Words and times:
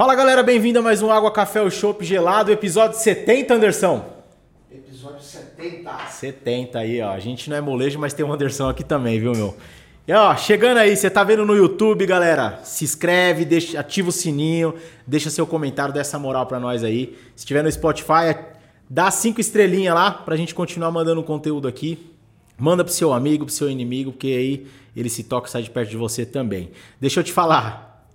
Fala 0.00 0.14
galera, 0.14 0.42
bem-vindo 0.42 0.78
a 0.78 0.82
mais 0.82 1.02
um 1.02 1.10
Água 1.10 1.30
Café 1.30 1.60
o 1.60 1.70
Chopp 1.70 2.02
Gelado, 2.02 2.50
episódio 2.50 2.96
70, 2.98 3.52
Anderson. 3.52 4.02
Episódio 4.72 5.20
70. 5.20 5.90
70 6.08 6.78
aí, 6.78 7.02
ó. 7.02 7.10
A 7.10 7.18
gente 7.18 7.50
não 7.50 7.58
é 7.58 7.60
molejo, 7.60 7.98
mas 7.98 8.14
tem 8.14 8.24
o 8.24 8.32
Anderson 8.32 8.70
aqui 8.70 8.82
também, 8.82 9.20
viu, 9.20 9.32
meu? 9.32 9.54
E 10.08 10.12
ó, 10.14 10.34
chegando 10.36 10.78
aí, 10.78 10.96
você 10.96 11.10
tá 11.10 11.22
vendo 11.22 11.44
no 11.44 11.54
YouTube, 11.54 12.06
galera? 12.06 12.60
Se 12.64 12.82
inscreve, 12.82 13.44
deixa, 13.44 13.78
ativa 13.78 14.08
o 14.08 14.12
sininho, 14.12 14.74
deixa 15.06 15.28
seu 15.28 15.46
comentário, 15.46 15.92
dessa 15.92 16.18
moral 16.18 16.46
pra 16.46 16.58
nós 16.58 16.82
aí. 16.82 17.18
Se 17.36 17.44
tiver 17.44 17.62
no 17.62 17.70
Spotify, 17.70 18.38
dá 18.88 19.10
cinco 19.10 19.38
estrelinhas 19.38 19.94
lá 19.94 20.12
pra 20.12 20.34
gente 20.34 20.54
continuar 20.54 20.90
mandando 20.90 21.22
conteúdo 21.22 21.68
aqui. 21.68 22.10
Manda 22.60 22.84
pro 22.84 22.92
seu 22.92 23.12
amigo, 23.12 23.46
pro 23.46 23.54
seu 23.54 23.70
inimigo, 23.70 24.12
porque 24.12 24.26
aí 24.28 24.66
ele 24.94 25.08
se 25.08 25.24
toca 25.24 25.48
e 25.48 25.50
sai 25.50 25.62
de 25.62 25.70
perto 25.70 25.88
de 25.88 25.96
você 25.96 26.26
também. 26.26 26.70
Deixa 27.00 27.20
eu 27.20 27.24
te 27.24 27.32
falar, 27.32 28.06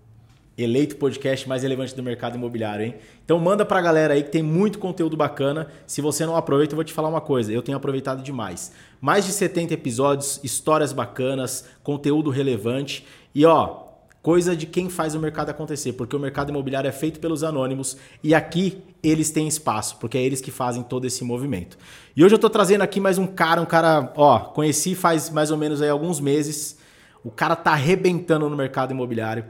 eleito 0.58 0.96
podcast 0.98 1.50
mais 1.50 1.64
relevante 1.64 1.96
do 1.96 2.04
mercado 2.04 2.36
imobiliário, 2.36 2.86
hein? 2.86 2.96
Então 3.24 3.40
manda 3.40 3.66
pra 3.66 3.82
galera 3.82 4.14
aí 4.14 4.24
que 4.24 4.32
tem 4.32 4.44
muito 4.44 4.80
conteúdo 4.80 5.18
bacana. 5.18 5.68
Se 5.88 6.00
você 6.00 6.26
não 6.26 6.36
aproveita, 6.36 6.74
eu 6.74 6.78
vou 6.78 6.84
te 6.86 6.94
falar 6.94 7.10
uma 7.10 7.22
coisa, 7.22 7.52
eu 7.52 7.62
tenho 7.62 7.78
aproveitado 7.78 8.22
demais. 8.22 8.72
Mais 9.02 9.26
de 9.26 9.32
70 9.32 9.74
episódios, 9.74 10.40
histórias 10.44 10.94
bacanas, 10.94 11.66
conteúdo 11.84 12.30
relevante 12.30 13.06
e 13.34 13.46
ó, 13.46 13.85
coisa 14.26 14.56
de 14.56 14.66
quem 14.66 14.90
faz 14.90 15.14
o 15.14 15.20
mercado 15.20 15.52
acontecer, 15.52 15.94
porque 15.94 16.16
o 16.16 16.20
mercado 16.20 16.50
imobiliário 16.50 16.88
é 16.88 16.92
feito 16.92 17.20
pelos 17.20 17.44
anônimos 17.44 17.96
e 18.24 18.34
aqui 18.34 18.82
eles 19.04 19.30
têm 19.30 19.48
espaço, 19.48 19.98
porque 19.98 20.18
é 20.18 20.22
eles 20.24 20.42
que 20.42 20.50
fazem 20.50 20.82
todo 20.82 21.06
esse 21.06 21.24
movimento. 21.24 21.78
E 22.16 22.26
hoje 22.26 22.34
eu 22.34 22.40
tô 22.40 22.50
trazendo 22.50 22.82
aqui 22.82 23.00
mais 23.00 23.20
um 23.20 23.28
cara, 23.28 23.62
um 23.62 23.68
cara, 23.68 24.12
ó, 24.18 24.40
conheci 24.40 24.96
faz 24.96 25.30
mais 25.30 25.52
ou 25.52 25.58
menos 25.58 25.80
aí 25.80 25.90
alguns 25.90 26.20
meses. 26.20 26.76
O 27.24 27.30
cara 27.30 27.56
tá 27.56 27.74
arrebentando 27.74 28.50
no 28.50 28.58
mercado 28.58 28.90
imobiliário 28.90 29.46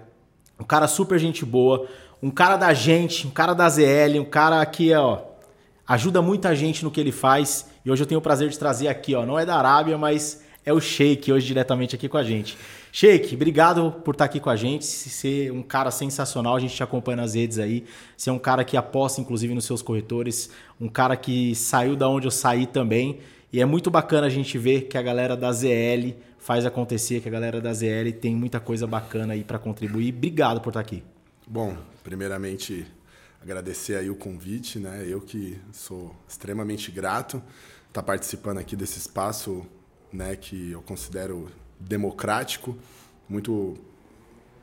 um 0.60 0.66
cara 0.66 0.90
super 0.90 1.18
gente 1.20 1.46
boa, 1.46 1.88
um 2.22 2.30
cara 2.30 2.58
da 2.58 2.74
gente, 2.74 3.26
um 3.28 3.32
cara 3.32 3.54
da 3.54 3.70
ZL, 3.70 4.20
um 4.20 4.26
cara 4.26 4.66
que, 4.66 4.94
ó, 4.94 5.22
ajuda 5.88 6.22
muita 6.22 6.54
gente 6.54 6.84
no 6.84 6.92
que 6.92 7.00
ele 7.00 7.14
faz. 7.14 7.66
E 7.86 7.90
hoje 7.90 8.04
eu 8.04 8.08
tenho 8.08 8.20
o 8.20 8.22
prazer 8.22 8.50
de 8.50 8.60
trazer 8.60 8.90
aqui, 8.90 9.16
ó, 9.16 9.26
não 9.26 9.40
é 9.40 9.46
da 9.46 9.56
Arábia, 9.56 9.98
mas 9.98 10.44
é 10.66 10.74
o 10.74 10.82
Sheik 10.82 11.32
hoje 11.32 11.48
diretamente 11.48 11.96
aqui 11.96 12.10
com 12.10 12.18
a 12.18 12.24
gente. 12.24 12.58
Sheik, 12.98 13.36
obrigado 13.36 13.92
por 14.06 14.16
estar 14.16 14.24
aqui 14.24 14.40
com 14.40 14.50
a 14.50 14.56
gente, 14.56 14.86
ser 14.86 15.52
um 15.52 15.62
cara 15.62 15.92
sensacional, 15.92 16.56
a 16.56 16.60
gente 16.62 16.74
te 16.74 16.82
acompanha 16.82 17.18
nas 17.18 17.34
redes 17.34 17.60
aí, 17.60 17.84
ser 18.16 18.32
um 18.32 18.40
cara 18.40 18.64
que 18.64 18.78
aposta 18.78 19.20
inclusive 19.20 19.54
nos 19.54 19.66
seus 19.66 19.82
corretores, 19.82 20.50
um 20.80 20.88
cara 20.88 21.18
que 21.18 21.54
saiu 21.56 21.98
da 21.98 22.08
onde 22.08 22.26
eu 22.26 22.32
saí 22.32 22.66
também, 22.66 23.20
e 23.52 23.60
é 23.60 23.66
muito 23.66 23.92
bacana 23.92 24.28
a 24.28 24.30
gente 24.30 24.58
ver 24.58 24.84
que 24.84 24.98
a 24.98 25.02
galera 25.02 25.36
da 25.36 25.52
ZL 25.52 26.16
faz 26.40 26.66
acontecer, 26.66 27.20
que 27.20 27.28
a 27.28 27.32
galera 27.32 27.60
da 27.60 27.74
ZL 27.74 28.14
tem 28.18 28.34
muita 28.34 28.62
coisa 28.62 28.88
bacana 28.88 29.34
aí 29.34 29.44
para 29.44 29.60
contribuir. 29.60 30.14
Obrigado 30.16 30.62
por 30.62 30.70
estar 30.70 30.80
aqui. 30.80 31.04
Bom, 31.46 31.76
primeiramente 32.02 32.88
agradecer 33.42 33.98
aí 33.98 34.10
o 34.10 34.16
convite, 34.16 34.80
né? 34.80 35.04
Eu 35.06 35.20
que 35.20 35.60
sou 35.74 36.16
extremamente 36.26 36.92
grato 36.92 37.44
estar 37.90 38.02
tá 38.02 38.04
participando 38.04 38.60
aqui 38.60 38.74
desse 38.74 39.00
espaço, 39.00 39.66
né, 40.14 40.38
que 40.38 40.72
eu 40.72 40.82
considero 40.82 41.50
democrático, 41.80 42.78
muito 43.28 43.76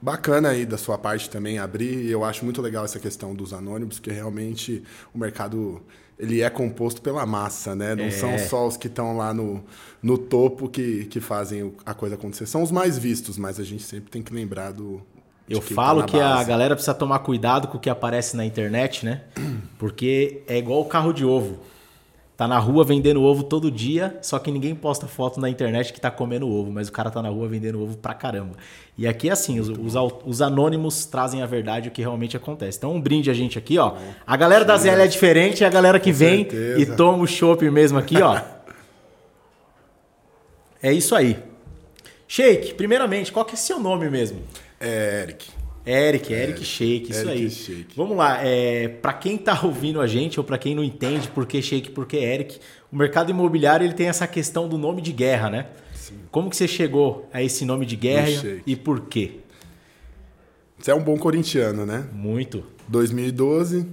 bacana 0.00 0.50
aí 0.50 0.66
da 0.66 0.76
sua 0.76 0.98
parte 0.98 1.30
também 1.30 1.58
abrir. 1.58 2.04
E 2.04 2.10
eu 2.10 2.24
acho 2.24 2.44
muito 2.44 2.60
legal 2.60 2.84
essa 2.84 2.98
questão 2.98 3.34
dos 3.34 3.52
anônimos, 3.52 3.98
porque 3.98 4.10
realmente 4.10 4.82
o 5.14 5.18
mercado 5.18 5.82
ele 6.18 6.40
é 6.40 6.50
composto 6.50 7.00
pela 7.00 7.24
massa, 7.26 7.74
né? 7.74 7.94
Não 7.94 8.04
é. 8.04 8.10
são 8.10 8.38
só 8.38 8.66
os 8.66 8.76
que 8.76 8.86
estão 8.86 9.16
lá 9.16 9.32
no, 9.32 9.64
no 10.02 10.18
topo 10.18 10.68
que, 10.68 11.06
que 11.06 11.20
fazem 11.20 11.72
a 11.84 11.94
coisa 11.94 12.14
acontecer. 12.14 12.46
São 12.46 12.62
os 12.62 12.70
mais 12.70 12.98
vistos, 12.98 13.38
mas 13.38 13.58
a 13.58 13.64
gente 13.64 13.82
sempre 13.82 14.10
tem 14.10 14.22
que 14.22 14.32
lembrar 14.32 14.72
do. 14.72 15.02
Eu 15.48 15.60
tá 15.60 15.74
falo 15.74 16.00
tá 16.02 16.06
que 16.06 16.20
a 16.20 16.42
galera 16.44 16.74
precisa 16.74 16.94
tomar 16.94 17.18
cuidado 17.20 17.68
com 17.68 17.76
o 17.76 17.80
que 17.80 17.90
aparece 17.90 18.36
na 18.36 18.44
internet, 18.44 19.04
né? 19.04 19.22
Porque 19.78 20.42
é 20.46 20.56
igual 20.56 20.80
o 20.80 20.84
carro 20.84 21.12
de 21.12 21.24
ovo. 21.24 21.58
Tá 22.42 22.48
na 22.48 22.58
rua 22.58 22.82
vendendo 22.82 23.22
ovo 23.22 23.44
todo 23.44 23.70
dia, 23.70 24.18
só 24.20 24.36
que 24.36 24.50
ninguém 24.50 24.74
posta 24.74 25.06
foto 25.06 25.38
na 25.38 25.48
internet 25.48 25.92
que 25.92 26.00
tá 26.00 26.10
comendo 26.10 26.48
ovo, 26.48 26.72
mas 26.72 26.88
o 26.88 26.92
cara 26.92 27.08
tá 27.08 27.22
na 27.22 27.28
rua 27.28 27.46
vendendo 27.46 27.80
ovo 27.80 27.96
pra 27.96 28.14
caramba. 28.14 28.56
E 28.98 29.06
aqui 29.06 29.28
é 29.28 29.32
assim, 29.32 29.60
os, 29.60 29.68
os, 29.68 29.94
os, 30.24 30.42
anônimos 30.42 31.06
trazem 31.06 31.40
a 31.40 31.46
verdade, 31.46 31.88
o 31.88 31.92
que 31.92 32.00
realmente 32.02 32.36
acontece. 32.36 32.78
Então 32.78 32.96
um 32.96 33.00
brinde 33.00 33.30
a 33.30 33.32
gente 33.32 33.56
aqui, 33.56 33.78
ó. 33.78 33.94
A 34.26 34.36
galera 34.36 34.64
da 34.64 34.76
ZL 34.76 35.02
é 35.02 35.06
diferente, 35.06 35.62
é 35.62 35.68
a 35.68 35.70
galera 35.70 36.00
que 36.00 36.10
Com 36.10 36.18
vem 36.18 36.38
certeza. 36.38 36.80
e 36.80 36.86
toma 36.96 37.22
o 37.22 37.28
chopp 37.28 37.70
mesmo 37.70 37.96
aqui, 37.96 38.20
ó. 38.20 38.40
é 40.82 40.92
isso 40.92 41.14
aí. 41.14 41.38
Sheik, 42.26 42.74
primeiramente, 42.74 43.30
qual 43.30 43.44
que 43.44 43.54
é 43.54 43.56
seu 43.56 43.78
nome 43.78 44.10
mesmo? 44.10 44.42
É 44.80 45.22
Eric. 45.22 45.61
Eric, 45.84 46.32
Eric 46.32 46.64
Shake, 46.64 47.10
isso 47.10 47.28
Eric 47.28 47.42
aí. 47.42 47.50
Shake. 47.50 47.96
Vamos 47.96 48.16
lá, 48.16 48.38
é, 48.44 48.88
para 48.88 49.12
quem 49.14 49.34
está 49.34 49.60
ouvindo 49.64 50.00
a 50.00 50.06
gente 50.06 50.38
ou 50.38 50.44
para 50.44 50.56
quem 50.56 50.74
não 50.74 50.84
entende 50.84 51.28
por 51.28 51.44
que 51.44 51.60
Shake, 51.60 51.90
por 51.90 52.06
que 52.06 52.16
Eric, 52.16 52.60
o 52.90 52.96
mercado 52.96 53.30
imobiliário 53.30 53.84
ele 53.84 53.94
tem 53.94 54.08
essa 54.08 54.26
questão 54.26 54.68
do 54.68 54.78
nome 54.78 55.02
de 55.02 55.12
guerra, 55.12 55.50
né? 55.50 55.66
Sim. 55.94 56.14
Como 56.30 56.48
que 56.48 56.56
você 56.56 56.68
chegou 56.68 57.28
a 57.32 57.42
esse 57.42 57.64
nome 57.64 57.84
de 57.84 57.96
guerra 57.96 58.28
e 58.66 58.76
por 58.76 59.00
quê? 59.02 59.40
Você 60.78 60.90
é 60.90 60.94
um 60.94 61.02
bom 61.02 61.16
corintiano, 61.16 61.84
né? 61.84 62.08
Muito. 62.12 62.64
2012, 62.88 63.86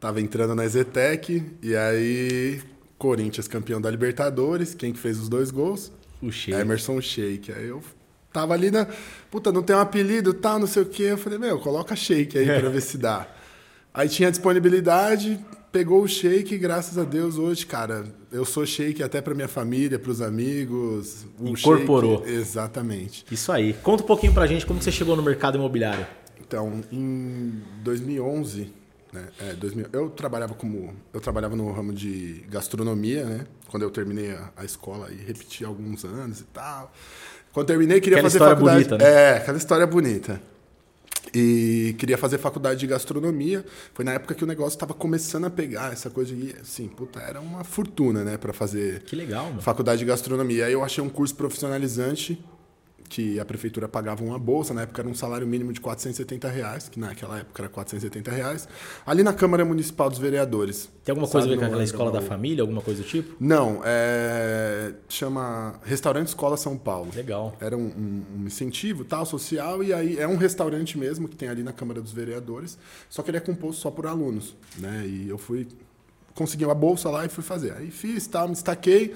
tava 0.00 0.20
entrando 0.20 0.54
na 0.54 0.66
Zetec 0.66 1.42
e 1.62 1.76
aí 1.76 2.60
Corinthians 2.96 3.46
campeão 3.46 3.80
da 3.80 3.90
Libertadores, 3.90 4.74
quem 4.74 4.92
que 4.92 4.98
fez 4.98 5.18
os 5.18 5.28
dois 5.28 5.50
gols? 5.50 5.92
O 6.20 6.32
Sheik. 6.32 6.58
Emerson 6.58 7.00
Sheik. 7.00 7.52
Aí 7.52 7.68
eu 7.68 7.82
Tava 8.38 8.54
ali 8.54 8.70
na. 8.70 8.86
Puta, 9.32 9.50
não 9.50 9.64
tem 9.64 9.74
um 9.74 9.80
apelido, 9.80 10.32
tal, 10.32 10.60
não 10.60 10.66
sei 10.68 10.84
o 10.84 10.86
quê. 10.86 11.02
Eu 11.04 11.18
falei, 11.18 11.40
meu, 11.40 11.58
coloca 11.58 11.96
shake 11.96 12.38
aí 12.38 12.46
pra 12.46 12.68
ver 12.70 12.80
se 12.80 12.96
dá. 12.96 13.26
Aí 13.92 14.08
tinha 14.08 14.30
disponibilidade, 14.30 15.44
pegou 15.72 16.04
o 16.04 16.06
shake, 16.06 16.56
graças 16.56 16.96
a 16.96 17.02
Deus, 17.02 17.36
hoje, 17.36 17.66
cara, 17.66 18.04
eu 18.30 18.44
sou 18.44 18.64
shake 18.64 19.02
até 19.02 19.20
pra 19.20 19.34
minha 19.34 19.48
família, 19.48 19.98
pros 19.98 20.22
amigos. 20.22 21.26
Incorporou. 21.40 22.18
Shake, 22.18 22.30
exatamente. 22.30 23.24
Isso 23.28 23.50
aí. 23.50 23.72
Conta 23.72 24.04
um 24.04 24.06
pouquinho 24.06 24.32
pra 24.32 24.46
gente 24.46 24.64
como 24.64 24.80
você 24.80 24.92
chegou 24.92 25.16
no 25.16 25.22
mercado 25.22 25.58
imobiliário. 25.58 26.06
Então, 26.40 26.80
em 26.92 27.60
2011, 27.82 28.72
né, 29.12 29.28
é, 29.40 29.54
2000, 29.54 29.86
eu 29.92 30.10
trabalhava 30.10 30.54
como 30.54 30.94
eu 31.12 31.20
trabalhava 31.20 31.56
no 31.56 31.72
ramo 31.72 31.92
de 31.92 32.44
gastronomia, 32.48 33.24
né? 33.24 33.46
Quando 33.68 33.82
eu 33.82 33.90
terminei 33.90 34.30
a, 34.30 34.52
a 34.56 34.64
escola 34.64 35.10
e 35.10 35.16
repeti 35.16 35.64
alguns 35.64 36.04
anos 36.04 36.38
e 36.38 36.44
tal. 36.44 36.92
Quando 37.52 37.66
terminei, 37.66 38.00
queria 38.00 38.18
aquela 38.18 38.30
fazer 38.30 38.38
história 38.38 38.54
faculdade. 38.56 38.84
Bonita, 38.84 39.04
né? 39.04 39.10
É, 39.10 39.36
aquela 39.36 39.58
história 39.58 39.86
bonita. 39.86 40.40
E 41.34 41.94
queria 41.98 42.16
fazer 42.16 42.38
faculdade 42.38 42.80
de 42.80 42.86
gastronomia. 42.86 43.64
Foi 43.92 44.04
na 44.04 44.12
época 44.12 44.34
que 44.34 44.44
o 44.44 44.46
negócio 44.46 44.76
estava 44.76 44.94
começando 44.94 45.44
a 45.44 45.50
pegar 45.50 45.92
essa 45.92 46.08
coisa 46.08 46.34
de, 46.34 46.54
assim, 46.60 46.88
puta, 46.88 47.20
era 47.20 47.40
uma 47.40 47.64
fortuna, 47.64 48.24
né, 48.24 48.36
para 48.36 48.52
fazer 48.52 49.02
que 49.02 49.14
legal, 49.14 49.46
mano. 49.46 49.60
faculdade 49.60 49.98
de 49.98 50.04
gastronomia. 50.04 50.66
Aí 50.66 50.72
eu 50.72 50.82
achei 50.82 51.02
um 51.02 51.08
curso 51.08 51.34
profissionalizante 51.34 52.42
que 53.08 53.40
a 53.40 53.44
prefeitura 53.44 53.88
pagava 53.88 54.22
uma 54.22 54.38
bolsa, 54.38 54.74
na 54.74 54.82
época 54.82 55.00
era 55.00 55.08
um 55.08 55.14
salário 55.14 55.46
mínimo 55.46 55.72
de 55.72 55.80
470 55.80 56.48
reais, 56.48 56.88
que 56.88 57.00
naquela 57.00 57.38
época 57.38 57.62
era 57.62 57.68
470 57.68 58.30
reais, 58.30 58.68
ali 59.06 59.22
na 59.22 59.32
Câmara 59.32 59.64
Municipal 59.64 60.10
dos 60.10 60.18
Vereadores. 60.18 60.90
Tem 61.04 61.12
alguma 61.12 61.28
coisa 61.28 61.46
a 61.46 61.50
ver 61.50 61.58
com 61.58 61.64
aquela 61.64 61.82
escola 61.82 62.12
da 62.12 62.20
família, 62.20 62.62
alguma 62.62 62.82
coisa 62.82 63.02
do 63.02 63.08
tipo? 63.08 63.34
Não, 63.40 63.80
é, 63.84 64.92
chama 65.08 65.80
Restaurante 65.84 66.28
Escola 66.28 66.56
São 66.56 66.76
Paulo. 66.76 67.10
Legal. 67.14 67.56
Era 67.60 67.76
um, 67.76 67.86
um, 67.86 68.24
um, 68.40 68.46
incentivo 68.46 69.04
tal, 69.04 69.24
social, 69.24 69.82
e 69.82 69.92
aí 69.92 70.18
é 70.18 70.28
um 70.28 70.36
restaurante 70.36 70.98
mesmo 70.98 71.28
que 71.28 71.36
tem 71.36 71.48
ali 71.48 71.62
na 71.62 71.72
Câmara 71.72 72.00
dos 72.00 72.12
Vereadores, 72.12 72.78
só 73.08 73.22
que 73.22 73.30
ele 73.30 73.38
é 73.38 73.40
composto 73.40 73.80
só 73.80 73.90
por 73.90 74.06
alunos, 74.06 74.54
né? 74.76 75.04
E 75.06 75.28
eu 75.28 75.38
fui, 75.38 75.66
consegui 76.34 76.64
uma 76.64 76.74
bolsa 76.74 77.08
lá 77.08 77.24
e 77.24 77.28
fui 77.28 77.42
fazer. 77.42 77.72
Aí 77.72 77.90
fiz, 77.90 78.26
tal, 78.26 78.48
me 78.48 78.54
destaquei, 78.54 79.14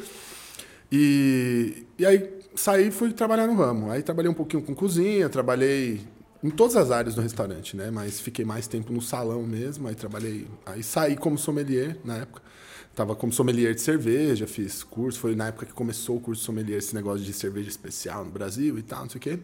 e, 0.91 1.87
e 1.99 2.07
aí 2.07 2.42
saí 2.55 2.89
e 2.89 2.91
fui 2.91 3.13
trabalhar 3.13 3.47
no 3.47 3.55
ramo. 3.55 3.91
Aí 3.91 4.03
trabalhei 4.03 4.31
um 4.31 4.35
pouquinho 4.35 4.63
com 4.63 4.75
cozinha, 4.75 5.29
trabalhei 5.29 6.01
em 6.43 6.51
todas 6.51 6.77
as 6.77 6.91
áreas 6.91 7.15
do 7.15 7.21
restaurante, 7.21 7.77
né? 7.77 7.91
Mas 7.91 8.21
fiquei 8.21 8.45
mais 8.45 8.67
tempo 8.67 8.93
no 8.93 9.01
salão 9.01 9.43
mesmo. 9.43 9.89
Aí 9.89 9.95
trabalhei, 9.95 10.47
aí 10.67 10.83
saí 10.83 11.17
como 11.17 11.39
sommelier 11.39 11.97
na 12.05 12.19
época. 12.19 12.43
Tava 12.95 13.17
como 13.17 13.33
sommelier 13.33 13.75
de 13.75 13.81
cerveja, 13.81 14.47
fiz 14.47 14.83
curso. 14.83 15.19
Foi 15.19 15.35
na 15.35 15.49
época 15.49 15.67
que 15.67 15.73
começou 15.73 16.17
o 16.17 16.21
curso 16.21 16.45
sommelier, 16.45 16.79
esse 16.79 16.95
negócio 16.95 17.25
de 17.25 17.33
cerveja 17.33 17.69
especial 17.69 18.25
no 18.25 18.31
Brasil 18.31 18.79
e 18.79 18.83
tal, 18.83 19.03
não 19.03 19.11
sei 19.11 19.19
o 19.19 19.23
quê. 19.23 19.39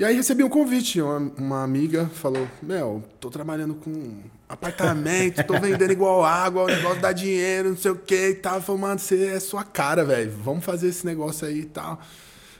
E 0.00 0.04
aí 0.04 0.16
recebi 0.16 0.42
um 0.42 0.48
convite, 0.48 0.98
uma, 0.98 1.18
uma 1.36 1.62
amiga 1.62 2.06
falou, 2.06 2.48
Mel, 2.62 3.04
tô 3.20 3.28
trabalhando 3.28 3.74
com 3.74 4.22
apartamento, 4.48 5.44
tô 5.44 5.60
vendendo 5.60 5.92
igual 5.92 6.24
água, 6.24 6.62
o 6.62 6.66
negócio 6.68 7.02
dá 7.02 7.12
dinheiro, 7.12 7.68
não 7.68 7.76
sei 7.76 7.90
o 7.90 7.96
que 7.96 8.30
e 8.30 8.34
tal. 8.34 8.62
Falei, 8.62 8.80
mano, 8.80 8.98
você 8.98 9.26
é 9.26 9.38
sua 9.38 9.62
cara, 9.62 10.02
velho, 10.02 10.32
vamos 10.42 10.64
fazer 10.64 10.88
esse 10.88 11.04
negócio 11.04 11.46
aí 11.46 11.60
e 11.60 11.64
tal. 11.66 12.00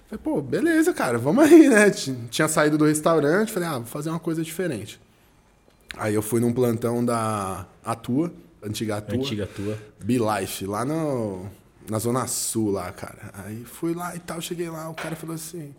Falei, 0.07 0.23
pô, 0.23 0.43
beleza, 0.43 0.93
cara, 0.93 1.17
vamos 1.17 1.43
aí, 1.43 1.67
né? 1.67 1.89
Tinha 2.29 2.47
saído 2.47 2.77
do 2.77 2.85
restaurante, 2.85 3.51
falei, 3.51 3.71
ah, 3.71 3.79
vou 3.79 3.87
fazer 3.87 4.11
uma 4.11 4.21
coisa 4.21 4.43
diferente. 4.43 5.01
Aí 5.97 6.15
eu 6.15 6.21
fui 6.21 6.43
num 6.43 6.53
plantão 6.53 7.03
da 7.03 7.67
Atua, 7.83 8.31
antiga 8.63 8.99
Atua. 8.99 9.17
Antiga 9.17 9.45
Atua. 9.45 9.79
Be 10.05 10.19
Life, 10.19 10.67
lá 10.67 10.85
no 10.85 11.47
na 11.89 11.99
Zona 11.99 12.27
Sul 12.27 12.71
lá, 12.71 12.93
cara. 12.93 13.33
Aí 13.33 13.65
fui 13.65 13.95
lá 13.95 14.15
e 14.15 14.19
tal, 14.19 14.43
cheguei 14.43 14.69
lá, 14.69 14.91
o 14.91 14.95
cara 14.95 15.17
falou 15.17 15.35
assim. 15.35 15.75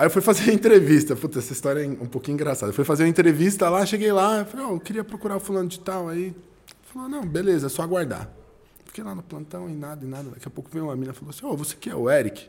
Aí 0.00 0.06
eu 0.06 0.10
fui 0.10 0.22
fazer 0.22 0.50
a 0.50 0.54
entrevista. 0.54 1.14
Puta, 1.14 1.40
essa 1.40 1.52
história 1.52 1.84
é 1.84 1.86
um 1.86 2.06
pouquinho 2.06 2.34
engraçada. 2.36 2.70
Eu 2.70 2.74
fui 2.74 2.86
fazer 2.86 3.02
uma 3.02 3.10
entrevista 3.10 3.68
lá, 3.68 3.84
cheguei 3.84 4.10
lá, 4.10 4.46
falei, 4.46 4.64
ó, 4.64 4.70
eu 4.70 4.80
queria 4.80 5.04
procurar 5.04 5.36
o 5.36 5.40
fulano 5.40 5.68
de 5.68 5.78
tal. 5.78 6.08
Aí 6.08 6.34
falou, 6.90 7.06
não, 7.06 7.20
beleza, 7.26 7.66
é 7.66 7.68
só 7.68 7.82
aguardar. 7.82 8.26
Fiquei 8.86 9.04
lá 9.04 9.14
no 9.14 9.22
plantão 9.22 9.68
e 9.68 9.74
nada, 9.74 10.02
e 10.02 10.08
nada. 10.08 10.30
Daqui 10.30 10.48
a 10.48 10.50
pouco 10.50 10.70
veio 10.72 10.86
uma 10.86 10.96
mina 10.96 11.12
e 11.12 11.14
falou 11.14 11.28
assim, 11.28 11.44
ó, 11.44 11.54
você 11.54 11.76
que 11.78 11.90
é 11.90 11.94
o 11.94 12.10
Eric? 12.10 12.48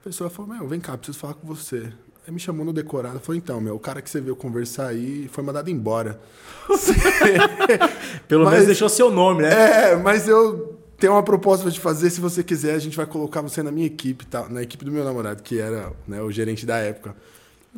A 0.00 0.04
pessoa 0.04 0.30
falou, 0.30 0.54
meu, 0.54 0.68
vem 0.68 0.78
cá, 0.78 0.96
preciso 0.96 1.18
falar 1.18 1.34
com 1.34 1.48
você. 1.48 1.92
Aí 2.24 2.32
me 2.32 2.38
chamou 2.38 2.64
no 2.64 2.72
decorado. 2.72 3.18
Falou, 3.18 3.36
então, 3.36 3.60
meu, 3.60 3.74
o 3.74 3.80
cara 3.80 4.00
que 4.00 4.08
você 4.08 4.20
veio 4.20 4.36
conversar 4.36 4.86
aí 4.86 5.28
foi 5.32 5.42
mandado 5.42 5.68
embora. 5.70 6.20
Pelo 8.28 8.44
Mas- 8.44 8.52
menos 8.52 8.66
deixou 8.66 8.88
seu 8.88 9.10
nome, 9.10 9.42
né? 9.42 9.90
É, 9.92 9.96
mas 9.96 10.28
eu 10.28 10.77
tenho 10.98 11.12
uma 11.12 11.22
proposta 11.22 11.62
pra 11.62 11.72
te 11.72 11.80
fazer. 11.80 12.10
Se 12.10 12.20
você 12.20 12.42
quiser, 12.42 12.74
a 12.74 12.78
gente 12.78 12.96
vai 12.96 13.06
colocar 13.06 13.40
você 13.40 13.62
na 13.62 13.70
minha 13.70 13.86
equipe, 13.86 14.26
tá? 14.26 14.48
na 14.48 14.62
equipe 14.62 14.84
do 14.84 14.90
meu 14.90 15.04
namorado, 15.04 15.42
que 15.42 15.58
era 15.58 15.92
né, 16.06 16.20
o 16.20 16.30
gerente 16.30 16.66
da 16.66 16.76
época. 16.78 17.14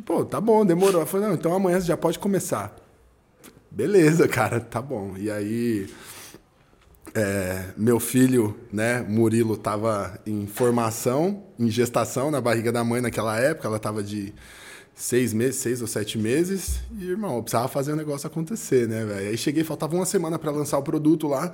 Pô, 0.05 0.25
tá 0.25 0.41
bom, 0.41 0.65
demorou. 0.65 1.01
Eu 1.01 1.07
falei, 1.07 1.27
não, 1.27 1.35
então 1.35 1.53
amanhã 1.53 1.79
você 1.79 1.87
já 1.87 1.97
pode 1.97 2.17
começar. 2.17 2.75
Beleza, 3.69 4.27
cara, 4.29 4.59
tá 4.59 4.81
bom. 4.81 5.15
E 5.17 5.29
aí, 5.29 5.87
é, 7.13 7.65
meu 7.77 7.99
filho, 7.99 8.57
né, 8.73 9.01
Murilo, 9.01 9.55
tava 9.55 10.19
em 10.25 10.47
formação, 10.47 11.43
em 11.59 11.69
gestação 11.69 12.31
na 12.31 12.41
barriga 12.41 12.71
da 12.71 12.83
mãe 12.83 13.01
naquela 13.01 13.39
época. 13.39 13.67
Ela 13.67 13.77
tava 13.77 14.01
de 14.01 14.33
seis 14.95 15.31
meses, 15.31 15.57
seis 15.57 15.81
ou 15.81 15.87
sete 15.87 16.17
meses. 16.17 16.79
E, 16.97 17.05
irmão, 17.05 17.35
eu 17.35 17.43
precisava 17.43 17.67
fazer 17.67 17.93
o 17.93 17.95
negócio 17.95 18.25
acontecer, 18.25 18.87
né, 18.87 19.05
velho? 19.05 19.29
Aí 19.29 19.37
cheguei, 19.37 19.63
faltava 19.63 19.95
uma 19.95 20.05
semana 20.05 20.39
pra 20.39 20.49
lançar 20.49 20.79
o 20.79 20.83
produto 20.83 21.27
lá. 21.27 21.53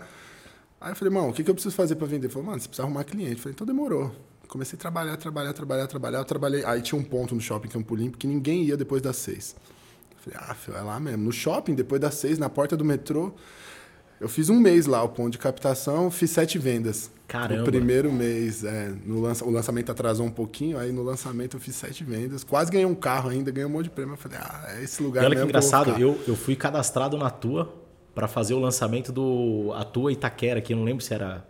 Aí 0.79 0.91
eu 0.91 0.95
falei, 0.95 1.11
irmão, 1.11 1.29
o 1.29 1.33
que, 1.33 1.43
que 1.43 1.49
eu 1.49 1.55
preciso 1.55 1.75
fazer 1.75 1.95
pra 1.95 2.05
vender? 2.05 2.27
Ele 2.27 2.33
falou, 2.33 2.47
mano, 2.47 2.59
você 2.59 2.67
precisa 2.67 2.83
arrumar 2.83 3.03
cliente. 3.03 3.33
Eu 3.33 3.39
falei, 3.39 3.53
então 3.53 3.65
demorou. 3.65 4.11
Comecei 4.47 4.77
a 4.77 4.79
trabalhar, 4.79 5.17
trabalhar, 5.17 5.53
trabalhar, 5.53 5.87
trabalhar. 5.87 6.19
Eu 6.19 6.25
trabalhei. 6.25 6.63
Aí 6.63 6.81
tinha 6.81 6.99
um 6.99 7.03
ponto 7.03 7.35
no 7.35 7.41
shopping 7.41 7.67
Campo 7.67 7.95
Limpo 7.95 8.17
que 8.17 8.27
ninguém 8.27 8.63
ia 8.63 8.77
depois 8.77 9.01
das 9.01 9.17
seis. 9.17 9.55
Eu 10.11 10.33
falei, 10.33 10.49
ah, 10.49 10.53
filho, 10.53 10.77
é 10.77 10.81
lá 10.81 10.99
mesmo. 10.99 11.23
No 11.23 11.31
shopping, 11.31 11.73
depois 11.73 11.99
das 11.99 12.15
seis, 12.15 12.37
na 12.37 12.49
porta 12.49 12.77
do 12.77 12.85
metrô. 12.85 13.33
Eu 14.19 14.29
fiz 14.29 14.49
um 14.49 14.59
mês 14.59 14.85
lá, 14.87 15.03
o 15.03 15.09
ponto 15.09 15.31
de 15.31 15.37
captação, 15.37 16.09
fiz 16.09 16.31
sete 16.31 16.57
vendas. 16.57 17.11
Caramba. 17.27 17.59
No 17.59 17.65
primeiro 17.65 18.11
mês, 18.11 18.63
é, 18.63 18.91
no 19.05 19.19
lança, 19.19 19.45
o 19.45 19.51
lançamento 19.51 19.91
atrasou 19.91 20.25
um 20.25 20.31
pouquinho, 20.31 20.77
aí 20.79 20.91
no 20.91 21.03
lançamento 21.03 21.57
eu 21.57 21.59
fiz 21.59 21.75
sete 21.75 22.03
vendas. 22.03 22.43
Quase 22.43 22.71
ganhei 22.71 22.85
um 22.85 22.95
carro 22.95 23.29
ainda, 23.29 23.51
ganhei 23.51 23.67
um 23.67 23.71
monte 23.71 23.85
de 23.85 23.89
prêmio. 23.91 24.13
Eu 24.13 24.17
falei, 24.17 24.39
ah, 24.41 24.75
é 24.75 24.83
esse 24.83 25.03
lugar 25.03 25.23
E 25.23 25.25
olha 25.27 25.35
que 25.35 25.43
engraçado, 25.43 25.91
eu, 25.99 26.19
eu 26.27 26.35
fui 26.35 26.55
cadastrado 26.55 27.17
na 27.17 27.29
tua 27.29 27.86
pra 28.17 28.27
fazer 28.27 28.55
o 28.55 28.59
lançamento 28.59 29.11
do 29.11 29.71
a 29.75 29.83
tua 29.83 30.11
Itaquera, 30.11 30.59
que 30.59 30.73
eu 30.73 30.77
não 30.77 30.83
lembro 30.83 31.03
se 31.03 31.13
era. 31.13 31.45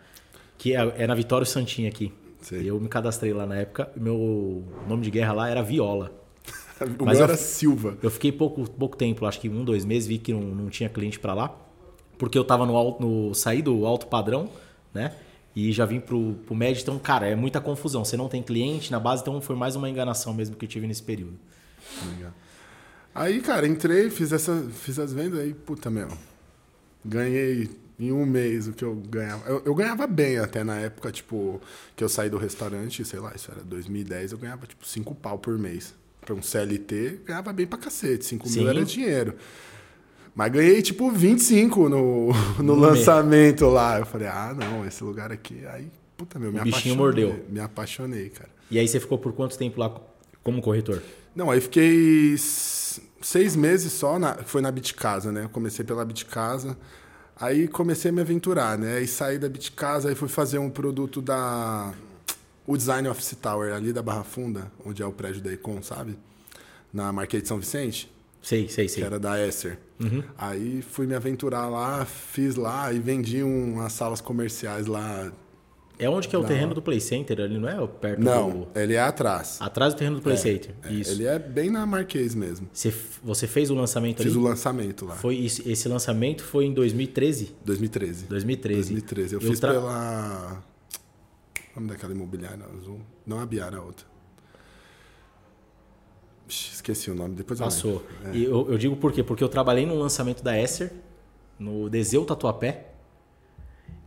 Que 0.57 0.75
é, 0.75 0.95
é 0.97 1.07
na 1.07 1.15
Vitória 1.15 1.45
Santinha 1.45 1.87
aqui. 1.87 2.11
Sei. 2.41 2.69
Eu 2.69 2.77
me 2.77 2.89
cadastrei 2.89 3.31
lá 3.31 3.45
na 3.45 3.55
época, 3.55 3.89
meu 3.95 4.65
nome 4.85 5.01
de 5.01 5.09
guerra 5.09 5.31
lá 5.31 5.49
era 5.49 5.63
Viola. 5.63 6.11
O 6.99 7.05
Mas 7.05 7.17
meu 7.17 7.25
eu- 7.25 7.29
era 7.29 7.37
Silva. 7.37 7.97
Eu 8.03 8.11
fiquei 8.11 8.33
pouco, 8.33 8.69
pouco 8.69 8.97
tempo, 8.97 9.25
acho 9.25 9.39
que 9.39 9.47
um, 9.47 9.63
dois 9.63 9.85
meses, 9.85 10.07
vi 10.07 10.17
que 10.17 10.33
não, 10.33 10.41
não 10.41 10.69
tinha 10.69 10.89
cliente 10.89 11.17
pra 11.19 11.33
lá. 11.33 11.55
Porque 12.17 12.37
eu 12.37 12.43
tava 12.43 12.65
no 12.65 12.75
alto, 12.75 13.01
no, 13.01 13.33
saí 13.33 13.61
do 13.61 13.85
alto 13.85 14.07
padrão, 14.07 14.49
né? 14.93 15.15
E 15.55 15.71
já 15.71 15.85
vim 15.85 16.01
pro, 16.01 16.33
pro 16.45 16.53
médio, 16.53 16.81
então, 16.81 16.99
cara, 16.99 17.27
é 17.27 17.35
muita 17.35 17.61
confusão. 17.61 18.03
Você 18.03 18.17
não 18.17 18.27
tem 18.27 18.43
cliente 18.43 18.91
na 18.91 18.99
base, 18.99 19.21
então 19.21 19.39
foi 19.39 19.55
mais 19.55 19.75
uma 19.77 19.89
enganação 19.89 20.33
mesmo 20.33 20.55
que 20.57 20.65
eu 20.65 20.69
tive 20.69 20.85
nesse 20.85 21.01
período. 21.01 21.39
Aí, 23.15 23.41
cara, 23.41 23.65
entrei, 23.65 24.09
fiz, 24.09 24.31
essa, 24.33 24.67
fiz 24.71 24.99
as 24.99 25.13
vendas 25.13 25.39
aí, 25.39 25.53
puta, 25.53 25.89
meu. 25.89 26.09
Ganhei 27.07 27.69
em 27.99 28.11
um 28.11 28.25
mês 28.25 28.67
o 28.67 28.73
que 28.73 28.83
eu 28.83 28.95
ganhava. 28.95 29.47
Eu, 29.49 29.61
eu 29.65 29.73
ganhava 29.75 30.05
bem 30.05 30.37
até 30.37 30.63
na 30.63 30.75
época, 30.79 31.11
tipo, 31.11 31.59
que 31.95 32.03
eu 32.03 32.09
saí 32.09 32.29
do 32.29 32.37
restaurante, 32.37 33.03
sei 33.05 33.19
lá, 33.19 33.31
isso 33.35 33.49
era 33.51 33.63
2010, 33.63 34.33
eu 34.33 34.37
ganhava, 34.37 34.67
tipo, 34.67 34.85
5 34.85 35.15
pau 35.15 35.37
por 35.39 35.57
mês. 35.57 35.95
Pra 36.21 36.35
um 36.35 36.41
CLT, 36.41 37.21
ganhava 37.25 37.53
bem 37.53 37.65
pra 37.65 37.77
cacete. 37.79 38.25
5 38.25 38.49
Sim. 38.49 38.59
mil 38.59 38.69
era 38.69 38.83
dinheiro. 38.83 39.35
Mas 40.35 40.51
ganhei, 40.51 40.81
tipo, 40.81 41.09
25 41.09 41.87
no, 41.89 42.27
no 42.57 42.63
No 42.63 42.75
lançamento 42.75 43.65
lá. 43.67 43.99
Eu 43.99 44.05
falei, 44.05 44.27
ah, 44.27 44.53
não, 44.55 44.85
esse 44.85 45.03
lugar 45.03 45.31
aqui. 45.31 45.65
Aí, 45.67 45.87
puta, 46.17 46.37
meu, 46.37 46.51
me 46.51 46.59
O 46.59 46.63
bichinho 46.63 46.93
apaixonei. 46.93 47.25
mordeu. 47.25 47.45
Me 47.49 47.59
apaixonei, 47.59 48.29
cara. 48.29 48.49
E 48.69 48.77
aí 48.77 48.87
você 48.87 48.99
ficou 48.99 49.17
por 49.17 49.31
quanto 49.33 49.57
tempo 49.57 49.79
lá 49.79 49.95
como 50.43 50.61
corretor? 50.61 51.01
Não, 51.33 51.49
aí 51.49 51.61
fiquei 51.61 52.35
seis 53.21 53.55
meses 53.55 53.93
só, 53.93 54.17
na, 54.19 54.35
foi 54.43 54.61
na 54.61 54.71
Bitcasa, 54.71 55.31
né? 55.31 55.43
Eu 55.45 55.49
comecei 55.49 55.83
pela 55.85 56.03
Bitcasa, 56.05 56.77
aí 57.35 57.67
comecei 57.67 58.09
a 58.09 58.13
me 58.13 58.21
aventurar, 58.21 58.77
né? 58.77 58.97
Aí 58.97 59.07
saí 59.07 59.37
da 59.37 59.49
Bitcasa, 59.49 60.09
aí 60.09 60.15
fui 60.15 60.27
fazer 60.29 60.59
um 60.59 60.69
produto 60.69 61.21
da... 61.21 61.93
O 62.65 62.75
Design 62.75 63.07
Office 63.07 63.35
Tower, 63.41 63.73
ali 63.73 63.93
da 63.93 64.01
Barra 64.01 64.23
Funda, 64.25 64.69
onde 64.85 65.01
é 65.01 65.05
o 65.05 65.11
prédio 65.11 65.41
da 65.41 65.53
Econ, 65.53 65.81
sabe? 65.81 66.17
Na 66.93 67.13
Marquês 67.13 67.43
de 67.43 67.47
São 67.49 67.59
Vicente, 67.59 68.11
Sei, 68.41 68.67
sei, 68.69 68.85
que 68.85 68.91
sei. 68.93 69.03
era 69.03 69.17
da 69.19 69.39
Esser. 69.45 69.77
Aí 70.37 70.81
fui 70.81 71.07
me 71.07 71.15
aventurar 71.15 71.67
lá, 71.69 72.05
fiz 72.05 72.55
lá 72.55 72.91
e 72.93 72.99
vendi 72.99 73.41
um- 73.43 73.75
umas 73.75 73.93
salas 73.93 74.21
comerciais 74.21 74.85
lá. 74.85 75.31
É 75.99 76.07
onde 76.07 76.27
que 76.27 76.35
é 76.35 76.39
o 76.39 76.43
terreno 76.43 76.75
do 76.75 76.81
Play 76.81 76.99
Center 77.01 77.39
ali, 77.41 77.57
não 77.57 77.67
é? 77.67 77.87
Perto 77.87 78.21
Não, 78.21 78.51
do... 78.51 78.67
ele 78.79 78.93
é 78.93 78.99
atrás. 78.99 79.57
Atrás 79.59 79.93
do 79.95 79.97
terreno 79.97 80.17
do 80.17 80.21
Play 80.21 80.37
Center. 80.37 80.75
É, 80.83 80.93
Isso. 80.93 81.11
Ele 81.11 81.25
é 81.25 81.39
bem 81.39 81.71
na 81.71 81.85
Marquês 81.87 82.35
mesmo. 82.35 82.69
Você, 82.71 82.93
você 83.23 83.47
fez 83.47 83.71
o 83.71 83.75
lançamento 83.75 84.21
Fiz 84.21 84.31
ali? 84.31 84.37
o 84.39 84.43
lançamento 84.43 85.05
lá. 85.05 85.15
Foi 85.15 85.43
esse, 85.43 85.67
esse 85.67 85.87
lançamento 85.89 86.43
foi 86.43 86.65
em 86.65 86.73
2013? 86.73 87.55
2013. 87.65 88.25
2013. 88.25 88.79
2013. 88.93 89.33
Eu, 89.35 89.41
Eu 89.41 89.47
fiz 89.49 89.59
tra- 89.59 89.71
pela. 89.73 90.63
O 91.75 91.79
nome 91.79 91.89
daquela 91.91 92.13
imobiliária 92.13 92.63
azul? 92.79 92.99
Não 93.25 93.39
a 93.39 93.45
Biara, 93.45 93.77
a 93.77 93.81
outra. 93.81 94.05
Esqueci 96.47 97.11
o 97.11 97.15
nome, 97.15 97.35
depois 97.35 97.59
eu 97.59 97.65
Passou. 97.65 98.03
lembro. 98.23 98.37
E 98.37 98.43
eu, 98.45 98.71
eu 98.71 98.77
digo 98.77 98.95
por 98.95 99.11
quê? 99.11 99.21
Porque 99.23 99.43
eu 99.43 99.49
trabalhei 99.49 99.85
no 99.85 99.95
lançamento 99.97 100.41
da 100.43 100.57
Esser, 100.57 100.93
no 101.59 101.89
Deseu 101.89 102.23
Tatuapé. 102.23 102.91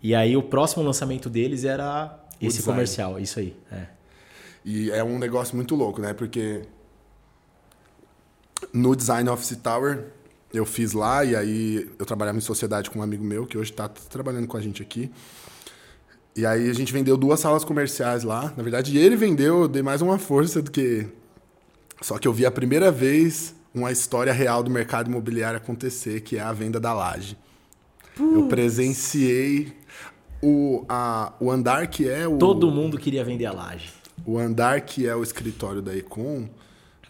E 0.03 0.15
aí 0.15 0.37
o 0.37 0.43
próximo 0.43 0.83
lançamento 0.83 1.29
deles 1.29 1.65
era 1.65 2.19
O 2.41 2.47
esse 2.47 2.59
design. 2.59 2.77
comercial, 2.77 3.21
isso 3.21 3.39
aí. 3.39 3.57
É. 3.71 3.87
E 4.65 4.91
é 4.91 5.03
um 5.03 5.19
negócio 5.19 5.57
muito 5.57 5.75
louco, 5.75 6.01
né? 6.01 6.13
Porque 6.13 6.63
no 8.73 8.95
Design 8.95 9.29
Office 9.29 9.57
Tower 9.57 10.05
eu 10.53 10.67
fiz 10.67 10.93
lá 10.93 11.25
e 11.25 11.37
aí 11.37 11.89
eu 11.99 12.05
trabalhava 12.05 12.37
em 12.37 12.41
sociedade 12.43 12.91
com 12.91 12.99
um 12.99 13.03
amigo 13.03 13.25
meu 13.25 13.47
que 13.47 13.57
hoje 13.57 13.71
está 13.71 13.89
trabalhando 13.89 14.47
com 14.47 14.57
a 14.57 14.61
gente 14.61 14.83
aqui. 14.83 15.11
E 16.37 16.47
aí 16.47 16.71
a 16.71 16.73
gente 16.73 16.93
vendeu 16.93 17.17
duas 17.17 17.41
salas 17.41 17.65
comerciais 17.65 18.23
lá. 18.25 18.53
Na 18.57 18.63
verdade, 18.63 18.97
ele 18.97 19.17
vendeu, 19.17 19.63
eu 19.63 19.69
dei 19.69 19.83
mais 19.83 20.01
uma 20.01 20.19
força 20.19 20.63
do 20.63 20.71
que. 20.71 21.07
Só 22.01 22.19
que 22.19 22.27
eu 22.27 22.33
vi 22.33 22.47
a 22.47 22.51
primeira 22.51 22.91
vez 22.91 23.55
uma 23.75 23.93
história 23.93 24.33
real 24.33 24.63
do 24.63 24.71
mercado 24.71 25.09
imobiliário 25.09 25.57
acontecer, 25.59 26.21
que 26.21 26.37
é 26.37 26.41
a 26.41 26.53
venda 26.53 26.81
da 26.81 26.93
laje. 26.93 27.37
Eu 28.19 28.47
presenciei 28.49 29.73
o, 30.43 30.85
a, 30.89 31.33
o 31.41 31.51
andar 31.51 31.87
que 31.87 32.09
é 32.09 32.27
o. 32.27 32.39
Todo 32.39 32.71
mundo 32.71 32.99
queria 32.99 33.25
vender 33.25 33.47
a 33.47 33.53
laje. 33.53 33.91
O 34.25 34.39
andar 34.39 34.81
que 34.83 35.07
é 35.07 35.15
o 35.15 35.23
escritório 35.23 35.81
da 35.81 35.97
Econ, 35.97 36.49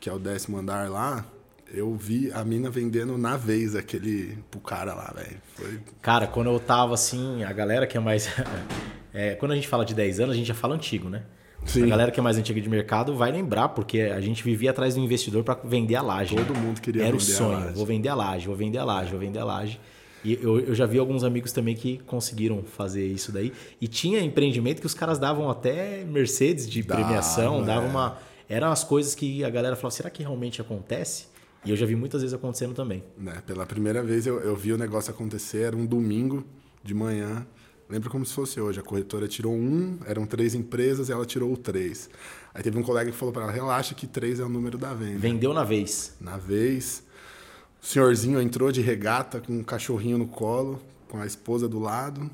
que 0.01 0.09
é 0.09 0.13
o 0.13 0.19
décimo 0.19 0.59
andar 0.59 0.89
lá, 0.89 1.25
eu 1.73 1.95
vi 1.95 2.31
a 2.33 2.45
mina 2.45 2.71
vendendo 2.71 3.17
na 3.17 3.37
vez 3.37 3.75
aquele 3.75 4.39
pro 4.51 4.61
cara 4.61 4.95
lá, 4.95 5.13
velho. 5.15 5.37
Foi. 5.55 5.81
Cara, 6.03 6.27
quando 6.27 6.51
eu 6.51 6.59
tava 6.59 6.95
assim, 6.95 7.45
a 7.45 7.53
galera 7.53 7.87
que 7.87 7.97
é 7.97 8.01
mais. 8.01 8.29
é, 9.15 9.35
quando 9.35 9.53
a 9.53 9.55
gente 9.55 9.69
fala 9.69 9.85
de 9.85 9.95
10 9.95 10.21
anos, 10.21 10.35
a 10.35 10.37
gente 10.37 10.47
já 10.47 10.55
fala 10.55 10.75
antigo, 10.75 11.09
né? 11.09 11.23
Sim. 11.65 11.85
A 11.85 11.87
galera 11.87 12.11
que 12.11 12.19
é 12.19 12.23
mais 12.23 12.39
antiga 12.39 12.61
de 12.61 12.69
mercado 12.69 13.15
vai 13.15 13.31
lembrar, 13.31 13.69
porque 13.71 14.01
a 14.01 14.21
gente 14.21 14.43
vivia 14.43 14.71
atrás 14.71 14.95
do 14.95 15.01
investidor 15.01 15.45
para 15.45 15.59
vender 15.63 15.95
a 15.95 16.03
laje. 16.03 16.35
Todo 16.35 16.55
mundo 16.55 16.81
queria 16.81 17.05
Era 17.05 17.15
o 17.15 17.19
vender 17.19 17.33
a 17.33 17.37
sonho. 17.37 17.73
Vou 17.75 17.87
vender 17.87 18.09
a 18.09 18.15
laje, 18.15 18.47
vou 18.47 18.57
vender 18.57 18.79
a 18.79 18.85
laje, 18.85 19.11
vou 19.11 19.21
vender 19.21 19.39
a 19.39 19.45
laje. 19.45 19.81
E 20.25 20.35
eu, 20.35 20.61
eu 20.61 20.75
já 20.75 20.87
vi 20.87 20.99
alguns 20.99 21.25
amigos 21.25 21.53
também 21.53 21.75
que 21.75 21.99
conseguiram 22.07 22.63
fazer 22.63 23.07
isso 23.07 23.33
daí. 23.33 23.53
E 23.81 23.89
tinha 23.89 24.21
empreendimento 24.21 24.81
que 24.81 24.87
os 24.87 24.95
caras 24.95 25.19
davam 25.19 25.51
até 25.51 26.05
Mercedes 26.05 26.69
de 26.69 26.83
Dava, 26.83 27.03
premiação, 27.03 27.65
dava 27.65 27.87
é. 27.87 27.89
uma. 27.89 28.19
Eram 28.49 28.71
as 28.71 28.83
coisas 28.83 29.15
que 29.15 29.45
a 29.45 29.51
galera 29.51 29.77
falava, 29.77 29.95
será 29.95 30.11
que 30.11 30.23
realmente 30.23 30.61
acontece? 30.61 31.27
E 31.65 31.71
eu 31.71 31.77
já 31.77 31.87
vi 31.87 31.95
muitas 31.95 32.23
vezes 32.23 32.35
acontecendo 32.35 32.75
também. 32.75 33.05
Né? 33.17 33.43
Pela 33.47 33.65
primeira 33.67 34.03
vez 34.03 34.27
eu, 34.27 34.41
eu 34.41 34.57
vi 34.57 34.73
o 34.73 34.79
negócio 34.79 35.11
acontecer, 35.11 35.63
era 35.63 35.77
um 35.77 35.87
domingo 35.87 36.45
de 36.83 36.95
manhã. 36.95 37.47
Lembra 37.89 38.09
como 38.09 38.25
se 38.25 38.33
fosse 38.33 38.61
hoje. 38.61 38.79
A 38.79 38.83
corretora 38.83 39.27
tirou 39.27 39.53
um, 39.53 39.99
eram 40.07 40.25
três 40.25 40.55
empresas 40.55 41.09
e 41.09 41.13
ela 41.13 41.27
tirou 41.27 41.53
o 41.53 41.57
três. 41.57 42.09
Aí 42.55 42.63
teve 42.63 42.79
um 42.79 42.83
colega 42.83 43.11
que 43.11 43.17
falou 43.17 43.33
para 43.33 43.43
ela: 43.43 43.53
relaxa 43.53 43.95
que 43.95 44.07
três 44.07 44.39
é 44.39 44.45
o 44.45 44.49
número 44.49 44.79
da 44.79 44.95
venda. 44.95 45.19
Vendeu 45.19 45.53
na 45.53 45.65
vez. 45.65 46.17
Na 46.21 46.37
vez, 46.37 47.03
o 47.83 47.87
senhorzinho 47.87 48.41
entrou 48.41 48.71
de 48.71 48.81
regata 48.81 49.41
com 49.41 49.53
um 49.53 49.63
cachorrinho 49.63 50.19
no 50.19 50.27
colo, 50.27 50.81
com 51.09 51.19
a 51.19 51.27
esposa 51.27 51.69
do 51.69 51.79
lado. 51.79 52.31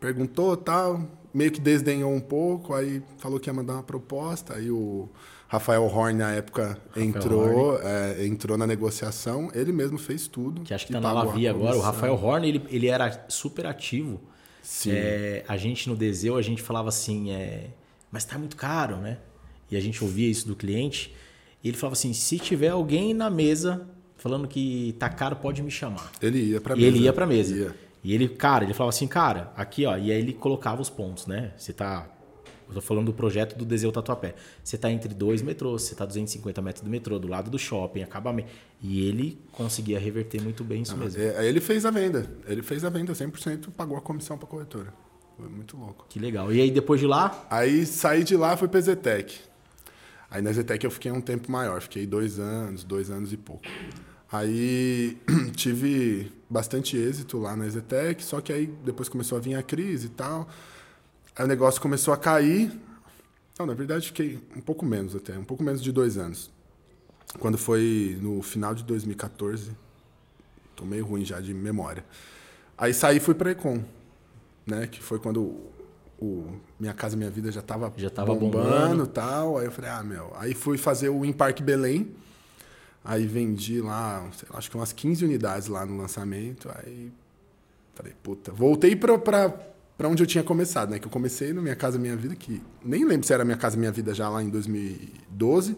Perguntou 0.00 0.56
tal, 0.56 1.08
meio 1.32 1.50
que 1.50 1.60
desdenhou 1.60 2.12
um 2.12 2.20
pouco, 2.20 2.74
aí 2.74 3.02
falou 3.18 3.38
que 3.38 3.48
ia 3.48 3.54
mandar 3.54 3.74
uma 3.74 3.82
proposta. 3.82 4.54
Aí 4.54 4.70
o 4.70 5.08
Rafael 5.46 5.84
Horn, 5.84 6.18
na 6.18 6.32
época, 6.32 6.78
entrou, 6.96 7.80
é, 7.80 8.26
entrou 8.26 8.58
na 8.58 8.66
negociação. 8.66 9.50
Ele 9.54 9.72
mesmo 9.72 9.98
fez 9.98 10.26
tudo. 10.26 10.62
Que 10.62 10.74
acho 10.74 10.86
que 10.86 10.92
tá 10.92 11.00
na 11.00 11.12
Lavia 11.12 11.50
agora. 11.50 11.76
O. 11.76 11.80
Rafael 11.80 12.14
Horn, 12.14 12.48
ele, 12.48 12.62
ele 12.70 12.86
era 12.88 13.26
super 13.28 13.66
ativo 13.66 14.20
Sim. 14.62 14.92
É, 14.92 15.44
a 15.48 15.56
gente 15.56 15.88
no 15.88 15.96
Deseu, 15.96 16.36
a 16.36 16.42
gente 16.42 16.62
falava 16.62 16.88
assim, 16.88 17.32
é, 17.32 17.70
mas 18.10 18.24
tá 18.24 18.38
muito 18.38 18.56
caro, 18.56 18.96
né? 18.96 19.18
E 19.70 19.76
a 19.76 19.80
gente 19.80 20.02
ouvia 20.02 20.28
isso 20.28 20.46
do 20.46 20.54
cliente. 20.54 21.14
E 21.62 21.68
ele 21.68 21.76
falava 21.76 21.92
assim: 21.94 22.12
se 22.12 22.38
tiver 22.38 22.68
alguém 22.68 23.14
na 23.14 23.30
mesa 23.30 23.86
falando 24.16 24.46
que 24.48 24.94
tá 24.98 25.08
caro, 25.08 25.36
pode 25.36 25.62
me 25.62 25.70
chamar. 25.70 26.10
Ele 26.20 26.38
ia 26.52 26.60
pra 26.60 26.74
E 26.74 26.80
mesa. 26.80 26.88
ele 26.96 27.04
ia 27.04 27.12
pra 27.12 27.26
mesa. 27.26 27.54
Ia. 27.56 27.74
E 28.04 28.12
ele, 28.14 28.28
cara, 28.28 28.64
ele 28.64 28.74
falava 28.74 28.90
assim, 28.90 29.06
cara, 29.06 29.52
aqui, 29.56 29.86
ó. 29.86 29.96
E 29.96 30.10
aí 30.10 30.18
ele 30.18 30.32
colocava 30.32 30.82
os 30.82 30.90
pontos, 30.90 31.26
né? 31.26 31.52
Você 31.56 31.72
tá. 31.72 32.08
Eu 32.68 32.74
tô 32.76 32.80
falando 32.80 33.06
do 33.06 33.12
projeto 33.12 33.54
do 33.54 33.64
Deseu 33.66 33.92
Tatuapé. 33.92 34.34
Você 34.64 34.78
tá 34.78 34.90
entre 34.90 35.12
dois 35.12 35.42
metrôs, 35.42 35.82
você 35.82 35.94
tá 35.94 36.06
250 36.06 36.62
metros 36.62 36.82
do 36.82 36.90
metrô, 36.90 37.18
do 37.18 37.28
lado 37.28 37.50
do 37.50 37.58
shopping, 37.58 38.02
acabamento. 38.02 38.48
E 38.80 39.06
ele 39.06 39.38
conseguia 39.52 39.98
reverter 39.98 40.40
muito 40.40 40.64
bem 40.64 40.80
isso 40.82 40.96
mesmo. 40.96 41.20
É, 41.22 41.38
Aí 41.38 41.46
ele 41.48 41.60
fez 41.60 41.84
a 41.84 41.90
venda. 41.90 42.30
Ele 42.46 42.62
fez 42.62 42.82
a 42.84 42.88
venda 42.88 43.12
100%, 43.12 43.68
pagou 43.76 43.96
a 43.96 44.00
comissão 44.00 44.38
pra 44.38 44.46
corretora. 44.48 44.94
Foi 45.36 45.48
muito 45.48 45.76
louco. 45.76 46.06
Que 46.08 46.18
legal. 46.18 46.50
E 46.52 46.60
aí 46.62 46.70
depois 46.70 46.98
de 46.98 47.06
lá, 47.06 47.46
Aí 47.50 47.84
saí 47.84 48.24
de 48.24 48.36
lá, 48.36 48.56
fui 48.56 48.68
pra 48.68 48.80
Zetec. 48.80 49.38
Aí 50.32 50.40
na 50.40 50.50
Zetec 50.50 50.82
eu 50.82 50.90
fiquei 50.90 51.12
um 51.12 51.20
tempo 51.20 51.52
maior, 51.52 51.82
fiquei 51.82 52.06
dois 52.06 52.38
anos, 52.38 52.84
dois 52.84 53.10
anos 53.10 53.34
e 53.34 53.36
pouco. 53.36 53.64
Aí 54.32 55.18
tive 55.54 56.32
bastante 56.48 56.96
êxito 56.96 57.36
lá 57.38 57.54
na 57.54 57.68
Zetec, 57.68 58.24
só 58.24 58.40
que 58.40 58.50
aí 58.50 58.66
depois 58.66 59.10
começou 59.10 59.36
a 59.36 59.40
vir 59.42 59.56
a 59.56 59.62
crise 59.62 60.06
e 60.06 60.08
tal. 60.08 60.48
Aí 61.36 61.44
o 61.44 61.46
negócio 61.48 61.82
começou 61.82 62.14
a 62.14 62.16
cair. 62.16 62.72
Não, 63.58 63.66
na 63.66 63.74
verdade 63.74 64.06
fiquei 64.06 64.40
um 64.56 64.62
pouco 64.62 64.86
menos 64.86 65.14
até, 65.14 65.36
um 65.36 65.44
pouco 65.44 65.62
menos 65.62 65.82
de 65.82 65.92
dois 65.92 66.16
anos. 66.16 66.50
Quando 67.38 67.58
foi 67.58 68.18
no 68.22 68.40
final 68.40 68.74
de 68.74 68.84
2014, 68.84 69.70
tô 70.74 70.86
meio 70.86 71.04
ruim 71.04 71.26
já 71.26 71.42
de 71.42 71.52
memória. 71.52 72.06
Aí 72.78 72.94
saí 72.94 73.18
e 73.18 73.20
fui 73.20 73.34
pra 73.34 73.50
Econ, 73.50 73.84
né? 74.66 74.86
Que 74.86 75.02
foi 75.02 75.18
quando 75.18 75.60
o, 76.22 76.24
o 76.24 76.60
Minha 76.78 76.94
Casa 76.94 77.16
Minha 77.16 77.30
Vida 77.30 77.50
já 77.50 77.62
tava, 77.62 77.92
Já 77.96 78.10
tava 78.10 78.34
bombando 78.34 78.68
bombando. 78.68 79.04
e 79.04 79.08
tal. 79.08 79.58
Aí 79.58 79.64
eu 79.66 79.72
falei, 79.72 79.90
ah, 79.90 80.02
meu. 80.02 80.32
Aí 80.36 80.54
fui 80.54 80.78
fazer 80.78 81.08
o 81.08 81.24
Em 81.24 81.32
Parque 81.32 81.62
Belém. 81.62 82.10
Aí 83.04 83.26
vendi 83.26 83.80
lá, 83.80 84.28
sei 84.36 84.48
lá, 84.50 84.58
acho 84.58 84.70
que 84.70 84.76
umas 84.76 84.92
15 84.92 85.24
unidades 85.24 85.68
lá 85.68 85.84
no 85.84 85.96
lançamento. 85.96 86.70
Aí 86.76 87.10
falei, 87.94 88.12
puta, 88.22 88.52
voltei 88.52 88.94
pra, 88.94 89.18
pra, 89.18 89.48
pra 89.98 90.08
onde 90.08 90.22
eu 90.22 90.26
tinha 90.26 90.44
começado, 90.44 90.90
né? 90.90 90.98
Que 90.98 91.06
eu 91.06 91.10
comecei 91.10 91.52
no 91.52 91.60
Minha 91.60 91.74
Casa 91.76 91.98
Minha 91.98 92.16
Vida, 92.16 92.36
que 92.36 92.62
nem 92.84 93.04
lembro 93.04 93.26
se 93.26 93.32
era 93.32 93.44
Minha 93.44 93.56
Casa 93.56 93.76
Minha 93.76 93.90
Vida 93.90 94.14
já 94.14 94.28
lá 94.28 94.42
em 94.42 94.48
2012. 94.48 95.76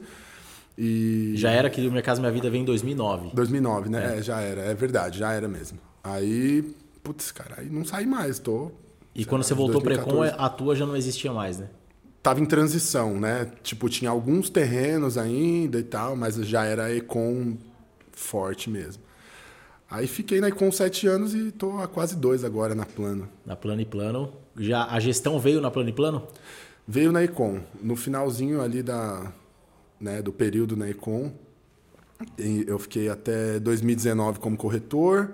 E 0.77 1.33
já 1.37 1.51
era 1.51 1.71
que 1.71 1.87
o 1.87 1.91
Minha 1.91 2.03
Casa 2.03 2.21
Minha 2.21 2.33
Vida 2.33 2.51
veio 2.51 2.63
em 2.63 2.65
2009. 2.67 3.31
2009, 3.33 3.89
né? 3.89 4.19
É. 4.19 4.23
já 4.23 4.41
era, 4.41 4.61
é 4.63 4.75
verdade, 4.75 5.19
já 5.19 5.33
era 5.33 5.49
mesmo. 5.49 5.79
Aí, 6.03 6.75
putz, 7.03 7.33
cara, 7.33 7.55
aí 7.59 7.71
não 7.71 7.85
saí 7.85 8.07
mais, 8.07 8.39
tô. 8.39 8.71
E 9.15 9.25
quando 9.25 9.43
você 9.43 9.55
voltou 9.55 9.81
pra 9.81 9.95
Econ, 9.95 10.17
2014. 10.17 10.45
a 10.45 10.49
tua 10.49 10.75
já 10.75 10.85
não 10.87 10.97
existia 10.97 11.33
mais, 11.33 11.59
né? 11.59 11.69
Tava 12.23 12.41
em 12.41 12.47
transição, 12.47 13.21
né? 13.21 13.51
Tipo, 13.63 13.89
tinha 13.89 14.11
alguns 14.11 14.49
terrenos 14.51 15.17
ainda 15.19 15.79
e 15.79 15.85
tal, 15.85 16.17
mas 16.17 16.37
já 16.37 16.65
era 16.65 16.95
Econ 16.95 17.57
forte 18.13 18.71
mesmo. 18.71 19.03
Aí 19.91 20.07
fiquei 20.07 20.41
na 20.41 20.49
Econ 20.49 20.73
sete 20.73 21.07
anos 21.07 21.35
e 21.35 21.53
tô 21.53 21.79
há 21.79 21.87
quase 21.87 22.17
dois 22.17 22.43
agora 22.43 22.75
na 22.75 22.87
plano. 22.87 23.29
Na 23.45 23.55
Plano 23.55 23.81
e 23.81 23.85
Plano. 23.85 24.33
Já 24.59 24.87
a 24.87 24.99
gestão 24.99 25.39
veio 25.39 25.61
na 25.61 25.71
Plano 25.71 25.91
e 25.91 25.93
Plano? 25.93 26.27
Veio 26.89 27.13
na 27.13 27.23
Econ, 27.23 27.61
no 27.81 27.95
finalzinho 27.95 28.61
ali 28.61 28.83
da, 28.83 29.33
né, 30.01 30.21
do 30.23 30.33
período 30.33 30.77
na 30.77 30.89
Econ. 30.89 31.33
Eu 32.67 32.79
fiquei 32.79 33.09
até 33.09 33.61
2019 33.61 34.39
como 34.39 34.57
corretor. 34.57 35.33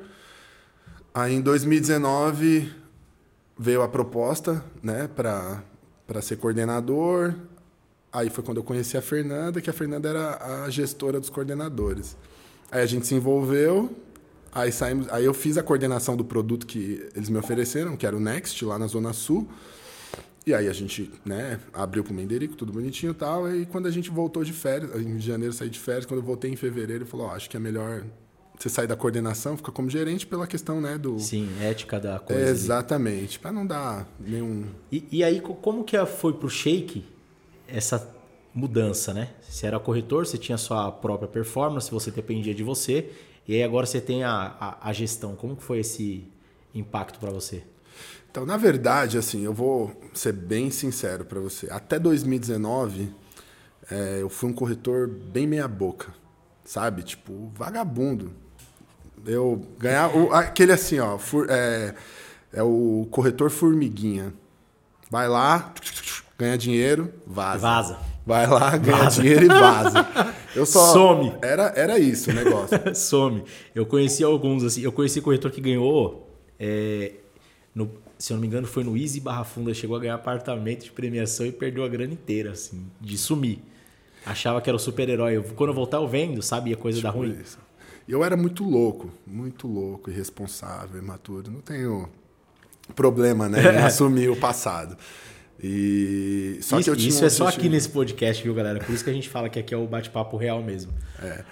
Aí 1.15 1.35
em 1.35 1.41
2019 1.41 2.80
veio 3.61 3.83
a 3.83 3.89
proposta, 3.89 4.65
né, 4.83 5.07
para 5.07 5.63
para 6.07 6.21
ser 6.21 6.37
coordenador. 6.39 7.35
Aí 8.13 8.31
foi 8.31 8.43
quando 8.43 8.57
eu 8.57 8.65
conheci 8.65 8.97
a 8.97 9.03
Fernanda, 9.03 9.61
que 9.61 9.71
a 9.71 9.73
Fernanda 9.73 10.09
era 10.09 10.65
a 10.65 10.71
gestora 10.71 11.21
dos 11.21 11.31
coordenadores. 11.31 12.17
Aí 12.69 12.83
a 12.83 12.87
gente 12.87 13.07
se 13.07 13.15
envolveu, 13.15 13.95
aí 14.51 14.73
saímos, 14.73 15.09
aí 15.11 15.25
eu 15.25 15.33
fiz 15.33 15.57
a 15.57 15.63
coordenação 15.63 16.17
do 16.17 16.25
produto 16.25 16.67
que 16.67 17.09
eles 17.15 17.29
me 17.29 17.39
ofereceram, 17.39 17.97
que 17.97 18.05
era 18.05 18.17
o 18.17 18.19
Next 18.19 18.65
lá 18.65 18.77
na 18.77 18.89
Zona 18.89 19.13
Sul. 19.13 19.49
E 20.45 20.53
aí 20.53 20.67
a 20.67 20.73
gente, 20.73 21.13
né, 21.25 21.61
abriu 21.73 22.03
pro 22.03 22.13
Menderico, 22.13 22.57
tudo 22.57 22.73
bonitinho 22.73 23.13
e 23.13 23.15
tal. 23.15 23.55
E 23.55 23.65
quando 23.67 23.87
a 23.87 23.91
gente 23.93 24.11
voltou 24.11 24.43
de 24.43 24.53
férias, 24.53 24.91
em 25.01 25.21
janeiro 25.21 25.53
saí 25.53 25.71
de 25.71 25.79
férias, 25.79 26.07
quando 26.07 26.19
eu 26.19 26.27
voltei 26.27 26.51
em 26.51 26.57
fevereiro, 26.57 27.05
ele 27.05 27.11
falou, 27.11 27.27
ó, 27.27 27.37
acho 27.37 27.49
que 27.49 27.57
é 27.57 27.61
melhor 27.61 28.05
você 28.63 28.69
sair 28.69 28.87
da 28.87 28.95
coordenação, 28.97 29.57
ficar 29.57 29.73
como 29.73 29.89
gerente 29.89 30.27
pela 30.27 30.47
questão, 30.47 30.81
né, 30.81 30.99
do... 30.99 31.19
Sim, 31.19 31.49
ética 31.61 31.99
da 31.99 32.19
coisa. 32.19 32.43
ali. 32.43 32.51
Exatamente, 32.51 33.39
para 33.39 33.51
não 33.53 33.67
dar 33.67 34.07
nenhum... 34.21 34.67
E, 34.93 35.07
e 35.11 35.25
aí, 35.25 35.41
co- 35.41 35.55
como 35.55 35.83
que 35.83 35.97
foi 36.07 36.35
pro 36.35 36.49
Shake 36.49 37.05
essa 37.67 38.07
mudança, 38.55 39.15
né? 39.15 39.31
Você 39.49 39.67
era 39.67 39.79
corretor, 39.81 40.27
você 40.27 40.37
tinha 40.37 40.59
sua 40.59 40.91
própria 40.93 41.29
performance, 41.29 41.91
você 41.91 42.11
dependia 42.11 42.55
de 42.55 42.63
você, 42.63 43.11
e 43.49 43.55
aí 43.55 43.63
agora 43.63 43.87
você 43.87 44.01
tem 44.01 44.25
a, 44.25 44.55
a, 44.61 44.89
a 44.91 44.93
gestão. 44.93 45.35
Como 45.35 45.57
que 45.57 45.63
foi 45.63 45.79
esse 45.79 46.25
impacto 46.75 47.19
para 47.19 47.31
você? 47.31 47.63
Então, 48.31 48.45
na 48.45 48.57
verdade, 48.57 49.17
assim, 49.19 49.43
eu 49.43 49.55
vou 49.55 49.91
ser 50.15 50.33
bem 50.33 50.71
sincero 50.71 51.25
para 51.25 51.41
você. 51.41 51.67
Até 51.71 51.99
2019, 51.99 53.11
é, 53.91 54.19
eu 54.21 54.29
fui 54.29 54.51
um 54.51 54.53
corretor 54.53 55.09
bem 55.09 55.47
meia 55.47 55.67
boca, 55.67 56.13
sabe? 56.65 57.03
Tipo, 57.03 57.51
vagabundo. 57.55 58.33
Eu 59.27 59.61
ganhar 59.79 60.15
o- 60.17 60.33
aquele 60.33 60.73
assim, 60.73 60.99
ó, 60.99 61.19
fur- 61.19 61.47
é, 61.51 61.95
é 62.53 62.63
o 62.63 63.07
corretor 63.11 63.51
formiguinha. 63.51 64.33
Vai 65.11 65.29
lá, 65.29 65.73
ganha 66.39 66.57
dinheiro, 66.57 67.13
vaza. 67.27 67.59
Vaza. 67.59 67.99
Vai 68.27 68.47
lá, 68.47 68.77
ganha 68.77 69.07
dinheiro 69.07 69.45
e 69.47 69.49
vaza. 69.49 70.07
Eu 70.55 70.65
só 70.67 70.93
Some. 70.93 71.33
Era 71.43 71.73
era 71.75 71.99
isso 71.99 72.31
o 72.31 72.35
negócio. 72.35 72.79
Some. 72.95 73.43
Eu 73.75 73.87
conheci 73.87 74.23
alguns, 74.23 74.63
assim. 74.63 74.83
Eu 74.83 74.93
conheci 74.93 75.21
corretor 75.21 75.51
que 75.51 75.61
ganhou, 75.61 76.29
é, 76.59 77.13
no- 77.75 77.91
se 78.19 78.33
eu 78.33 78.37
não 78.37 78.43
me 78.43 78.47
engano, 78.47 78.67
foi 78.67 78.85
no 78.85 78.97
Easy 78.97 79.19
Barra 79.21 79.43
Funda. 79.45 79.73
Chegou 79.75 79.97
a 79.97 80.01
ganhar 80.01 80.15
apartamento 80.15 80.85
de 80.85 80.91
premiação 80.93 81.45
e 81.47 81.51
perdeu 81.51 81.83
a 81.85 81.89
grana 81.89 82.13
inteira, 82.13 82.53
assim, 82.53 82.87
de 83.01 83.17
sumir. 83.19 83.59
Achava 84.25 84.61
que 84.61 84.69
era 84.69 84.77
o 84.77 84.79
super-herói. 84.81 85.43
Quando 85.57 85.71
eu 85.71 85.75
voltar, 85.75 85.97
eu 85.97 86.07
vendo, 86.07 86.43
sabe? 86.43 86.73
A 86.73 86.77
coisa 86.77 87.01
da 87.01 87.09
ruim. 87.11 87.37
Isso. 87.43 87.59
Eu 88.11 88.25
era 88.25 88.37
muito 88.37 88.65
louco, 88.65 89.09
muito 89.25 89.69
louco, 89.69 90.11
irresponsável, 90.11 91.01
imaturo. 91.01 91.49
Não 91.49 91.61
tenho 91.61 92.09
problema, 92.97 93.49
né, 93.49 93.63
em 93.63 93.79
assumir 93.87 94.29
o 94.29 94.35
passado. 94.35 94.97
E 95.63 96.59
só 96.61 96.81
isso 96.81 96.85
que 96.87 96.91
eu 96.91 96.97
tinha 96.97 97.09
isso 97.09 97.25
é 97.25 97.31
só 97.31 97.47
aqui 97.47 97.69
nesse 97.69 97.89
podcast, 97.89 98.43
viu, 98.43 98.53
galera? 98.53 98.81
Por 98.81 98.93
isso 98.93 99.05
que 99.05 99.11
a 99.11 99.13
gente 99.13 99.29
fala 99.29 99.49
que 99.49 99.61
aqui 99.61 99.73
é 99.73 99.77
o 99.77 99.87
bate-papo 99.87 100.37
real 100.37 100.61
mesmo. 100.61 100.93
É. 101.23 101.45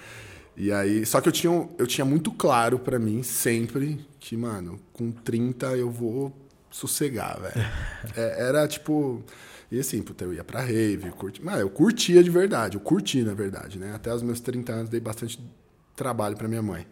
E 0.57 0.73
aí, 0.73 1.07
só 1.07 1.21
que 1.21 1.29
eu 1.29 1.33
tinha, 1.33 1.69
eu 1.79 1.87
tinha 1.87 2.05
muito 2.05 2.33
claro 2.33 2.77
pra 2.77 2.99
mim 2.99 3.23
sempre 3.23 4.05
que, 4.19 4.37
mano, 4.37 4.81
com 4.93 5.13
30 5.13 5.77
eu 5.77 5.89
vou 5.89 6.33
sossegar, 6.71 7.39
velho. 7.41 7.67
É, 8.17 8.49
era 8.49 8.67
tipo. 8.67 9.23
E 9.71 9.79
assim, 9.79 10.03
puta, 10.03 10.25
eu 10.25 10.35
ia 10.35 10.43
pra 10.43 10.61
rave, 10.61 11.11
curti, 11.11 11.45
mas 11.45 11.61
eu 11.61 11.71
curtia 11.71 12.25
de 12.25 12.31
verdade, 12.31 12.77
eu 12.77 12.81
curti, 12.81 13.23
na 13.23 13.35
verdade, 13.35 13.79
né? 13.79 13.93
Até 13.95 14.13
os 14.13 14.23
meus 14.23 14.41
30 14.41 14.73
anos 14.73 14.89
dei 14.89 14.99
bastante 14.99 15.39
trabalho 15.99 16.37
pra 16.37 16.49
minha 16.49 16.63
mãe. 16.63 16.87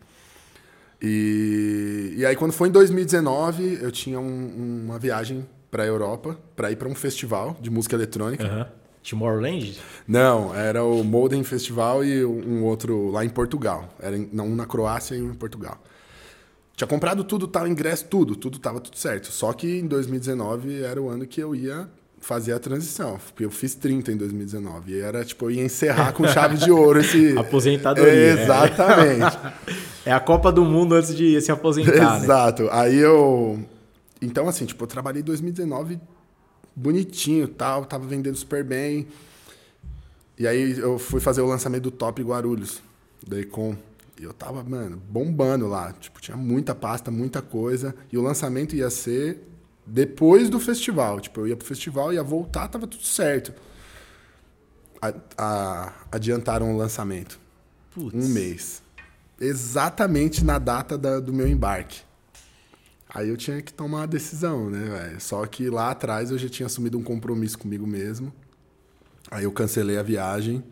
E, 1.01 2.15
e 2.17 2.27
aí, 2.27 2.35
quando 2.37 2.53
foi 2.53 2.69
em 2.69 2.73
2019, 2.73 3.79
eu 3.83 3.91
tinha 3.93 4.19
um- 4.19 4.83
uma 4.87 4.99
viagem 4.99 5.47
pra 5.71 5.85
Europa, 5.85 6.39
pra 6.55 6.71
ir 6.71 6.77
pra 6.77 6.89
um 6.89 6.95
festival 6.95 7.57
de 7.61 7.71
música 7.71 7.95
eletrônica. 7.95 8.45
Aham. 8.45 8.67
Tomorrowland? 9.09 9.79
Não, 10.09 10.53
era 10.53 10.83
o 10.83 11.05
Molden 11.05 11.45
Festival 11.45 12.05
e 12.05 12.25
um 12.25 12.65
outro 12.65 13.09
lá 13.13 13.25
em 13.25 13.29
Portugal. 13.29 13.95
Era 14.01 14.17
em- 14.17 14.29
um 14.33 14.57
na 14.57 14.67
Croácia 14.67 15.15
e 15.15 15.23
um 15.23 15.31
em 15.31 15.35
Portugal. 15.35 15.81
Tinha 16.75 16.89
comprado 16.89 17.23
tudo, 17.23 17.47
tal, 17.47 17.69
ingresso, 17.69 18.07
tudo, 18.07 18.35
tudo 18.35 18.59
tava 18.59 18.81
tudo 18.81 18.97
certo. 18.99 19.27
Só 19.31 19.53
que 19.53 19.79
em 19.79 19.87
2019 19.87 20.83
era 20.83 21.01
o 21.01 21.09
ano 21.09 21.25
que 21.25 21.41
eu 21.41 21.55
ia 21.55 21.89
fazer 22.27 22.53
a 22.53 22.59
transição, 22.59 23.21
porque 23.25 23.45
eu 23.45 23.51
fiz 23.53 23.77
30 23.77 24.11
em 24.11 24.17
2019 24.17 24.93
e 24.93 25.01
era 25.01 25.25
tipo 25.25 25.45
eu 25.45 25.51
ia 25.53 25.65
encerrar 25.65 26.13
com 26.13 26.27
chave 26.27 26.57
de 26.57 26.73
ouro 26.73 26.99
esse 26.99 27.35
Aposentadoria, 27.39 28.13
é. 28.13 28.43
Exatamente. 28.43 29.39
É 30.05 30.13
a 30.13 30.19
Copa 30.19 30.51
do 30.51 30.65
Mundo 30.65 30.97
antes 30.97 31.15
de 31.15 31.41
se 31.41 31.53
aposentar, 31.53 32.19
né? 32.19 32.25
Exato. 32.25 32.69
Aí 32.73 32.97
eu. 32.97 33.65
Então, 34.21 34.49
assim, 34.49 34.67
tipo, 34.67 34.83
eu 34.83 34.89
trabalhei 34.89 35.23
em 35.23 35.25
2019 35.25 36.01
bonitinho 36.75 37.47
tal, 37.47 37.85
tava 37.85 38.05
vendendo 38.09 38.37
super 38.37 38.65
bem. 38.65 39.07
E 40.37 40.49
aí 40.49 40.77
eu 40.79 40.99
fui 40.99 41.21
fazer 41.21 41.43
o 41.43 41.47
lançamento 41.47 41.85
do 41.85 41.91
Top 41.93 42.21
Guarulhos, 42.21 42.83
da 43.25 43.39
Econ. 43.39 43.77
E 44.21 44.25
eu 44.25 44.33
tava, 44.33 44.65
mano, 44.65 45.01
bombando 45.09 45.69
lá. 45.69 45.93
Tipo, 45.93 46.21
tinha 46.21 46.37
muita 46.37 46.75
pasta, 46.75 47.09
muita 47.09 47.41
coisa. 47.41 47.95
E 48.13 48.19
o 48.19 48.23
lançamento 48.23 48.75
ia 48.75 48.91
ser 48.91 49.47
depois 49.87 50.51
do 50.51 50.59
festival. 50.59 51.21
Tipo, 51.21 51.41
eu 51.41 51.49
ia 51.49 51.57
pro 51.57 51.67
festival, 51.67 52.13
ia 52.13 52.23
voltar, 52.23 52.69
tava 52.69 52.87
tudo 52.87 53.05
certo. 53.05 53.53
A- 55.01 55.15
a- 55.37 55.93
adiantaram 56.11 56.75
o 56.75 56.77
lançamento. 56.77 57.39
Putz. 57.95 58.15
Um 58.15 58.29
mês. 58.29 58.83
Exatamente 59.41 60.45
na 60.45 60.59
data 60.59 60.97
da- 60.97 61.21
do 61.21 61.33
meu 61.33 61.47
embarque. 61.47 62.01
Aí 63.09 63.29
eu 63.29 63.37
tinha 63.37 63.63
que 63.63 63.73
tomar 63.73 63.99
uma 63.99 64.07
decisão, 64.07 64.69
né, 64.69 64.85
velho? 64.85 65.21
Só 65.21 65.47
que 65.47 65.71
lá 65.71 65.91
atrás 65.91 66.31
eu 66.31 66.39
já 66.39 66.49
tinha 66.49 66.67
assumido 66.67 66.99
um 66.99 67.03
compromisso 67.03 67.59
comigo 67.59 67.87
mesmo. 67.87 68.33
Aí 69.31 69.45
eu 69.45 69.53
cancelei 69.53 69.97
a 69.99 70.03
viagem. 70.03 70.63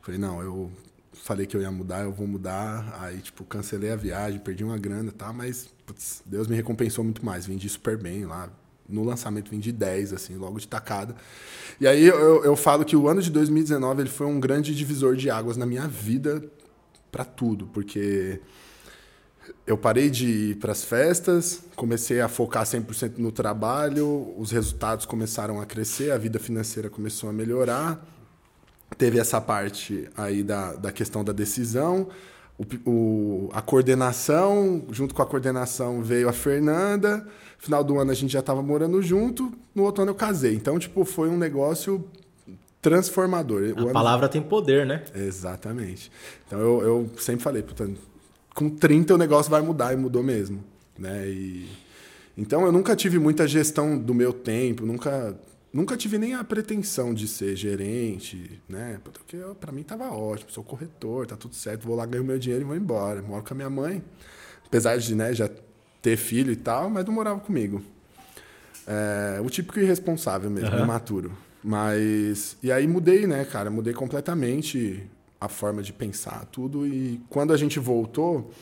Falei, 0.00 0.18
não, 0.18 0.40
eu 0.42 0.70
falei 1.12 1.46
que 1.46 1.56
eu 1.56 1.60
ia 1.60 1.70
mudar, 1.70 2.02
eu 2.04 2.12
vou 2.12 2.26
mudar. 2.26 2.98
Aí, 3.00 3.18
tipo, 3.18 3.44
cancelei 3.44 3.90
a 3.90 3.96
viagem, 3.96 4.38
perdi 4.40 4.64
uma 4.64 4.78
grana, 4.78 5.12
tá? 5.12 5.32
Mas, 5.32 5.68
putz, 5.86 6.22
Deus 6.24 6.46
me 6.46 6.56
recompensou 6.56 7.04
muito 7.04 7.24
mais. 7.24 7.46
Vendi 7.46 7.68
super 7.68 7.96
bem 7.96 8.24
lá. 8.24 8.50
No 8.88 9.04
lançamento 9.04 9.50
vendi 9.50 9.72
10, 9.72 10.12
assim, 10.12 10.36
logo 10.36 10.58
de 10.58 10.68
tacada. 10.68 11.14
E 11.80 11.86
aí 11.86 12.04
eu, 12.04 12.44
eu 12.44 12.56
falo 12.56 12.84
que 12.84 12.96
o 12.96 13.08
ano 13.08 13.22
de 13.22 13.30
2019 13.30 14.02
ele 14.02 14.10
foi 14.10 14.26
um 14.26 14.38
grande 14.38 14.74
divisor 14.74 15.16
de 15.16 15.30
águas 15.30 15.56
na 15.56 15.64
minha 15.64 15.86
vida 15.86 16.42
para 17.10 17.24
tudo, 17.24 17.66
porque 17.68 18.40
eu 19.66 19.76
parei 19.76 20.10
de 20.10 20.26
ir 20.26 20.56
para 20.56 20.72
as 20.72 20.84
festas, 20.84 21.62
comecei 21.76 22.20
a 22.20 22.28
focar 22.28 22.64
100% 22.64 23.18
no 23.18 23.30
trabalho, 23.30 24.34
os 24.36 24.50
resultados 24.50 25.06
começaram 25.06 25.60
a 25.60 25.66
crescer, 25.66 26.10
a 26.10 26.18
vida 26.18 26.38
financeira 26.38 26.90
começou 26.90 27.30
a 27.30 27.32
melhorar. 27.32 28.04
Teve 28.98 29.18
essa 29.18 29.40
parte 29.40 30.08
aí 30.16 30.42
da, 30.42 30.74
da 30.74 30.92
questão 30.92 31.24
da 31.24 31.32
decisão, 31.32 32.08
o, 32.58 32.90
o, 32.90 33.50
a 33.52 33.60
coordenação, 33.62 34.84
junto 34.90 35.14
com 35.14 35.22
a 35.22 35.26
coordenação 35.26 36.02
veio 36.02 36.28
a 36.28 36.32
Fernanda. 36.32 37.26
Final 37.58 37.84
do 37.84 37.98
ano 37.98 38.10
a 38.10 38.14
gente 38.14 38.32
já 38.32 38.40
estava 38.40 38.62
morando 38.62 39.00
junto, 39.00 39.52
no 39.74 39.84
outro 39.84 40.02
ano 40.02 40.10
eu 40.10 40.16
casei. 40.16 40.54
Então, 40.54 40.78
tipo, 40.78 41.04
foi 41.04 41.28
um 41.28 41.36
negócio 41.36 42.04
transformador. 42.80 43.62
A 43.88 43.92
palavra 43.92 44.28
tem 44.28 44.42
poder, 44.42 44.84
né? 44.84 45.04
Exatamente. 45.14 46.10
Então 46.46 46.58
eu, 46.58 46.82
eu 46.82 47.10
sempre 47.18 47.42
falei, 47.42 47.62
portanto, 47.62 48.00
com 48.54 48.68
30 48.68 49.14
o 49.14 49.18
negócio 49.18 49.50
vai 49.50 49.62
mudar 49.62 49.92
e 49.92 49.96
mudou 49.96 50.22
mesmo, 50.22 50.62
né? 50.98 51.28
E 51.28 51.68
então 52.36 52.64
eu 52.64 52.72
nunca 52.72 52.96
tive 52.96 53.18
muita 53.18 53.46
gestão 53.46 53.96
do 53.98 54.14
meu 54.14 54.32
tempo, 54.32 54.86
nunca 54.86 55.36
nunca 55.72 55.96
tive 55.96 56.18
nem 56.18 56.34
a 56.34 56.44
pretensão 56.44 57.14
de 57.14 57.26
ser 57.26 57.56
gerente, 57.56 58.60
né? 58.68 59.00
Porque 59.02 59.38
para 59.60 59.72
mim 59.72 59.82
tava 59.82 60.10
ótimo, 60.10 60.50
sou 60.50 60.62
corretor, 60.62 61.26
tá 61.26 61.36
tudo 61.36 61.54
certo, 61.54 61.86
vou 61.86 61.96
lá 61.96 62.04
ganhar 62.04 62.22
o 62.22 62.26
meu 62.26 62.38
dinheiro 62.38 62.64
e 62.64 62.66
vou 62.66 62.76
embora. 62.76 63.22
Moro 63.22 63.42
com 63.42 63.54
a 63.54 63.56
minha 63.56 63.70
mãe, 63.70 64.02
apesar 64.66 64.96
de, 64.98 65.14
né, 65.14 65.32
já 65.32 65.48
ter 66.02 66.16
filho 66.16 66.52
e 66.52 66.56
tal, 66.56 66.90
mas 66.90 67.04
não 67.04 67.12
morava 67.12 67.40
comigo. 67.40 67.82
É, 68.86 69.40
o 69.40 69.48
típico 69.48 69.78
irresponsável 69.78 70.50
mesmo, 70.50 70.76
uhum. 70.76 70.84
imaturo. 70.84 71.32
Mas 71.62 72.56
e 72.62 72.72
aí 72.72 72.86
mudei, 72.86 73.26
né, 73.26 73.44
cara? 73.44 73.70
Mudei 73.70 73.94
completamente 73.94 75.08
a 75.40 75.48
forma 75.48 75.82
de 75.82 75.92
pensar 75.92 76.44
tudo. 76.46 76.86
E 76.86 77.20
quando 77.28 77.52
a 77.52 77.56
gente 77.56 77.78
voltou, 77.78 78.52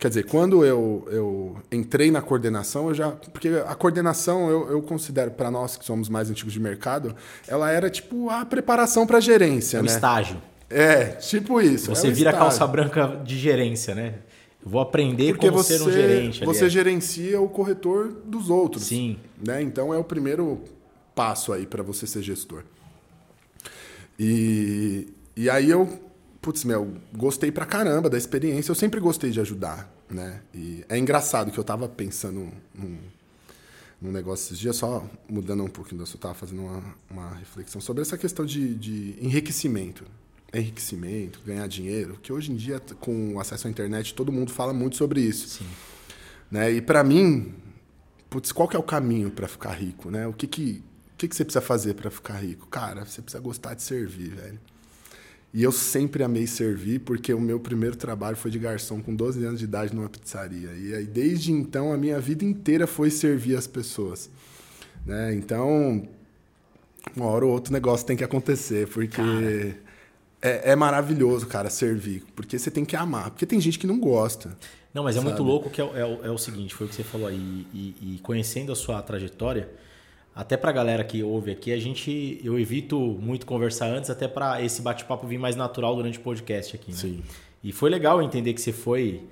quer 0.00 0.08
dizer, 0.08 0.24
quando 0.24 0.64
eu, 0.64 1.06
eu 1.10 1.56
entrei 1.70 2.10
na 2.10 2.22
coordenação, 2.22 2.88
eu 2.88 2.94
já. 2.94 3.10
Porque 3.10 3.48
a 3.66 3.74
coordenação, 3.74 4.48
eu, 4.48 4.70
eu 4.70 4.82
considero, 4.82 5.30
para 5.30 5.50
nós 5.50 5.76
que 5.76 5.84
somos 5.84 6.08
mais 6.08 6.30
antigos 6.30 6.54
de 6.54 6.58
mercado, 6.58 7.14
ela 7.46 7.70
era 7.70 7.90
tipo 7.90 8.30
a 8.30 8.44
preparação 8.46 9.06
para 9.06 9.20
gerência. 9.20 9.76
É 9.76 9.80
um 9.80 9.84
né? 9.84 9.92
estágio. 9.92 10.42
É, 10.70 11.04
tipo 11.04 11.60
isso. 11.60 11.94
Você 11.94 12.06
é 12.06 12.10
um 12.10 12.14
vira 12.14 12.30
estágio. 12.30 12.48
calça 12.48 12.66
branca 12.66 13.20
de 13.22 13.38
gerência, 13.38 13.94
né? 13.94 14.14
Vou 14.62 14.80
aprender 14.80 15.32
Porque 15.32 15.48
como 15.48 15.62
você, 15.62 15.78
ser 15.78 15.84
um 15.84 15.92
gerente. 15.92 16.44
Você 16.44 16.64
ali. 16.64 16.70
gerencia 16.70 17.40
o 17.40 17.48
corretor 17.48 18.08
dos 18.24 18.48
outros. 18.48 18.84
Sim. 18.84 19.18
Né? 19.46 19.62
Então 19.62 19.92
é 19.92 19.98
o 19.98 20.04
primeiro 20.04 20.62
passo 21.14 21.52
aí 21.52 21.66
para 21.66 21.82
você 21.82 22.06
ser 22.06 22.22
gestor. 22.22 22.62
E, 24.18 25.08
e 25.36 25.48
aí 25.48 25.70
eu 25.70 26.09
putz, 26.40 26.64
meu, 26.64 26.96
gostei 27.14 27.52
pra 27.52 27.66
caramba 27.66 28.08
da 28.08 28.16
experiência. 28.16 28.70
Eu 28.70 28.74
sempre 28.74 29.00
gostei 29.00 29.30
de 29.30 29.40
ajudar, 29.40 29.92
né? 30.08 30.42
E 30.54 30.84
é 30.88 30.98
engraçado 30.98 31.50
que 31.50 31.58
eu 31.58 31.64
tava 31.64 31.88
pensando 31.88 32.50
num, 32.74 32.98
num 34.00 34.10
negócio 34.10 34.46
esses 34.46 34.58
dias, 34.58 34.76
só 34.76 35.08
mudando 35.28 35.62
um 35.62 35.68
pouquinho 35.68 35.98
do 35.98 36.04
assunto, 36.04 36.20
tava 36.20 36.34
fazendo 36.34 36.62
uma, 36.62 36.82
uma 37.10 37.34
reflexão 37.34 37.80
sobre 37.80 38.02
essa 38.02 38.16
questão 38.16 38.44
de, 38.44 38.74
de 38.74 39.16
enriquecimento. 39.20 40.04
Enriquecimento, 40.52 41.40
ganhar 41.46 41.66
dinheiro, 41.68 42.18
que 42.20 42.32
hoje 42.32 42.50
em 42.50 42.56
dia, 42.56 42.80
com 42.98 43.38
acesso 43.38 43.68
à 43.68 43.70
internet, 43.70 44.14
todo 44.14 44.32
mundo 44.32 44.50
fala 44.50 44.72
muito 44.72 44.96
sobre 44.96 45.20
isso. 45.20 45.48
Sim. 45.48 45.66
Né? 46.50 46.72
E 46.72 46.80
para 46.80 47.04
mim, 47.04 47.54
putz, 48.28 48.50
qual 48.50 48.66
que 48.66 48.74
é 48.74 48.78
o 48.78 48.82
caminho 48.82 49.30
para 49.30 49.46
ficar 49.46 49.72
rico, 49.72 50.10
né? 50.10 50.26
O 50.26 50.32
que 50.32 50.48
que, 50.48 50.82
o 51.14 51.16
que, 51.16 51.28
que 51.28 51.36
você 51.36 51.44
precisa 51.44 51.60
fazer 51.60 51.94
para 51.94 52.10
ficar 52.10 52.34
rico? 52.34 52.66
Cara, 52.66 53.04
você 53.04 53.22
precisa 53.22 53.40
gostar 53.40 53.74
de 53.74 53.82
servir, 53.82 54.34
velho. 54.34 54.58
E 55.52 55.62
eu 55.62 55.72
sempre 55.72 56.22
amei 56.22 56.46
servir, 56.46 57.00
porque 57.00 57.34
o 57.34 57.40
meu 57.40 57.58
primeiro 57.58 57.96
trabalho 57.96 58.36
foi 58.36 58.50
de 58.50 58.58
garçom 58.58 59.00
com 59.02 59.14
12 59.14 59.44
anos 59.44 59.58
de 59.58 59.64
idade 59.64 59.94
numa 59.94 60.08
pizzaria. 60.08 60.70
E 60.72 60.94
aí, 60.94 61.04
desde 61.04 61.50
então, 61.50 61.92
a 61.92 61.96
minha 61.96 62.20
vida 62.20 62.44
inteira 62.44 62.86
foi 62.86 63.10
servir 63.10 63.56
as 63.56 63.66
pessoas. 63.66 64.30
Né? 65.04 65.34
Então, 65.34 66.06
uma 67.16 67.26
hora 67.26 67.44
ou 67.44 67.52
outro 67.52 67.72
negócio 67.72 68.06
tem 68.06 68.16
que 68.16 68.22
acontecer, 68.22 68.86
porque 68.88 69.74
é, 70.40 70.70
é, 70.70 70.76
maravilhoso, 70.76 71.46
cara, 71.48 71.68
servir. 71.68 72.24
Porque 72.36 72.56
você 72.56 72.70
tem 72.70 72.84
que 72.84 72.94
amar. 72.94 73.30
Porque 73.30 73.44
tem 73.44 73.60
gente 73.60 73.78
que 73.78 73.88
não 73.88 73.98
gosta. 73.98 74.56
Não, 74.94 75.02
mas 75.02 75.16
é 75.16 75.20
muito 75.20 75.42
louco 75.42 75.68
que 75.68 75.80
é, 75.80 75.84
é, 75.84 76.26
é, 76.26 76.30
o 76.30 76.38
seguinte, 76.38 76.74
foi 76.74 76.86
o 76.86 76.90
que 76.90 76.94
você 76.94 77.02
falou 77.04 77.26
aí. 77.26 77.66
E, 77.74 77.94
e 78.00 78.20
conhecendo 78.22 78.70
a 78.70 78.76
sua 78.76 79.02
trajetória 79.02 79.68
até 80.34 80.56
para 80.56 80.70
a 80.70 80.72
galera 80.72 81.04
que 81.04 81.22
ouve 81.22 81.50
aqui, 81.50 81.72
a 81.72 81.78
gente 81.78 82.40
eu 82.44 82.58
evito 82.58 82.98
muito 82.98 83.44
conversar 83.46 83.86
antes, 83.86 84.10
até 84.10 84.28
para 84.28 84.62
esse 84.62 84.80
bate-papo 84.80 85.26
vir 85.26 85.38
mais 85.38 85.56
natural 85.56 85.96
durante 85.96 86.18
o 86.18 86.22
podcast 86.22 86.76
aqui. 86.76 86.92
Né? 86.92 86.96
Sim. 86.96 87.22
E 87.62 87.72
foi 87.72 87.90
legal 87.90 88.22
entender 88.22 88.54
que 88.54 88.60
você 88.60 88.72
foi 88.72 89.22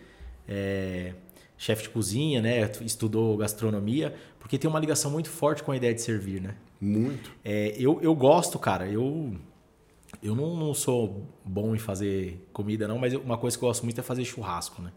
é, 0.47 1.15
chefe 1.57 1.85
de 1.85 1.89
cozinha, 1.91 2.43
né? 2.43 2.71
Estudou 2.83 3.37
gastronomia, 3.37 4.15
porque 4.39 4.59
tem 4.59 4.69
uma 4.69 4.79
ligação 4.79 5.11
muito 5.11 5.31
forte 5.31 5.63
com 5.63 5.73
a 5.73 5.77
ideia 5.77 5.95
de 5.95 6.03
servir, 6.03 6.41
né? 6.41 6.57
Muito. 6.81 7.31
É, 7.45 7.75
eu, 7.79 8.01
eu 8.03 8.15
gosto, 8.15 8.59
cara. 8.59 8.89
Eu 8.89 9.35
eu 10.23 10.35
não, 10.35 10.57
não 10.57 10.75
sou 10.75 11.27
bom 11.45 11.75
em 11.75 11.79
fazer 11.79 12.49
comida, 12.53 12.89
não, 12.89 12.99
mas 12.99 13.13
uma 13.15 13.37
coisa 13.37 13.57
que 13.57 13.65
eu 13.65 13.69
gosto 13.69 13.85
muito 13.85 14.01
é 14.01 14.03
fazer 14.03 14.25
churrasco, 14.25 14.81
né? 14.81 14.91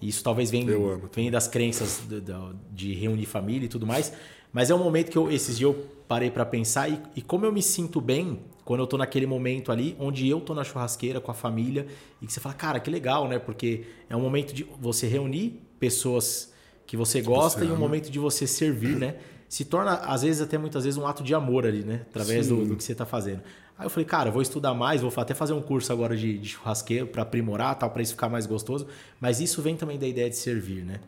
Isso 0.00 0.22
talvez 0.22 0.50
venha, 0.50 0.66
venha 1.14 1.30
das 1.30 1.48
crenças 1.48 2.02
de, 2.06 2.20
de, 2.20 2.32
de 2.70 2.94
reunir 2.94 3.24
família 3.24 3.64
e 3.64 3.68
tudo 3.68 3.86
mais. 3.86 4.12
Mas 4.56 4.70
é 4.70 4.74
um 4.74 4.78
momento 4.78 5.10
que 5.10 5.18
eu, 5.18 5.30
esses 5.30 5.58
dias 5.58 5.70
eu 5.70 5.86
parei 6.08 6.30
para 6.30 6.46
pensar 6.46 6.88
e, 6.88 6.98
e, 7.14 7.20
como 7.20 7.44
eu 7.44 7.52
me 7.52 7.60
sinto 7.60 8.00
bem 8.00 8.40
quando 8.64 8.80
eu 8.80 8.86
tô 8.86 8.96
naquele 8.96 9.26
momento 9.26 9.70
ali, 9.70 9.94
onde 10.00 10.26
eu 10.26 10.40
tô 10.40 10.54
na 10.54 10.64
churrasqueira 10.64 11.20
com 11.20 11.30
a 11.30 11.34
família 11.34 11.86
e 12.22 12.26
que 12.26 12.32
você 12.32 12.40
fala, 12.40 12.54
cara, 12.54 12.80
que 12.80 12.90
legal, 12.90 13.28
né? 13.28 13.38
Porque 13.38 13.84
é 14.08 14.16
um 14.16 14.20
momento 14.22 14.54
de 14.54 14.66
você 14.80 15.06
reunir 15.06 15.60
pessoas 15.78 16.54
que 16.86 16.96
você 16.96 17.20
gosta 17.20 17.60
você 17.60 17.66
e 17.66 17.70
um 17.70 17.76
momento 17.76 18.10
de 18.10 18.18
você 18.18 18.46
servir, 18.46 18.96
né? 18.96 19.16
Se 19.46 19.62
torna, 19.62 19.92
às 19.96 20.22
vezes, 20.22 20.40
até 20.40 20.56
muitas 20.56 20.84
vezes, 20.84 20.96
um 20.96 21.06
ato 21.06 21.22
de 21.22 21.34
amor 21.34 21.66
ali, 21.66 21.82
né? 21.84 22.06
Através 22.08 22.48
do, 22.48 22.64
do, 22.64 22.76
que 22.76 22.82
você 22.82 22.94
tá 22.94 23.04
fazendo. 23.04 23.42
Aí 23.76 23.84
eu 23.84 23.90
falei, 23.90 24.06
cara, 24.06 24.30
vou 24.30 24.40
estudar 24.40 24.72
mais, 24.72 25.02
vou 25.02 25.12
até 25.18 25.34
fazer 25.34 25.52
um 25.52 25.60
curso 25.60 25.92
agora 25.92 26.16
de, 26.16 26.38
de 26.38 26.48
churrasqueiro 26.48 27.08
para 27.08 27.24
aprimorar, 27.24 27.78
tal, 27.78 27.90
para 27.90 28.00
isso 28.00 28.12
ficar 28.12 28.30
mais 28.30 28.46
gostoso. 28.46 28.86
Mas 29.20 29.38
isso 29.38 29.60
vem 29.60 29.76
também 29.76 29.98
da 29.98 30.06
ideia 30.06 30.30
de 30.30 30.36
servir, 30.36 30.82
né? 30.82 31.00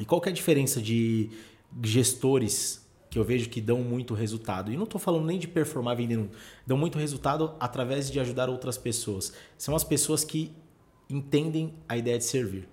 E 0.00 0.06
qual 0.06 0.22
que 0.22 0.30
é 0.30 0.32
a 0.32 0.34
diferença 0.34 0.80
de 0.80 1.28
gestores 1.82 2.86
que 3.10 3.18
eu 3.18 3.24
vejo 3.24 3.48
que 3.48 3.60
dão 3.60 3.80
muito 3.80 4.14
resultado. 4.14 4.72
E 4.72 4.76
não 4.76 4.84
estou 4.84 5.00
falando 5.00 5.24
nem 5.24 5.38
de 5.38 5.48
performar 5.48 5.96
vendendo, 5.96 6.30
dão 6.66 6.76
muito 6.76 6.98
resultado 6.98 7.54
através 7.58 8.10
de 8.10 8.20
ajudar 8.20 8.48
outras 8.48 8.76
pessoas. 8.76 9.32
São 9.56 9.74
as 9.74 9.84
pessoas 9.84 10.24
que 10.24 10.52
entendem 11.08 11.74
a 11.88 11.96
ideia 11.96 12.18
de 12.18 12.24
servir. 12.24 12.68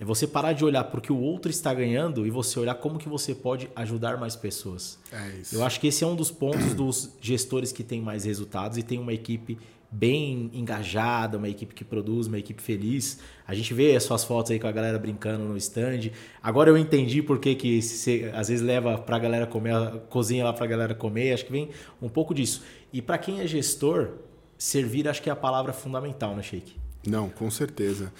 É 0.00 0.04
você 0.04 0.28
parar 0.28 0.52
de 0.52 0.64
olhar 0.64 0.84
para 0.84 0.98
o 0.98 1.02
que 1.02 1.12
o 1.12 1.18
outro 1.18 1.50
está 1.50 1.74
ganhando 1.74 2.24
e 2.24 2.30
você 2.30 2.58
olhar 2.60 2.76
como 2.76 2.98
que 2.98 3.08
você 3.08 3.34
pode 3.34 3.68
ajudar 3.74 4.16
mais 4.16 4.36
pessoas. 4.36 4.98
É 5.10 5.40
isso. 5.40 5.54
Eu 5.56 5.64
acho 5.64 5.80
que 5.80 5.88
esse 5.88 6.04
é 6.04 6.06
um 6.06 6.14
dos 6.14 6.30
pontos 6.30 6.72
dos 6.72 7.10
gestores 7.20 7.72
que 7.72 7.82
têm 7.82 8.00
mais 8.00 8.24
resultados 8.24 8.78
e 8.78 8.82
tem 8.84 8.98
uma 8.98 9.12
equipe 9.12 9.58
bem 9.90 10.50
engajada, 10.52 11.38
uma 11.38 11.48
equipe 11.48 11.74
que 11.74 11.84
produz, 11.84 12.26
uma 12.26 12.38
equipe 12.38 12.60
feliz. 12.62 13.20
A 13.46 13.54
gente 13.54 13.72
vê 13.72 13.96
as 13.96 14.02
suas 14.02 14.22
fotos 14.22 14.50
aí 14.50 14.58
com 14.58 14.66
a 14.66 14.72
galera 14.72 14.98
brincando 14.98 15.44
no 15.44 15.56
stand. 15.56 16.10
Agora 16.42 16.70
eu 16.70 16.76
entendi 16.76 17.22
por 17.22 17.38
que, 17.38 17.54
que 17.54 17.80
você 17.80 18.30
às 18.34 18.48
vezes 18.48 18.64
leva 18.64 18.98
para 18.98 19.16
a 19.16 19.18
galera 19.18 19.46
comer, 19.46 19.74
cozinha 20.10 20.44
lá 20.44 20.52
para 20.52 20.64
a 20.64 20.68
galera 20.68 20.94
comer. 20.94 21.32
Acho 21.32 21.46
que 21.46 21.52
vem 21.52 21.70
um 22.02 22.08
pouco 22.08 22.34
disso. 22.34 22.62
E 22.92 23.00
para 23.00 23.16
quem 23.16 23.40
é 23.40 23.46
gestor, 23.46 24.10
servir 24.58 25.08
acho 25.08 25.22
que 25.22 25.30
é 25.30 25.32
a 25.32 25.36
palavra 25.36 25.72
fundamental, 25.72 26.36
né, 26.36 26.42
Sheik? 26.42 26.76
Não, 27.06 27.30
com 27.30 27.50
certeza. 27.50 28.12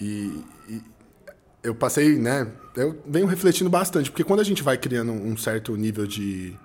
E, 0.00 0.40
e, 0.68 0.80
eu 1.62 1.74
passei, 1.74 2.16
né? 2.16 2.52
Eu 2.76 3.02
venho 3.04 3.26
refletindo 3.26 3.68
bastante, 3.68 4.10
porque 4.10 4.22
quando 4.22 4.40
a 4.40 4.44
gente 4.44 4.62
vai 4.62 4.78
criando 4.78 5.10
um 5.10 5.36
certo 5.36 5.74
nível 5.74 6.06
de 6.06 6.56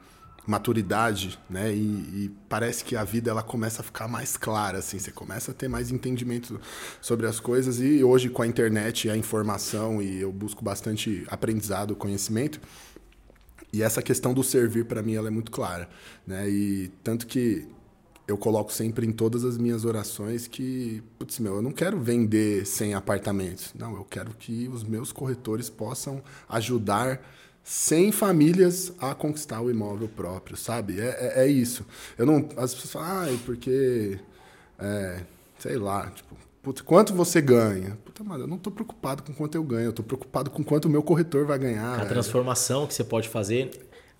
maturidade, 0.45 1.39
né? 1.49 1.73
E, 1.73 1.77
e, 1.77 2.32
parece 2.49 2.84
que 2.84 2.95
a 2.95 3.04
vida 3.04 3.30
ela 3.30 3.43
começa 3.43 3.82
a 3.82 3.84
ficar 3.84 4.08
mais 4.08 4.36
clara, 4.36 4.80
assim. 4.80 4.97
Você 4.97 5.12
começa 5.12 5.51
a 5.51 5.54
ter 5.54 5.67
mais 5.67 5.91
entendimento 5.91 6.60
sobre 6.99 7.27
as 7.27 7.39
coisas 7.39 7.80
e 7.80 8.04
hoje 8.04 8.30
com 8.30 8.41
a 8.41 8.47
internet, 8.47 9.10
a 9.10 9.15
informação 9.15 10.01
e 10.01 10.21
eu 10.21 10.32
busco 10.32 10.63
bastante 10.63 11.25
aprendizado, 11.27 11.95
conhecimento. 11.95 12.60
E 13.73 13.82
essa 13.82 14.01
questão 14.01 14.34
do 14.34 14.43
servir 14.43 14.86
para 14.86 15.01
mim 15.01 15.13
ela 15.15 15.27
é 15.27 15.32
muito 15.32 15.51
clara, 15.51 15.88
né? 16.25 16.49
E 16.49 16.91
tanto 17.04 17.27
que 17.27 17.67
eu 18.27 18.38
coloco 18.38 18.71
sempre 18.71 19.06
em 19.06 19.12
todas 19.12 19.43
as 19.43 19.58
minhas 19.58 19.86
orações 19.86 20.47
que, 20.47 21.04
putz, 21.19 21.39
meu, 21.39 21.56
eu 21.56 21.62
não 21.62 21.71
quero 21.71 21.99
vender 21.99 22.65
100 22.65 22.93
apartamentos. 22.93 23.73
Não, 23.77 23.95
eu 23.95 24.04
quero 24.04 24.32
que 24.32 24.67
os 24.69 24.84
meus 24.84 25.12
corretores 25.12 25.69
possam 25.69 26.23
ajudar 26.47 27.21
100 27.71 28.12
famílias 28.12 28.91
a 28.99 29.15
conquistar 29.15 29.62
o 29.62 29.71
imóvel 29.71 30.10
próprio, 30.10 30.57
sabe? 30.57 30.99
É, 30.99 31.36
é, 31.38 31.45
é 31.45 31.47
isso. 31.47 31.86
Eu 32.17 32.25
não, 32.25 32.49
as 32.57 32.75
pessoas 32.75 32.91
falam, 32.91 33.34
ah, 33.34 33.38
porque, 33.45 34.19
é, 34.77 35.21
sei 35.57 35.77
lá, 35.77 36.10
tipo, 36.10 36.36
putz, 36.62 36.81
quanto 36.81 37.13
você 37.13 37.39
ganha? 37.39 37.97
Puta, 38.03 38.25
mano, 38.25 38.43
eu 38.43 38.47
não 38.47 38.57
estou 38.57 38.73
preocupado 38.73 39.23
com 39.23 39.34
quanto 39.34 39.55
eu 39.55 39.63
ganho, 39.63 39.86
eu 39.86 39.89
estou 39.91 40.03
preocupado 40.03 40.49
com 40.49 40.62
quanto 40.62 40.86
o 40.86 40.89
meu 40.89 41.01
corretor 41.01 41.45
vai 41.45 41.57
ganhar. 41.57 41.93
A 41.93 41.97
velho. 41.99 42.10
transformação 42.10 42.86
que 42.86 42.93
você 42.93 43.05
pode 43.05 43.29
fazer 43.29 43.71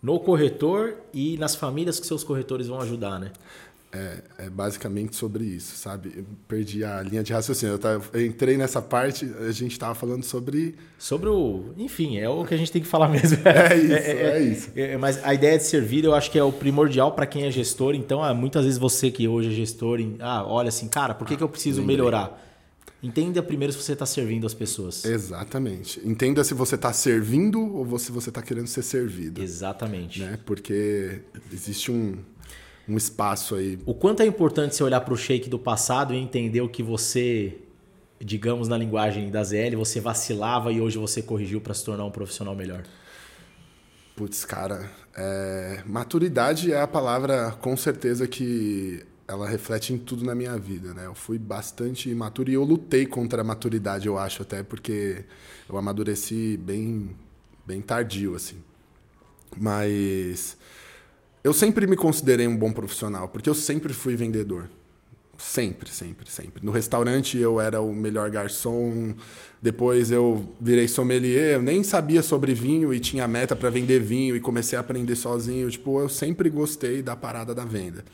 no 0.02 0.18
corretor 0.18 0.96
e 1.14 1.36
nas 1.38 1.54
famílias 1.54 2.00
que 2.00 2.08
seus 2.08 2.24
corretores 2.24 2.68
vão 2.68 2.80
ajudar, 2.80 3.20
né? 3.20 3.34
É, 3.94 4.46
é 4.46 4.50
basicamente 4.50 5.18
sobre 5.18 5.44
isso, 5.44 5.76
sabe? 5.76 6.14
Eu 6.16 6.26
perdi 6.48 6.82
a 6.84 7.02
linha 7.02 7.22
de 7.22 7.34
raciocínio. 7.34 7.74
Eu, 7.74 7.80
tava- 7.80 8.04
eu 8.14 8.26
entrei 8.26 8.56
nessa 8.56 8.82
parte, 8.82 9.30
a 9.46 9.52
gente 9.52 9.74
estava 9.74 9.94
falando 9.94 10.24
sobre. 10.24 10.76
Sobre 10.98 11.28
o. 11.28 11.74
Enfim, 11.78 12.18
é 12.18 12.30
o 12.30 12.46
que 12.46 12.54
a 12.54 12.58
gente 12.58 12.72
tem 12.72 12.82
que 12.82 12.88
falar 12.88 13.08
mesmo. 13.12 13.38
É 13.46 13.76
isso, 13.78 13.94
é 13.94 14.42
isso. 14.42 14.70
É, 14.76 14.98
mas 14.98 15.22
a 15.26 15.34
ideia 15.34 15.58
de 15.58 15.66
servir 15.66 16.06
eu 16.06 16.16
acho 16.16 16.32
que 16.32 16.40
é 16.40 16.44
o 16.44 16.54
primordial 16.54 17.12
para 17.12 17.26
quem 17.26 17.44
é 17.44 17.52
gestor. 17.52 17.94
Então, 17.94 18.24
ah, 18.24 18.34
muitas 18.34 18.64
vezes 18.64 18.80
você 18.80 19.12
que 19.12 19.28
hoje 19.28 19.50
é 19.50 19.52
gestor, 19.52 20.00
ah, 20.22 20.46
olha 20.48 20.70
assim, 20.70 20.88
cara, 20.88 21.14
por 21.14 21.28
que, 21.28 21.36
que 21.36 21.44
eu 21.44 21.50
preciso 21.50 21.82
lembrei. 21.82 21.98
melhorar? 21.98 22.48
Entenda 23.04 23.42
primeiro 23.42 23.74
se 23.74 23.82
você 23.82 23.94
está 23.94 24.06
servindo 24.06 24.46
as 24.46 24.54
pessoas. 24.54 25.04
Exatamente. 25.06 26.00
Entenda 26.08 26.44
se 26.44 26.54
você 26.54 26.76
está 26.76 26.94
servindo 26.94 27.60
ou 27.60 27.98
se 27.98 28.12
você 28.12 28.30
está 28.30 28.44
querendo 28.44 28.68
ser 28.68 28.84
servido. 28.84 29.42
Exatamente. 29.42 30.20
Né? 30.22 30.38
Porque 30.46 31.20
existe 31.52 31.92
um, 31.92 32.16
um 32.92 32.98
espaço 32.98 33.56
aí. 33.56 33.80
O 33.86 33.94
quanto 33.94 34.22
é 34.22 34.26
importante 34.26 34.76
você 34.76 34.84
olhar 34.84 35.02
para 35.02 35.14
o 35.14 35.18
shake 35.18 35.50
do 35.50 35.58
passado 35.58 36.14
e 36.14 36.18
entender 36.18 36.62
o 36.62 36.68
que 36.68 36.84
você, 36.84 37.58
digamos 38.20 38.68
na 38.68 38.78
linguagem 38.78 39.30
da 39.32 39.44
ZL, 39.44 39.78
você 39.78 40.02
vacilava 40.02 40.72
e 40.72 40.82
hoje 40.82 40.98
você 40.98 41.22
corrigiu 41.22 41.62
para 41.62 41.74
se 41.74 41.86
tornar 41.86 42.04
um 42.04 42.12
profissional 42.12 42.56
melhor. 42.56 42.84
Putz, 44.16 44.44
cara, 44.44 44.92
é, 45.16 45.82
maturidade 45.86 46.72
é 46.72 46.82
a 46.82 46.88
palavra 46.88 47.52
com 47.62 47.78
certeza 47.78 48.28
que 48.28 49.06
ela 49.26 49.48
reflete 49.48 49.94
em 49.94 49.98
tudo 49.98 50.26
na 50.26 50.36
minha 50.36 50.58
vida, 50.58 50.94
né? 50.94 51.06
Eu 51.06 51.16
fui 51.16 51.40
bastante 51.40 52.10
imaturo 52.10 52.52
e 52.52 52.54
eu 52.54 52.66
lutei 52.66 53.06
contra 53.06 53.42
a 53.42 53.44
maturidade, 53.46 54.06
eu 54.06 54.18
acho, 54.18 54.42
até 54.42 54.62
porque 54.62 55.24
eu 55.70 55.78
amadureci 55.78 56.58
bem, 56.58 57.16
bem 57.66 57.82
tardio, 57.82 58.36
assim. 58.36 58.58
Mas 59.58 60.58
eu 61.44 61.54
sempre 61.54 61.88
me 61.88 61.96
considerei 61.96 62.48
um 62.48 62.56
bom 62.56 62.72
profissional, 62.72 63.28
porque 63.28 63.50
eu 63.50 63.56
sempre 63.56 63.94
fui 63.94 64.16
vendedor. 64.16 64.70
Sempre, 65.38 65.90
sempre, 65.90 66.30
sempre. 66.30 66.64
No 66.64 66.72
restaurante 66.72 67.36
eu 67.36 67.60
era 67.60 67.82
o 67.82 67.92
melhor 67.94 68.30
garçom, 68.30 69.16
depois 69.60 70.12
eu 70.12 70.48
virei 70.62 70.88
sommelier, 70.88 71.56
eu 71.56 71.62
nem 71.64 71.84
sabia 71.84 72.22
sobre 72.22 72.54
vinho 72.54 72.94
e 72.94 73.00
tinha 73.00 73.28
meta 73.28 73.56
para 73.56 73.72
vender 73.72 74.00
vinho 74.00 74.36
e 74.36 74.40
comecei 74.40 74.78
a 74.78 74.82
aprender 74.82 75.16
sozinho. 75.16 75.70
Tipo, 75.72 76.00
eu 76.00 76.08
sempre 76.08 76.48
gostei 76.48 77.02
da 77.02 77.16
parada 77.16 77.56
da 77.56 77.66
venda. 77.66 78.06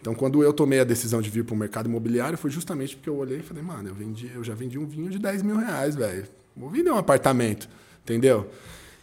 Então, 0.00 0.14
quando 0.14 0.42
eu 0.42 0.52
tomei 0.52 0.80
a 0.80 0.84
decisão 0.84 1.22
de 1.22 1.30
vir 1.30 1.44
para 1.44 1.54
o 1.54 1.56
mercado 1.56 1.88
imobiliário, 1.88 2.36
foi 2.36 2.50
justamente 2.50 2.96
porque 2.96 3.08
eu 3.08 3.16
olhei 3.16 3.38
e 3.38 3.42
falei, 3.42 3.62
mano, 3.62 3.88
eu, 3.88 3.94
vendi, 3.94 4.30
eu 4.34 4.42
já 4.42 4.54
vendi 4.54 4.76
um 4.76 4.84
vinho 4.84 5.08
de 5.10 5.18
10 5.18 5.42
mil 5.42 5.56
reais, 5.56 5.94
velho. 5.94 6.26
Vou 6.56 6.68
vender 6.68 6.90
um 6.90 6.98
apartamento, 6.98 7.68
entendeu? 8.02 8.50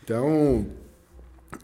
Então, 0.04 0.68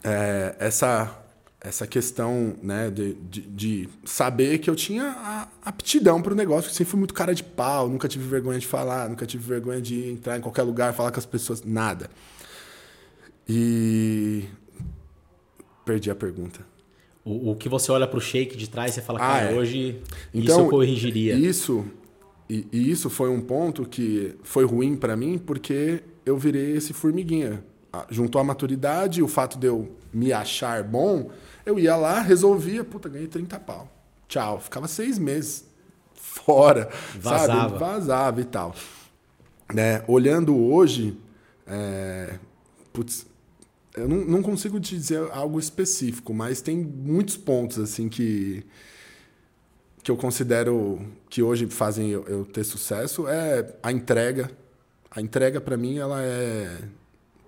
é, 0.02 0.56
essa 0.58 1.27
essa 1.60 1.86
questão 1.86 2.54
né, 2.62 2.88
de, 2.90 3.14
de, 3.14 3.40
de 3.40 3.88
saber 4.04 4.58
que 4.58 4.70
eu 4.70 4.76
tinha 4.76 5.04
a 5.04 5.48
aptidão 5.64 6.22
para 6.22 6.32
o 6.32 6.36
negócio, 6.36 6.70
que 6.70 6.76
sempre 6.76 6.90
fui 6.90 6.98
muito 6.98 7.14
cara 7.14 7.34
de 7.34 7.42
pau, 7.42 7.88
nunca 7.88 8.06
tive 8.06 8.28
vergonha 8.28 8.58
de 8.58 8.66
falar, 8.66 9.08
nunca 9.08 9.26
tive 9.26 9.44
vergonha 9.44 9.80
de 9.80 10.08
entrar 10.08 10.38
em 10.38 10.40
qualquer 10.40 10.62
lugar, 10.62 10.94
falar 10.94 11.10
com 11.10 11.18
as 11.18 11.26
pessoas, 11.26 11.62
nada. 11.64 12.08
E 13.48 14.44
perdi 15.84 16.10
a 16.10 16.14
pergunta. 16.14 16.64
O, 17.24 17.50
o 17.50 17.56
que 17.56 17.68
você 17.68 17.90
olha 17.90 18.06
para 18.06 18.18
o 18.18 18.20
shake 18.20 18.56
de 18.56 18.70
trás 18.70 18.96
e 18.96 19.00
fala, 19.00 19.18
Ah, 19.18 19.40
cara, 19.40 19.52
é. 19.52 19.58
hoje 19.58 20.00
Então, 20.32 20.54
isso 20.54 20.60
eu 20.60 20.68
corrigiria. 20.68 21.34
Isso, 21.34 21.84
e, 22.48 22.66
e 22.72 22.90
isso 22.90 23.10
foi 23.10 23.30
um 23.30 23.40
ponto 23.40 23.84
que 23.84 24.36
foi 24.44 24.64
ruim 24.64 24.96
para 24.96 25.16
mim, 25.16 25.38
porque 25.38 26.04
eu 26.24 26.38
virei 26.38 26.76
esse 26.76 26.92
formiguinha. 26.92 27.64
Juntou 28.10 28.40
a 28.40 28.44
maturidade, 28.44 29.22
o 29.22 29.28
fato 29.28 29.58
de 29.58 29.66
eu 29.66 29.96
me 30.12 30.32
achar 30.32 30.82
bom, 30.82 31.30
eu 31.64 31.78
ia 31.78 31.96
lá, 31.96 32.20
resolvia, 32.20 32.84
puta, 32.84 33.08
ganhei 33.08 33.28
30 33.28 33.58
pau. 33.60 33.88
Tchau. 34.28 34.60
Ficava 34.60 34.86
seis 34.86 35.18
meses 35.18 35.64
fora, 36.14 36.90
Vazava. 37.18 37.46
sabe? 37.46 37.78
Vazava 37.78 38.40
e 38.40 38.44
tal. 38.44 38.74
Né? 39.72 40.02
Olhando 40.06 40.56
hoje, 40.56 41.18
é, 41.66 42.38
putz, 42.92 43.26
eu 43.96 44.08
não, 44.08 44.18
não 44.18 44.42
consigo 44.42 44.78
te 44.78 44.96
dizer 44.96 45.30
algo 45.32 45.58
específico, 45.58 46.32
mas 46.32 46.60
tem 46.60 46.76
muitos 46.76 47.36
pontos 47.36 47.78
assim 47.78 48.08
que 48.08 48.64
que 50.02 50.10
eu 50.10 50.16
considero 50.16 51.00
que 51.28 51.42
hoje 51.42 51.66
fazem 51.66 52.08
eu, 52.08 52.24
eu 52.26 52.44
ter 52.46 52.64
sucesso 52.64 53.28
é 53.28 53.74
a 53.82 53.92
entrega. 53.92 54.50
A 55.10 55.20
entrega 55.20 55.60
para 55.60 55.76
mim 55.76 55.98
ela 55.98 56.22
é 56.22 56.78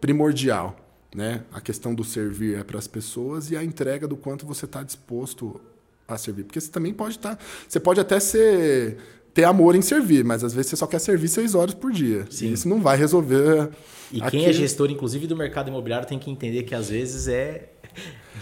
primordial, 0.00 0.76
né? 1.14 1.42
A 1.52 1.60
questão 1.60 1.94
do 1.94 2.04
servir 2.04 2.58
é 2.58 2.64
para 2.64 2.78
as 2.78 2.86
pessoas 2.86 3.50
e 3.50 3.56
a 3.56 3.64
entrega 3.64 4.06
do 4.06 4.16
quanto 4.16 4.46
você 4.46 4.64
está 4.64 4.82
disposto 4.82 5.60
a 6.08 6.18
servir, 6.18 6.44
porque 6.44 6.60
você 6.60 6.70
também 6.70 6.92
pode 6.92 7.16
estar, 7.16 7.38
você 7.68 7.78
pode 7.78 8.00
até 8.00 8.18
ser 8.18 8.98
ter 9.32 9.44
amor 9.44 9.76
em 9.76 9.82
servir, 9.82 10.24
mas 10.24 10.42
às 10.42 10.52
vezes 10.52 10.70
você 10.70 10.76
só 10.76 10.86
quer 10.86 10.98
servir 10.98 11.28
seis 11.28 11.54
horas 11.54 11.74
por 11.74 11.92
dia. 11.92 12.26
Sim. 12.30 12.48
E 12.48 12.52
isso 12.52 12.68
não 12.68 12.80
vai 12.80 12.96
resolver. 12.96 13.70
E 14.10 14.18
quem 14.18 14.26
aquilo. 14.26 14.44
é 14.46 14.52
gestor, 14.52 14.90
inclusive, 14.90 15.26
do 15.26 15.36
mercado 15.36 15.68
imobiliário 15.68 16.06
tem 16.06 16.18
que 16.18 16.30
entender 16.30 16.64
que 16.64 16.74
às 16.74 16.88
vezes 16.90 17.28
é 17.28 17.68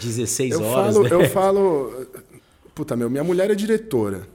16 0.01 0.53
eu 0.53 0.63
horas, 0.63 0.95
falo, 0.95 1.03
né? 1.03 1.09
eu 1.13 1.29
falo, 1.29 2.07
puta 2.73 2.95
meu, 2.95 3.09
minha 3.09 3.23
mulher 3.23 3.51
é 3.51 3.55
diretora, 3.55 4.27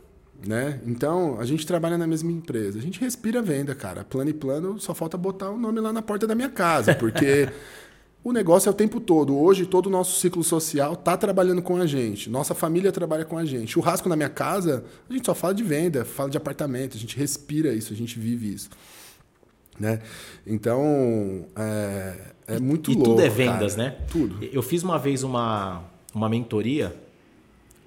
né? 0.46 0.80
Então 0.86 1.38
a 1.38 1.44
gente 1.44 1.66
trabalha 1.66 1.98
na 1.98 2.06
mesma 2.06 2.30
empresa, 2.30 2.78
a 2.78 2.82
gente 2.82 3.00
respira 3.00 3.42
venda, 3.42 3.74
cara. 3.74 4.04
Plano 4.04 4.30
e 4.30 4.34
plano, 4.34 4.78
só 4.78 4.94
falta 4.94 5.16
botar 5.16 5.50
o 5.50 5.58
nome 5.58 5.80
lá 5.80 5.92
na 5.92 6.02
porta 6.02 6.26
da 6.26 6.34
minha 6.34 6.48
casa, 6.48 6.94
porque 6.94 7.48
o 8.22 8.32
negócio 8.32 8.68
é 8.68 8.70
o 8.70 8.74
tempo 8.74 9.00
todo. 9.00 9.36
Hoje 9.36 9.66
todo 9.66 9.86
o 9.86 9.90
nosso 9.90 10.18
ciclo 10.20 10.42
social 10.42 10.96
tá 10.96 11.16
trabalhando 11.16 11.62
com 11.62 11.76
a 11.76 11.86
gente, 11.86 12.28
nossa 12.28 12.54
família 12.54 12.92
trabalha 12.92 13.24
com 13.24 13.38
a 13.38 13.44
gente. 13.44 13.72
Churrasco 13.72 14.08
na 14.08 14.16
minha 14.16 14.28
casa, 14.28 14.84
a 15.08 15.12
gente 15.12 15.26
só 15.26 15.34
fala 15.34 15.54
de 15.54 15.62
venda, 15.62 16.04
fala 16.04 16.30
de 16.30 16.36
apartamento, 16.36 16.96
a 16.96 17.00
gente 17.00 17.16
respira 17.16 17.72
isso, 17.72 17.92
a 17.92 17.96
gente 17.96 18.18
vive 18.18 18.52
isso. 18.52 18.70
Né? 19.78 20.00
Então, 20.46 21.46
é, 21.56 22.14
é 22.46 22.60
muito 22.60 22.92
e 22.92 22.94
louco. 22.94 23.10
tudo 23.10 23.22
é 23.22 23.28
vendas, 23.28 23.74
cara. 23.74 23.90
né? 23.90 23.96
Tudo. 24.10 24.38
Eu 24.52 24.62
fiz 24.62 24.82
uma 24.84 24.98
vez 24.98 25.24
uma, 25.24 25.82
uma 26.14 26.28
mentoria 26.28 26.94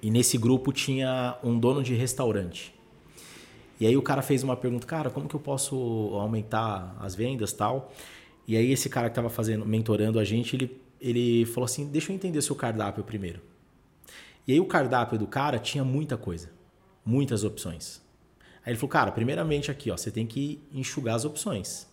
e 0.02 0.10
nesse 0.10 0.38
grupo 0.38 0.72
tinha 0.72 1.38
um 1.42 1.58
dono 1.58 1.82
de 1.82 1.94
restaurante. 1.94 2.74
E 3.80 3.86
aí 3.86 3.96
o 3.96 4.02
cara 4.02 4.22
fez 4.22 4.42
uma 4.42 4.56
pergunta, 4.56 4.86
cara, 4.86 5.10
como 5.10 5.28
que 5.28 5.34
eu 5.34 5.40
posso 5.40 5.76
aumentar 6.14 6.96
as 7.00 7.14
vendas 7.14 7.52
tal? 7.52 7.92
E 8.46 8.56
aí 8.56 8.72
esse 8.72 8.88
cara 8.88 9.08
que 9.08 9.12
estava 9.12 9.28
fazendo, 9.28 9.64
mentorando 9.64 10.18
a 10.18 10.24
gente, 10.24 10.56
ele, 10.56 10.80
ele 11.00 11.44
falou 11.46 11.64
assim, 11.64 11.86
deixa 11.86 12.10
eu 12.10 12.16
entender 12.16 12.40
seu 12.42 12.56
cardápio 12.56 13.04
primeiro. 13.04 13.40
E 14.46 14.52
aí 14.52 14.60
o 14.60 14.64
cardápio 14.64 15.18
do 15.18 15.26
cara 15.26 15.58
tinha 15.58 15.84
muita 15.84 16.16
coisa, 16.16 16.50
muitas 17.04 17.44
opções. 17.44 18.00
Aí 18.64 18.72
ele 18.72 18.78
falou, 18.78 18.90
cara, 18.90 19.12
primeiramente 19.12 19.70
aqui, 19.70 19.90
ó, 19.90 19.96
você 19.96 20.10
tem 20.10 20.26
que 20.26 20.62
enxugar 20.72 21.14
as 21.14 21.24
opções. 21.24 21.86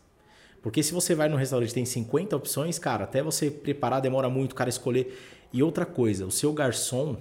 Porque 0.62 0.82
se 0.82 0.94
você 0.94 1.14
vai 1.14 1.30
no 1.30 1.36
restaurante 1.36 1.74
tem 1.74 1.86
50 1.86 2.36
opções, 2.36 2.80
cara, 2.80 3.04
até 3.04 3.22
você 3.22 3.52
preparar 3.52 4.02
demora 4.02 4.30
muito, 4.30 4.54
o 4.54 4.56
cara 4.56 4.70
escolher. 4.70 5.16
E 5.54 5.62
outra 5.62 5.86
coisa, 5.86 6.26
o 6.26 6.32
seu 6.32 6.52
garçom, 6.52 7.18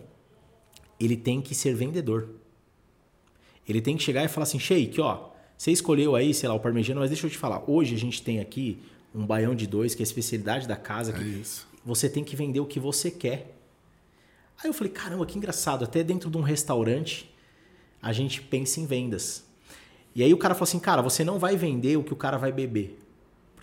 ele 0.99 1.17
tem 1.17 1.41
que 1.41 1.55
ser 1.55 1.75
vendedor. 1.75 2.29
Ele 3.69 3.81
tem 3.81 3.97
que 3.97 4.03
chegar 4.03 4.25
e 4.25 4.29
falar 4.29 4.45
assim, 4.45 4.59
Sheik, 4.59 5.01
ó, 5.01 5.31
você 5.57 5.71
escolheu 5.71 6.15
aí, 6.15 6.35
sei 6.35 6.49
lá, 6.49 6.55
o 6.55 6.61
parmegiano, 6.61 7.01
mas 7.01 7.11
deixa 7.11 7.27
eu 7.27 7.31
te 7.31 7.39
falar, 7.39 7.63
hoje 7.67 7.95
a 7.95 7.99
gente 7.99 8.23
tem 8.23 8.41
aqui 8.41 8.79
um 9.15 9.25
baião 9.25 9.55
de 9.55 9.67
dois, 9.67 9.95
que 9.95 10.03
é 10.03 10.05
a 10.05 10.09
especialidade 10.09 10.67
da 10.67 10.77
casa. 10.77 11.13
É 11.13 11.15
que 11.15 11.25
isso. 11.25 11.67
Você 11.85 12.09
tem 12.09 12.25
que 12.25 12.35
vender 12.35 12.61
o 12.61 12.67
que 12.67 12.81
você 12.81 13.11
quer. 13.11 13.57
Aí 14.63 14.69
eu 14.69 14.75
falei, 14.75 14.93
caramba, 14.93 15.25
que 15.27 15.37
engraçado, 15.37 15.85
até 15.85 16.03
dentro 16.03 16.31
de 16.31 16.37
um 16.37 16.43
restaurante 16.43 17.31
a 18.03 18.13
gente 18.13 18.43
pensa 18.43 18.81
em 18.81 18.87
vendas. 18.87 19.45
E 20.15 20.23
aí 20.23 20.33
o 20.33 20.37
cara 20.37 20.55
falou 20.55 20.65
assim, 20.65 20.79
cara, 20.79 21.01
você 21.01 21.25
não 21.25 21.39
vai 21.39 21.57
vender 21.57 21.97
o 21.97 22.05
que 22.05 22.13
o 22.13 22.17
cara 22.17 22.37
vai 22.37 22.53
beber. 22.53 23.01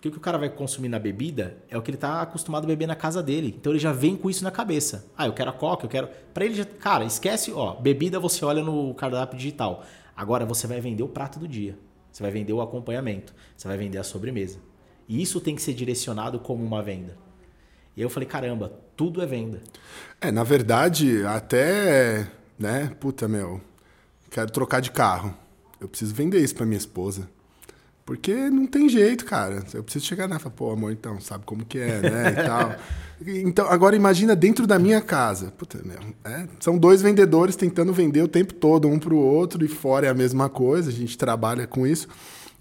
Porque 0.01 0.09
o 0.09 0.11
que 0.13 0.17
o 0.17 0.21
cara 0.21 0.39
vai 0.39 0.49
consumir 0.49 0.89
na 0.89 0.97
bebida 0.97 1.57
é 1.69 1.77
o 1.77 1.81
que 1.83 1.91
ele 1.91 1.95
está 1.95 2.23
acostumado 2.23 2.63
a 2.63 2.67
beber 2.67 2.87
na 2.87 2.95
casa 2.95 3.21
dele. 3.21 3.53
Então 3.55 3.71
ele 3.71 3.77
já 3.77 3.93
vem 3.93 4.15
com 4.15 4.31
isso 4.31 4.43
na 4.43 4.49
cabeça. 4.49 5.05
Ah, 5.15 5.27
eu 5.27 5.33
quero 5.33 5.51
a 5.51 5.53
coca, 5.53 5.85
eu 5.85 5.89
quero. 5.89 6.09
Para 6.33 6.43
ele, 6.43 6.55
já... 6.55 6.65
cara, 6.65 7.05
esquece, 7.05 7.51
ó, 7.51 7.75
bebida 7.75 8.19
você 8.19 8.43
olha 8.43 8.63
no 8.63 8.95
cardápio 8.95 9.37
digital. 9.37 9.85
Agora 10.17 10.43
você 10.43 10.65
vai 10.65 10.81
vender 10.81 11.03
o 11.03 11.07
prato 11.07 11.37
do 11.37 11.47
dia. 11.47 11.77
Você 12.11 12.23
vai 12.23 12.31
vender 12.31 12.51
o 12.51 12.63
acompanhamento. 12.63 13.31
Você 13.55 13.67
vai 13.67 13.77
vender 13.77 13.99
a 13.99 14.03
sobremesa. 14.03 14.57
E 15.07 15.21
isso 15.21 15.39
tem 15.39 15.55
que 15.55 15.61
ser 15.61 15.75
direcionado 15.75 16.39
como 16.39 16.65
uma 16.65 16.81
venda. 16.81 17.15
E 17.95 18.01
eu 18.01 18.09
falei, 18.09 18.27
caramba, 18.27 18.73
tudo 18.97 19.21
é 19.21 19.27
venda. 19.27 19.61
É, 20.19 20.31
na 20.31 20.43
verdade, 20.43 21.23
até, 21.27 22.27
né, 22.57 22.91
puta, 22.99 23.27
meu, 23.27 23.61
quero 24.31 24.49
trocar 24.51 24.79
de 24.79 24.89
carro. 24.89 25.31
Eu 25.79 25.87
preciso 25.87 26.15
vender 26.15 26.39
isso 26.39 26.55
para 26.55 26.65
minha 26.65 26.79
esposa. 26.79 27.29
Porque 28.05 28.33
não 28.49 28.65
tem 28.65 28.89
jeito, 28.89 29.23
cara. 29.25 29.63
Eu 29.73 29.83
preciso 29.83 30.05
chegar 30.05 30.27
lá 30.29 30.35
e 30.37 30.39
falar, 30.39 30.55
pô, 30.55 30.71
amor, 30.71 30.91
então, 30.91 31.19
sabe 31.21 31.45
como 31.45 31.63
que 31.65 31.77
é, 31.79 31.99
né? 32.01 32.31
E 32.31 32.43
tal. 32.45 32.75
Então, 33.23 33.67
agora 33.69 33.95
imagina 33.95 34.35
dentro 34.35 34.65
da 34.65 34.79
minha 34.79 34.99
casa. 34.99 35.51
Puta, 35.55 35.79
meu, 35.85 35.99
é, 36.25 36.47
são 36.59 36.75
dois 36.75 37.03
vendedores 37.03 37.55
tentando 37.55 37.93
vender 37.93 38.23
o 38.23 38.27
tempo 38.27 38.51
todo, 38.51 38.87
um 38.87 38.97
pro 38.97 39.15
outro, 39.15 39.63
e 39.63 39.67
fora 39.67 40.07
é 40.07 40.09
a 40.09 40.13
mesma 40.15 40.49
coisa, 40.49 40.89
a 40.89 40.91
gente 40.91 41.15
trabalha 41.15 41.67
com 41.67 41.85
isso. 41.85 42.07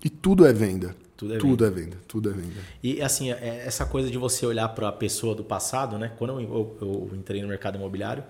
E 0.05 0.11
tudo 0.11 0.44
é 0.46 0.53
venda. 0.53 0.94
Tudo 1.16 1.35
é 1.35 1.38
tudo 1.38 1.64
venda. 1.64 1.66
é 1.66 1.83
venda. 1.85 1.96
Tudo 2.07 2.29
é 2.29 2.33
venda. 2.35 2.61
E 2.83 3.00
assim, 3.00 3.31
é- 3.33 3.62
essa 3.66 3.87
coisa 3.87 4.11
de 4.11 4.18
você 4.18 4.44
olhar 4.44 4.68
para 4.68 4.88
a 4.88 4.92
pessoa 4.92 5.35
do 5.35 5.42
passado, 5.42 5.96
né? 5.96 6.12
Quando 6.18 6.38
eu, 6.38 6.40
eu- 6.42 6.76
eu 7.11 7.16
entrei 7.16 7.40
no 7.40 7.48
mercado 7.48 7.76
imobiliário, 7.79 8.22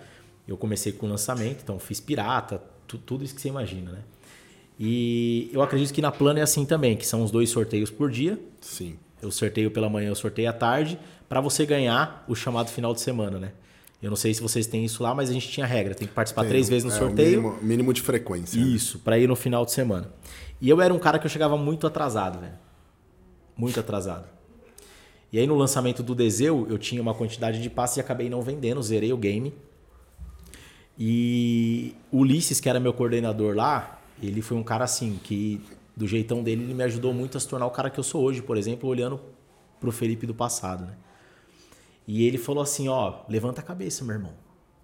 eu 0.47 0.57
comecei 0.57 0.93
com 0.93 1.09
lançamento, 1.09 1.63
então 1.65 1.81
fiz 1.81 1.99
pirata, 1.99 2.63
tu- 2.87 2.97
tudo 2.99 3.25
isso 3.25 3.35
que 3.35 3.41
você 3.41 3.49
imagina, 3.49 3.91
né? 3.91 3.99
E 4.83 5.51
eu 5.53 5.61
acredito 5.61 5.93
que 5.93 6.01
na 6.01 6.11
plano 6.11 6.39
é 6.39 6.43
assim 6.43 6.65
também, 6.65 6.97
que 6.97 7.07
são 7.07 7.23
os 7.23 7.31
dois 7.31 7.51
sorteios 7.51 7.91
por 7.91 8.11
dia. 8.11 8.41
Sim. 8.63 8.97
Eu 9.21 9.31
sorteio 9.31 9.71
pela 9.71 9.91
manhã, 9.91 10.09
eu 10.09 10.15
sorteio 10.15 10.49
à 10.49 10.53
tarde, 10.55 10.99
para 11.29 11.39
você 11.43 11.67
ganhar 11.67 12.25
o 12.27 12.35
chamado 12.35 12.71
final 12.71 12.95
de 12.95 13.03
semana, 13.03 13.39
né? 13.39 13.53
Eu 14.03 14.09
não 14.09 14.17
sei 14.17 14.33
se 14.33 14.41
vocês 14.41 14.67
têm 14.67 14.83
isso 14.83 15.03
lá, 15.03 15.15
mas 15.15 15.29
a 15.29 15.35
gente 15.35 15.51
tinha 15.51 15.67
regra, 15.67 15.95
tem 15.95 16.09
que 16.09 16.15
participar 16.15 16.47
três 16.47 16.67
vezes 16.71 16.85
no 16.85 16.91
É, 16.91 16.99
sorteio. 16.99 17.43
mínimo, 17.43 17.59
mínimo 17.63 17.93
de 17.93 18.01
frequência. 18.01 18.59
Isso, 18.59 18.99
para 19.01 19.19
ir 19.19 19.29
no 19.29 19.37
final 19.37 19.67
de 19.67 19.73
semana. 19.73 20.11
E 20.59 20.71
eu 20.71 20.81
era 20.81 20.95
um 20.95 20.99
cara 20.99 21.19
que 21.19 21.27
eu 21.27 21.31
chegava 21.31 21.59
muito 21.59 21.87
atrasado, 21.87 22.41
velho. 22.41 22.55
Muito 23.55 23.79
atrasado. 23.79 24.25
E 25.31 25.39
aí 25.39 25.47
no 25.47 25.55
lançamento 25.55 26.03
do 26.03 26.15
Deseu, 26.15 26.67
eu 26.71 26.79
tinha 26.79 27.03
uma 27.03 27.13
quantidade 27.13 27.61
de 27.61 27.69
passes 27.69 27.99
e 27.99 28.01
acabei 28.01 28.31
não 28.31 28.41
vendendo, 28.41 28.83
zerei 28.83 29.13
o 29.13 29.19
game. 29.19 29.53
E 30.99 31.95
o 32.11 32.19
Ulisses, 32.21 32.59
que 32.59 32.69
era 32.71 32.81
meu 32.81 32.95
coordenador 32.95 33.55
lá, 33.55 34.00
ele 34.23 34.43
foi 34.43 34.57
um 34.57 34.63
cara 34.63 34.85
assim, 34.85 35.19
que 35.23 35.61
do 35.97 36.07
jeitão 36.07 36.43
dele, 36.43 36.63
ele 36.65 36.75
me 36.75 36.83
ajudou 36.85 37.13
muito 37.13 37.37
a 37.37 37.41
se 37.41 37.47
tornar 37.49 37.67
o 37.67 37.71
cara 37.71 37.91
que 37.91 37.99
eu 38.01 38.05
sou 38.05 38.23
hoje, 38.23 38.41
por 38.43 38.57
exemplo, 38.57 38.89
olhando 38.89 39.21
pro 39.79 39.91
Felipe 39.93 40.27
do 40.27 40.35
passado, 40.35 40.85
né? 40.87 40.95
E 42.07 42.25
ele 42.27 42.39
falou 42.39 42.63
assim, 42.63 42.89
ó, 42.89 43.21
levanta 43.29 43.61
a 43.61 43.65
cabeça, 43.65 44.05
meu 44.05 44.15
irmão. 44.17 44.33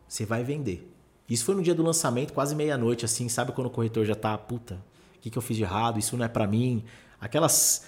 Você 0.07 0.25
vai 0.25 0.45
vender. 0.45 0.93
Isso 1.29 1.45
foi 1.45 1.55
no 1.55 1.63
dia 1.63 1.75
do 1.75 1.83
lançamento, 1.83 2.33
quase 2.33 2.55
meia-noite, 2.55 3.05
assim, 3.05 3.29
sabe 3.29 3.53
quando 3.53 3.67
o 3.67 3.71
corretor 3.71 4.05
já 4.05 4.15
tá, 4.15 4.37
puta, 4.39 4.75
o 5.17 5.21
que, 5.21 5.31
que 5.31 5.37
eu 5.39 5.43
fiz 5.43 5.57
de 5.57 5.65
errado? 5.65 5.99
Isso 5.99 6.17
não 6.17 6.25
é 6.25 6.29
pra 6.29 6.47
mim. 6.47 6.85
Aquelas 7.21 7.85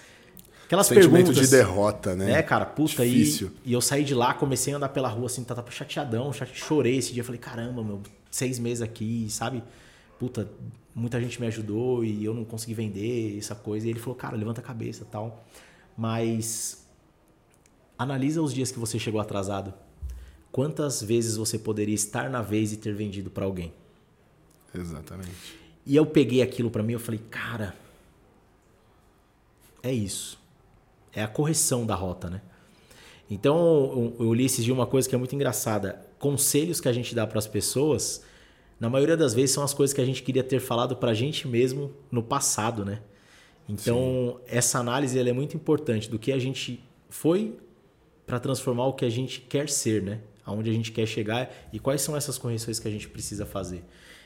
aquelas 0.65 0.87
Sentimento 0.87 1.11
perguntas. 1.27 1.37
de 1.49 1.55
derrota, 1.55 2.15
né? 2.15 2.31
É, 2.33 2.43
cara, 2.43 2.65
puta, 2.65 3.05
e, 3.05 3.09
Difícil. 3.11 3.51
e 3.65 3.71
eu 3.73 3.81
saí 3.81 4.03
de 4.03 4.13
lá, 4.13 4.33
comecei 4.33 4.73
a 4.73 4.77
andar 4.77 4.89
pela 4.89 5.07
rua 5.07 5.27
assim, 5.27 5.43
tava 5.43 5.63
chateadão, 5.71 6.31
chate- 6.33 6.55
chorei 6.59 6.97
esse 6.97 7.13
dia, 7.13 7.23
falei, 7.23 7.39
caramba, 7.39 7.81
meu, 7.83 8.01
seis 8.29 8.59
meses 8.59 8.81
aqui, 8.81 9.27
sabe? 9.29 9.63
Puta, 10.19 10.47
muita 10.99 11.19
gente 11.19 11.39
me 11.39 11.47
ajudou 11.47 12.03
e 12.03 12.23
eu 12.23 12.33
não 12.33 12.43
consegui 12.43 12.73
vender 12.73 13.37
essa 13.37 13.55
coisa. 13.55 13.87
E 13.87 13.89
ele 13.89 13.99
falou, 13.99 14.15
cara, 14.15 14.35
levanta 14.35 14.61
a 14.61 14.63
cabeça 14.63 15.05
tal. 15.09 15.45
Mas 15.97 16.85
analisa 17.97 18.41
os 18.41 18.53
dias 18.53 18.71
que 18.71 18.79
você 18.79 18.99
chegou 18.99 19.19
atrasado. 19.19 19.73
Quantas 20.51 21.01
vezes 21.01 21.37
você 21.37 21.57
poderia 21.57 21.95
estar 21.95 22.29
na 22.29 22.41
vez 22.41 22.73
e 22.73 22.77
ter 22.77 22.93
vendido 22.93 23.29
pra 23.29 23.45
alguém? 23.45 23.73
Exatamente. 24.73 25.57
E 25.85 25.95
eu 25.95 26.05
peguei 26.05 26.41
aquilo 26.41 26.69
pra 26.69 26.83
mim, 26.83 26.93
eu 26.93 26.99
falei, 26.99 27.21
cara, 27.29 27.75
é 29.81 29.91
isso. 29.91 30.39
É 31.13 31.23
a 31.23 31.27
correção 31.27 31.85
da 31.85 31.95
rota, 31.95 32.29
né? 32.29 32.41
Então, 33.29 33.57
o 33.57 34.15
o 34.19 34.23
Ulisses 34.29 34.65
diz 34.65 34.73
uma 34.73 34.87
coisa 34.87 35.07
que 35.07 35.13
é 35.13 35.17
muito 35.17 35.35
engraçada. 35.35 36.05
Conselhos 36.17 36.81
que 36.81 36.87
a 36.87 36.93
gente 36.93 37.13
dá 37.13 37.25
para 37.27 37.39
as 37.39 37.47
pessoas, 37.47 38.23
na 38.79 38.89
maioria 38.89 39.17
das 39.17 39.33
vezes, 39.33 39.51
são 39.51 39.63
as 39.63 39.73
coisas 39.73 39.93
que 39.93 39.99
a 40.01 40.05
gente 40.05 40.23
queria 40.23 40.43
ter 40.43 40.59
falado 40.59 40.95
pra 40.95 41.13
gente 41.13 41.47
mesmo 41.47 41.91
no 42.11 42.23
passado, 42.23 42.85
né? 42.85 43.01
Então, 43.67 44.39
essa 44.47 44.79
análise 44.79 45.19
ela 45.19 45.29
é 45.29 45.33
muito 45.33 45.55
importante 45.55 46.09
do 46.09 46.17
que 46.17 46.31
a 46.31 46.39
gente 46.39 46.83
foi 47.09 47.57
para 48.25 48.39
transformar 48.39 48.87
o 48.87 48.93
que 48.93 49.05
a 49.05 49.09
gente 49.09 49.41
quer 49.41 49.69
ser, 49.69 50.01
né? 50.01 50.19
Aonde 50.45 50.69
a 50.69 50.73
gente 50.73 50.91
quer 50.91 51.05
chegar 51.05 51.51
e 51.71 51.77
quais 51.77 52.01
são 52.01 52.15
essas 52.15 52.37
correções 52.37 52.79
que 52.79 52.87
a 52.87 52.91
gente 52.91 53.07
precisa 53.07 53.45
fazer. 53.45 53.83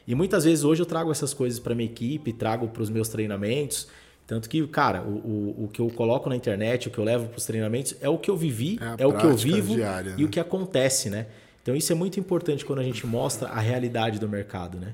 E 0.08 0.16
muitas 0.16 0.46
vezes 0.46 0.64
hoje 0.64 0.82
eu 0.82 0.86
trago 0.86 1.12
essas 1.12 1.34
coisas 1.34 1.60
para 1.60 1.76
minha 1.76 1.90
equipe, 1.90 2.32
trago 2.32 2.68
para 2.70 2.82
os 2.82 2.90
meus 2.90 3.10
treinamentos. 3.10 3.88
Tanto 4.26 4.50
que, 4.50 4.66
cara, 4.68 5.02
o, 5.02 5.10
o, 5.10 5.64
o 5.66 5.68
que 5.68 5.82
eu 5.82 5.90
coloco 5.90 6.30
na 6.30 6.36
internet, 6.36 6.88
o 6.88 6.92
que 6.92 6.98
eu 6.98 7.04
levo 7.04 7.28
para 7.28 7.38
os 7.38 7.46
treinamentos 7.46 7.96
é 8.00 8.08
o 8.08 8.18
que 8.18 8.30
eu 8.30 8.38
vivi, 8.38 8.80
É 8.82 8.86
a 8.86 8.96
é, 9.00 9.08
o 9.08 9.18
que 9.18 9.26
eu 9.26 9.36
vivo 9.36 9.76
diária, 9.76 10.14
e 10.18 10.22
né? 10.22 10.26
o 10.26 10.30
que 10.30 10.40
acontece, 10.40 11.10
né? 11.10 11.28
Então 11.64 11.76
isso 11.76 11.92
é 11.92 11.96
muito 11.96 12.20
importante 12.20 12.64
quando 12.64 12.80
a 12.80 12.84
gente 12.84 13.08
mostra 13.08 13.48
a 13.48 13.60
realidade 13.60 14.20
do 14.20 14.30
mercado, 14.30 14.78
né? 14.78 14.94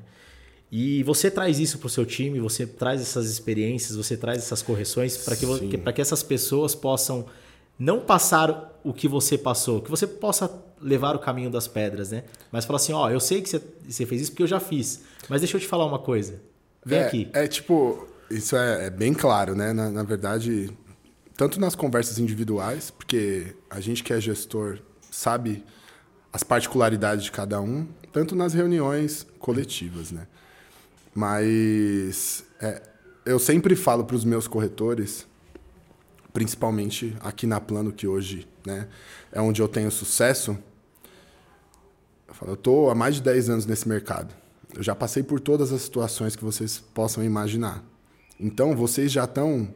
E 0.72 1.02
você 1.02 1.32
traz 1.32 1.60
isso 1.60 1.80
para 1.80 1.88
o 1.88 1.90
seu 1.90 2.06
time, 2.06 2.40
você 2.40 2.66
traz 2.66 3.02
essas 3.02 3.28
experiências, 3.28 3.98
você 3.98 4.16
traz 4.16 4.38
essas 4.38 4.62
correções 4.62 5.18
para 5.18 5.36
que, 5.36 5.46
Sim. 5.46 5.68
que- 5.68 6.02
essas 6.02 6.22
pessoas 6.22 6.76
possam 6.76 7.26
não 7.78 8.00
passar 8.02 8.80
o 8.84 8.94
que 8.94 9.08
você 9.08 9.36
passou, 9.36 9.82
que 9.82 9.90
você 9.90 10.06
possa 10.06 10.64
levar 10.80 11.16
o 11.16 11.20
caminho 11.20 11.50
das 11.50 11.68
pedras, 11.68 12.12
né? 12.12 12.24
Mas 12.52 12.66
falar 12.66 12.78
assim, 12.78 12.94
ó, 12.94 13.10
eu 13.10 13.20
sei 13.20 13.42
que 13.42 13.50
você, 13.50 13.62
você 13.88 14.06
fez 14.06 14.22
isso 14.22 14.32
porque 14.32 14.44
eu 14.44 14.48
já 14.48 14.60
fiz, 14.60 15.02
mas 15.28 15.42
deixa 15.42 15.58
eu 15.58 15.62
te 15.62 15.68
falar 15.68 15.86
uma 15.86 16.00
coisa. 16.00 16.40
Vem 16.86 17.00
é, 17.00 17.06
aqui. 17.06 17.30
É 17.34 17.48
tipo, 17.48 18.08
isso 18.30 18.56
é, 18.56 18.86
é 18.86 18.90
bem 18.92 19.14
claro, 19.14 19.56
né? 19.56 19.74
Na, 19.74 19.90
na 19.90 20.04
verdade, 20.04 20.70
tanto 21.36 21.60
nas 21.60 21.74
conversas 21.74 22.20
individuais, 22.20 22.92
porque 22.92 23.56
a 23.70 23.80
gente 23.80 24.04
que 24.04 24.14
é 24.14 24.22
gestor 24.22 24.80
sabe 25.10 25.64
as 26.32 26.44
particularidades 26.44 27.24
de 27.24 27.32
cada 27.32 27.60
um, 27.62 27.88
tanto 28.12 28.36
nas 28.36 28.54
reuniões 28.54 29.26
coletivas, 29.40 30.12
né? 30.12 30.28
Mas 31.14 32.44
é, 32.62 32.82
eu 33.26 33.40
sempre 33.40 33.76
falo 33.76 34.06
para 34.06 34.16
os 34.16 34.24
meus 34.24 34.48
corretores, 34.48 35.28
principalmente 36.32 37.16
aqui 37.20 37.46
na 37.46 37.60
Plano, 37.60 37.92
que 37.92 38.08
hoje 38.08 38.48
né, 38.66 38.88
é 39.32 39.42
onde 39.42 39.62
eu 39.62 39.68
tenho 39.68 39.92
sucesso, 39.92 40.58
eu 42.28 42.34
falo, 42.34 42.52
eu 42.52 42.58
tô 42.58 42.90
há 42.90 42.96
mais 42.96 43.16
de 43.16 43.22
10 43.24 43.50
anos 43.50 43.66
nesse 43.66 43.88
mercado. 43.88 44.34
Eu 44.76 44.84
já 44.84 44.94
passei 44.94 45.24
por 45.24 45.40
todas 45.40 45.74
as 45.74 45.82
situações 45.82 46.36
que 46.36 46.44
vocês 46.44 46.78
possam 46.94 47.24
imaginar. 47.24 47.84
Então, 48.40 48.76
vocês 48.76 49.12
já 49.12 49.24
estão 49.24 49.74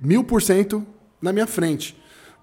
mil 0.00 0.24
por 0.24 0.42
cento 0.42 0.84
na 1.22 1.32
minha 1.32 1.46
frente. 1.46 1.96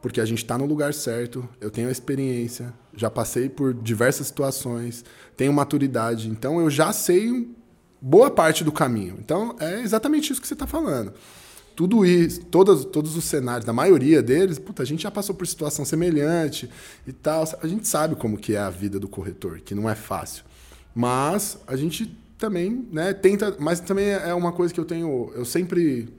Porque 0.05 0.21
a 0.21 0.25
gente 0.25 0.43
está 0.43 0.55
no 0.55 0.67
lugar 0.67 0.93
certo, 0.93 1.49
eu 1.59 1.71
tenho 1.71 1.87
a 1.87 1.91
experiência, 1.91 2.71
já 2.95 3.09
passei 3.09 3.49
por 3.49 3.73
diversas 3.73 4.27
situações, 4.27 5.03
tenho 5.35 5.51
maturidade. 5.51 6.29
Então, 6.29 6.59
eu 6.59 6.69
já 6.69 6.93
sei 6.93 7.49
boa 7.99 8.29
parte 8.29 8.63
do 8.63 8.71
caminho. 8.71 9.17
Então, 9.17 9.55
é 9.59 9.81
exatamente 9.81 10.31
isso 10.31 10.39
que 10.39 10.47
você 10.47 10.53
está 10.53 10.67
falando. 10.67 11.11
Tudo 11.75 12.05
isso, 12.05 12.41
todos, 12.45 12.85
todos 12.85 13.17
os 13.17 13.25
cenários, 13.25 13.65
da 13.65 13.73
maioria 13.73 14.21
deles, 14.21 14.59
puta, 14.59 14.83
a 14.83 14.85
gente 14.85 15.01
já 15.01 15.09
passou 15.09 15.33
por 15.33 15.47
situação 15.47 15.83
semelhante 15.83 16.69
e 17.07 17.11
tal. 17.11 17.43
A 17.63 17.65
gente 17.65 17.87
sabe 17.87 18.15
como 18.15 18.37
que 18.37 18.53
é 18.53 18.59
a 18.59 18.69
vida 18.69 18.99
do 18.99 19.07
corretor, 19.07 19.59
que 19.61 19.73
não 19.73 19.89
é 19.89 19.95
fácil. 19.95 20.43
Mas 20.93 21.57
a 21.65 21.75
gente 21.75 22.15
também, 22.37 22.87
né, 22.91 23.11
tenta, 23.11 23.55
mas 23.57 23.79
também 23.79 24.09
é 24.09 24.35
uma 24.35 24.51
coisa 24.51 24.71
que 24.71 24.79
eu 24.79 24.85
tenho, 24.85 25.31
eu 25.33 25.45
sempre 25.45 26.09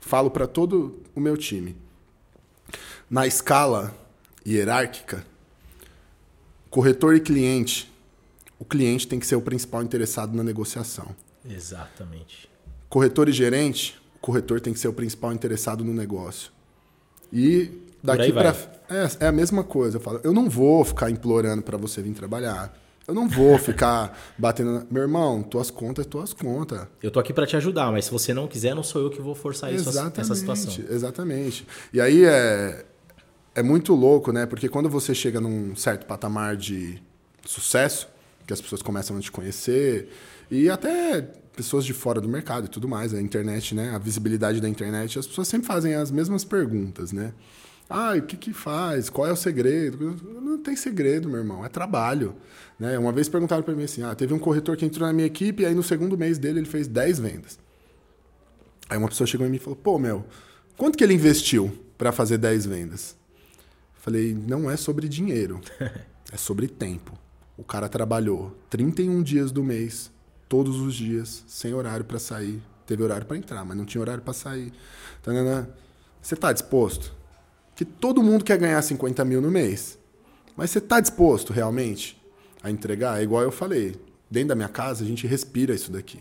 falo 0.00 0.32
para 0.32 0.48
todo 0.48 1.00
o 1.14 1.20
meu 1.20 1.36
time. 1.36 1.85
Na 3.08 3.26
escala 3.26 3.94
hierárquica, 4.46 5.24
corretor 6.70 7.14
e 7.14 7.20
cliente, 7.20 7.92
o 8.58 8.64
cliente 8.64 9.06
tem 9.06 9.18
que 9.18 9.26
ser 9.26 9.36
o 9.36 9.40
principal 9.40 9.82
interessado 9.82 10.36
na 10.36 10.42
negociação. 10.42 11.14
Exatamente. 11.48 12.48
Corretor 12.88 13.28
e 13.28 13.32
gerente, 13.32 13.96
o 14.16 14.18
corretor 14.18 14.60
tem 14.60 14.72
que 14.72 14.78
ser 14.78 14.88
o 14.88 14.92
principal 14.92 15.32
interessado 15.32 15.84
no 15.84 15.92
negócio. 15.92 16.50
E 17.32 17.70
daqui 18.02 18.32
para 18.32 18.54
é, 18.88 19.08
é 19.20 19.26
a 19.26 19.32
mesma 19.32 19.64
coisa. 19.64 19.96
Eu 19.96 20.00
falo, 20.00 20.20
eu 20.22 20.32
não 20.32 20.48
vou 20.48 20.84
ficar 20.84 21.10
implorando 21.10 21.62
para 21.62 21.76
você 21.76 22.00
vir 22.00 22.12
trabalhar. 22.12 22.76
Eu 23.06 23.14
não 23.14 23.28
vou 23.28 23.58
ficar 23.58 24.18
batendo. 24.36 24.86
Meu 24.90 25.02
irmão, 25.02 25.42
tuas 25.42 25.70
contas, 25.70 26.06
tuas 26.06 26.32
contas. 26.32 26.86
Eu 27.02 27.10
tô 27.10 27.20
aqui 27.20 27.32
para 27.32 27.46
te 27.46 27.56
ajudar, 27.56 27.90
mas 27.92 28.06
se 28.06 28.10
você 28.10 28.32
não 28.34 28.48
quiser, 28.48 28.74
não 28.74 28.82
sou 28.82 29.02
eu 29.02 29.10
que 29.10 29.20
vou 29.20 29.34
forçar 29.34 29.72
isso, 29.72 29.88
essa 29.88 30.34
situação. 30.34 30.72
Exatamente. 30.90 31.66
E 31.92 32.00
aí 32.00 32.24
é, 32.24 32.84
é 33.56 33.62
muito 33.62 33.94
louco, 33.94 34.32
né? 34.32 34.44
Porque 34.44 34.68
quando 34.68 34.90
você 34.90 35.14
chega 35.14 35.40
num 35.40 35.74
certo 35.74 36.04
patamar 36.04 36.58
de 36.58 37.02
sucesso, 37.42 38.06
que 38.46 38.52
as 38.52 38.60
pessoas 38.60 38.82
começam 38.82 39.16
a 39.16 39.20
te 39.20 39.32
conhecer, 39.32 40.10
e 40.50 40.68
até 40.68 41.22
pessoas 41.56 41.86
de 41.86 41.94
fora 41.94 42.20
do 42.20 42.28
mercado 42.28 42.66
e 42.66 42.68
tudo 42.68 42.86
mais, 42.86 43.14
a 43.14 43.20
internet, 43.20 43.74
né? 43.74 43.92
A 43.94 43.98
visibilidade 43.98 44.60
da 44.60 44.68
internet, 44.68 45.18
as 45.18 45.26
pessoas 45.26 45.48
sempre 45.48 45.66
fazem 45.66 45.94
as 45.94 46.10
mesmas 46.10 46.44
perguntas, 46.44 47.12
né? 47.12 47.32
Ah, 47.88 48.12
o 48.18 48.22
que 48.22 48.36
que 48.36 48.52
faz? 48.52 49.08
Qual 49.08 49.26
é 49.26 49.32
o 49.32 49.36
segredo? 49.36 50.14
Não 50.42 50.58
tem 50.58 50.76
segredo, 50.76 51.26
meu 51.26 51.38
irmão, 51.38 51.64
é 51.64 51.68
trabalho. 51.70 52.34
Né? 52.78 52.98
Uma 52.98 53.10
vez 53.10 53.26
perguntaram 53.26 53.62
para 53.62 53.74
mim 53.74 53.84
assim: 53.84 54.02
ah, 54.02 54.14
teve 54.14 54.34
um 54.34 54.38
corretor 54.38 54.76
que 54.76 54.84
entrou 54.84 55.06
na 55.06 55.14
minha 55.14 55.26
equipe 55.26 55.62
e 55.62 55.66
aí 55.66 55.74
no 55.74 55.82
segundo 55.82 56.18
mês 56.18 56.36
dele 56.36 56.58
ele 56.58 56.68
fez 56.68 56.86
10 56.86 57.20
vendas. 57.20 57.58
Aí 58.90 58.98
uma 58.98 59.08
pessoa 59.08 59.26
chegou 59.26 59.46
em 59.46 59.50
mim 59.50 59.56
e 59.56 59.60
falou: 59.60 59.76
pô, 59.76 59.98
meu, 59.98 60.26
quanto 60.76 60.98
que 60.98 61.02
ele 61.02 61.14
investiu 61.14 61.72
para 61.96 62.12
fazer 62.12 62.36
10 62.36 62.66
vendas? 62.66 63.16
Falei: 64.06 64.32
não 64.34 64.70
é 64.70 64.76
sobre 64.76 65.08
dinheiro, 65.08 65.60
é 66.32 66.36
sobre 66.36 66.68
tempo. 66.68 67.12
O 67.58 67.64
cara 67.64 67.88
trabalhou 67.88 68.56
31 68.70 69.20
dias 69.20 69.50
do 69.50 69.64
mês 69.64 70.12
todos 70.48 70.76
os 70.78 70.94
dias, 70.94 71.42
sem 71.48 71.74
horário 71.74 72.04
para 72.04 72.20
sair. 72.20 72.62
Teve 72.86 73.02
horário 73.02 73.26
para 73.26 73.36
entrar, 73.36 73.64
mas 73.64 73.76
não 73.76 73.84
tinha 73.84 74.00
horário 74.00 74.22
para 74.22 74.32
sair. 74.32 74.72
Tanana. 75.24 75.68
Você 76.22 76.34
está 76.34 76.52
disposto? 76.52 77.12
Que 77.74 77.84
todo 77.84 78.22
mundo 78.22 78.44
quer 78.44 78.58
ganhar 78.58 78.80
50 78.80 79.24
mil 79.24 79.40
no 79.40 79.50
mês. 79.50 79.98
Mas 80.56 80.70
você 80.70 80.78
está 80.78 81.00
disposto 81.00 81.52
realmente 81.52 82.16
a 82.62 82.70
entregar? 82.70 83.18
É 83.18 83.24
igual 83.24 83.42
eu 83.42 83.50
falei. 83.50 83.96
Dentro 84.30 84.50
da 84.50 84.54
minha 84.54 84.68
casa, 84.68 85.02
a 85.02 85.06
gente 85.06 85.26
respira 85.26 85.74
isso 85.74 85.90
daqui. 85.90 86.20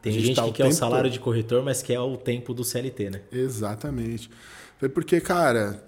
Tem 0.00 0.16
A 0.16 0.20
gente, 0.20 0.34
tá 0.34 0.44
que 0.44 0.50
o 0.50 0.52
quer 0.52 0.66
o 0.66 0.72
salário 0.72 1.10
todo. 1.10 1.12
de 1.12 1.20
corretor, 1.20 1.62
mas 1.62 1.82
quer 1.82 2.00
o 2.00 2.16
tempo 2.16 2.54
do 2.54 2.64
CLT, 2.64 3.10
né? 3.10 3.20
Exatamente. 3.30 4.30
Foi 4.78 4.88
porque, 4.88 5.20
cara, 5.20 5.82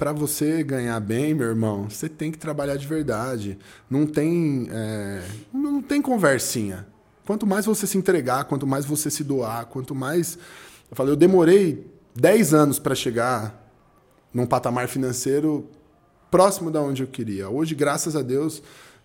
para 0.00 0.14
você 0.14 0.64
ganhar 0.64 0.98
bem, 0.98 1.34
meu 1.34 1.46
irmão, 1.46 1.90
você 1.90 2.08
tem 2.08 2.32
que 2.32 2.38
trabalhar 2.38 2.76
de 2.76 2.86
verdade. 2.86 3.58
Não 3.88 4.06
tem, 4.06 4.66
é, 4.72 5.22
não 5.52 5.82
tem 5.82 6.00
conversinha. 6.00 6.86
Quanto 7.26 7.46
mais 7.46 7.66
você 7.66 7.86
se 7.86 7.98
entregar, 7.98 8.44
quanto 8.44 8.66
mais 8.66 8.86
você 8.86 9.10
se 9.10 9.22
doar, 9.22 9.66
quanto 9.66 9.94
mais. 9.94 10.38
Eu 10.90 10.96
falei, 10.96 11.12
eu 11.12 11.16
demorei 11.16 11.86
10 12.16 12.54
anos 12.54 12.78
para 12.78 12.94
chegar 12.94 13.70
num 14.32 14.46
patamar 14.46 14.88
financeiro 14.88 15.68
próximo 16.30 16.70
da 16.70 16.80
onde 16.80 17.02
eu 17.02 17.06
queria. 17.06 17.50
Hoje, 17.50 17.74
graças 17.74 18.16
a 18.16 18.22
Deus, 18.22 18.62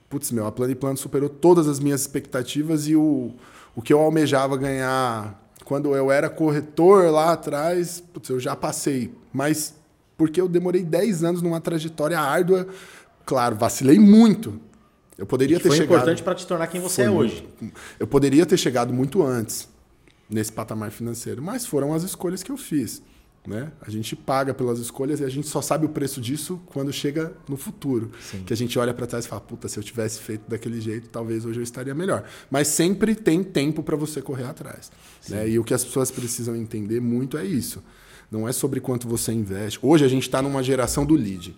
putz, 0.10 0.32
meu, 0.32 0.48
a 0.48 0.52
Plano 0.52 0.74
Plano 0.78 0.96
superou 0.96 1.28
todas 1.28 1.68
as 1.68 1.78
minhas 1.78 2.02
expectativas 2.02 2.88
e 2.88 2.96
o, 2.96 3.34
o 3.76 3.82
que 3.82 3.92
eu 3.92 4.00
almejava 4.00 4.56
ganhar 4.56 5.44
quando 5.66 5.94
eu 5.94 6.10
era 6.10 6.30
corretor 6.30 7.12
lá 7.12 7.34
atrás, 7.34 8.02
putz, 8.14 8.30
eu 8.30 8.40
já 8.40 8.56
passei. 8.56 9.14
Mas 9.34 9.74
porque 10.18 10.40
eu 10.40 10.48
demorei 10.48 10.84
10 10.84 11.24
anos 11.24 11.42
numa 11.42 11.60
trajetória 11.60 12.20
árdua, 12.20 12.68
claro, 13.26 13.56
vacilei 13.56 14.00
muito. 14.00 14.60
Eu 15.18 15.26
poderia 15.26 15.58
ter 15.60 15.70
foi 15.70 15.78
chegado. 15.78 15.96
importante 15.96 16.24
para 16.24 16.36
te 16.36 16.46
tornar 16.46 16.68
quem 16.68 16.82
você 16.82 17.04
Foi 17.06 17.14
é 17.14 17.16
hoje. 17.16 17.48
Eu 18.00 18.08
poderia 18.08 18.46
ter 18.46 18.58
chegado 18.58 18.94
muito 18.94 19.24
antes 19.24 19.68
nesse 20.30 20.52
patamar 20.52 20.92
financeiro, 20.92 21.42
mas 21.42 21.66
foram 21.66 21.94
as 21.94 22.04
escolhas 22.04 22.44
que 22.44 22.52
eu 22.52 22.58
fiz. 22.58 23.02
Né? 23.48 23.72
A 23.80 23.92
gente 23.92 24.16
paga 24.16 24.54
pelas 24.54 24.80
escolhas 24.80 25.20
e 25.20 25.24
a 25.24 25.30
gente 25.30 25.48
só 25.48 25.62
sabe 25.62 25.86
o 25.86 25.90
preço 25.90 26.20
disso 26.20 26.60
quando 26.66 26.92
chega 26.92 27.32
no 27.48 27.56
futuro. 27.56 28.12
Que 28.46 28.52
a 28.52 28.58
gente 28.58 28.78
olha 28.80 28.94
para 28.94 29.06
trás 29.06 29.26
e 29.26 29.28
fala, 29.28 29.42
puta, 29.42 29.68
se 29.68 29.78
eu 29.78 29.84
tivesse 29.84 30.20
feito 30.20 30.50
daquele 30.50 30.82
jeito, 30.82 31.10
talvez 31.10 31.46
hoje 31.46 31.60
eu 31.60 31.64
estaria 31.64 31.94
melhor. 31.94 32.24
Mas 32.50 32.68
sempre 32.70 33.14
tem 33.14 33.44
tempo 33.44 33.84
para 33.84 33.96
você 33.96 34.22
correr 34.22 34.46
atrás. 34.46 34.92
Né? 35.30 35.50
E 35.50 35.60
o 35.60 35.64
que 35.64 35.74
as 35.74 35.86
pessoas 35.86 36.10
precisam 36.10 36.56
entender 36.56 37.00
muito 37.00 37.38
é 37.38 37.46
isso. 37.46 37.84
Não 38.32 38.48
é 38.48 38.52
sobre 38.52 38.80
quanto 38.80 39.08
você 39.08 39.32
investe. 39.32 39.80
Hoje 39.82 40.04
a 40.04 40.08
gente 40.08 40.24
está 40.24 40.42
numa 40.42 40.62
geração 40.64 41.06
do 41.06 41.16
lead. 41.16 41.56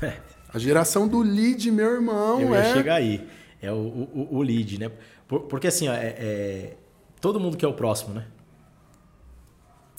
A 0.52 0.58
geração 0.58 1.08
do 1.08 1.20
lead, 1.20 1.68
meu 1.72 1.90
irmão, 1.94 2.40
Eu 2.40 2.50
ia 2.50 2.58
é. 2.58 2.72
chegar 2.72 2.94
aí. 2.94 3.28
É 3.60 3.72
o, 3.72 3.74
o, 3.76 4.28
o 4.36 4.42
lead, 4.42 4.78
né? 4.78 4.90
Por- 5.26 5.40
porque 5.42 5.66
assim, 5.66 5.88
ó, 5.88 5.92
é, 5.92 6.14
é- 6.16 6.76
todo 7.20 7.40
mundo 7.40 7.56
quer 7.56 7.66
o 7.66 7.72
próximo, 7.74 8.14
né? 8.14 8.26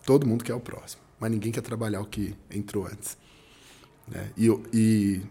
Todo 0.05 0.25
mundo 0.25 0.43
quer 0.45 0.53
o 0.53 0.59
próximo, 0.61 1.01
mas 1.19 1.29
ninguém 1.31 1.51
quer 1.51 1.61
trabalhar 1.61 1.99
o 1.99 2.05
que 2.05 2.35
entrou 2.49 2.85
antes. 2.85 3.17
né? 4.07 4.29
E, 4.37 4.47
e 4.73 5.21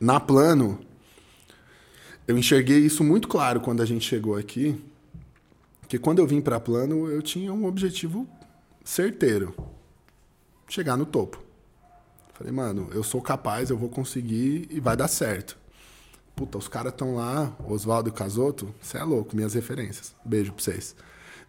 na 0.00 0.18
plano, 0.20 0.78
eu 2.26 2.38
enxerguei 2.38 2.78
isso 2.78 3.02
muito 3.04 3.28
claro 3.28 3.60
quando 3.60 3.82
a 3.82 3.86
gente 3.86 4.06
chegou 4.08 4.36
aqui, 4.36 4.82
que 5.88 5.98
quando 5.98 6.20
eu 6.20 6.26
vim 6.26 6.40
para 6.40 6.58
plano, 6.60 7.10
eu 7.10 7.20
tinha 7.20 7.52
um 7.52 7.66
objetivo 7.66 8.26
certeiro: 8.84 9.54
chegar 10.68 10.96
no 10.96 11.06
topo. 11.06 11.42
Falei, 12.34 12.52
mano, 12.52 12.88
eu 12.92 13.02
sou 13.02 13.22
capaz, 13.22 13.70
eu 13.70 13.78
vou 13.78 13.88
conseguir 13.88 14.68
e 14.70 14.78
vai 14.78 14.96
dar 14.96 15.08
certo. 15.08 15.56
Puta, 16.34 16.58
os 16.58 16.68
caras 16.68 16.92
estão 16.92 17.14
lá, 17.14 17.56
Oswaldo 17.66 18.10
e 18.10 18.12
Casoto, 18.12 18.74
você 18.80 18.98
é 18.98 19.02
louco, 19.02 19.34
minhas 19.34 19.54
referências. 19.54 20.14
Beijo 20.22 20.52
pra 20.52 20.62
vocês. 20.62 20.94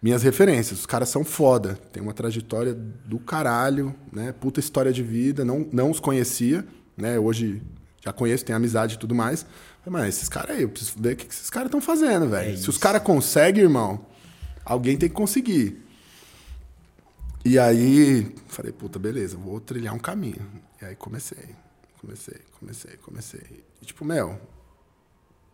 Minhas 0.00 0.22
referências, 0.22 0.78
os 0.78 0.86
caras 0.86 1.10
são 1.10 1.24
foda, 1.24 1.74
tem 1.92 2.02
uma 2.02 2.14
trajetória 2.14 2.72
do 2.72 3.18
caralho, 3.18 3.94
né? 4.10 4.32
Puta 4.32 4.60
história 4.60 4.92
de 4.92 5.02
vida, 5.02 5.44
não, 5.44 5.68
não 5.72 5.90
os 5.90 6.00
conhecia, 6.00 6.64
né? 6.96 7.18
Hoje 7.18 7.60
já 8.02 8.12
conheço, 8.12 8.44
tenho 8.44 8.56
amizade 8.56 8.94
e 8.94 8.98
tudo 8.98 9.14
mais. 9.14 9.44
Falei, 9.84 10.00
mas 10.00 10.16
esses 10.16 10.28
caras 10.28 10.56
aí, 10.56 10.62
eu 10.62 10.68
preciso 10.68 10.94
ver 10.98 11.14
o 11.14 11.16
que 11.16 11.26
esses 11.26 11.50
caras 11.50 11.66
estão 11.66 11.80
fazendo, 11.80 12.28
velho. 12.28 12.54
É 12.54 12.56
Se 12.56 12.70
os 12.70 12.78
caras 12.78 13.02
conseguem, 13.02 13.64
irmão, 13.64 14.06
alguém 14.64 14.96
tem 14.96 15.08
que 15.08 15.14
conseguir. 15.14 15.84
E 17.48 17.58
aí, 17.58 18.30
falei, 18.46 18.70
puta, 18.70 18.98
beleza, 18.98 19.38
vou 19.38 19.58
trilhar 19.58 19.94
um 19.94 19.98
caminho. 19.98 20.46
E 20.82 20.84
aí 20.84 20.94
comecei, 20.94 21.56
comecei, 21.98 22.42
comecei, 22.60 22.98
comecei. 22.98 23.64
E 23.80 23.86
tipo, 23.86 24.04
meu, 24.04 24.38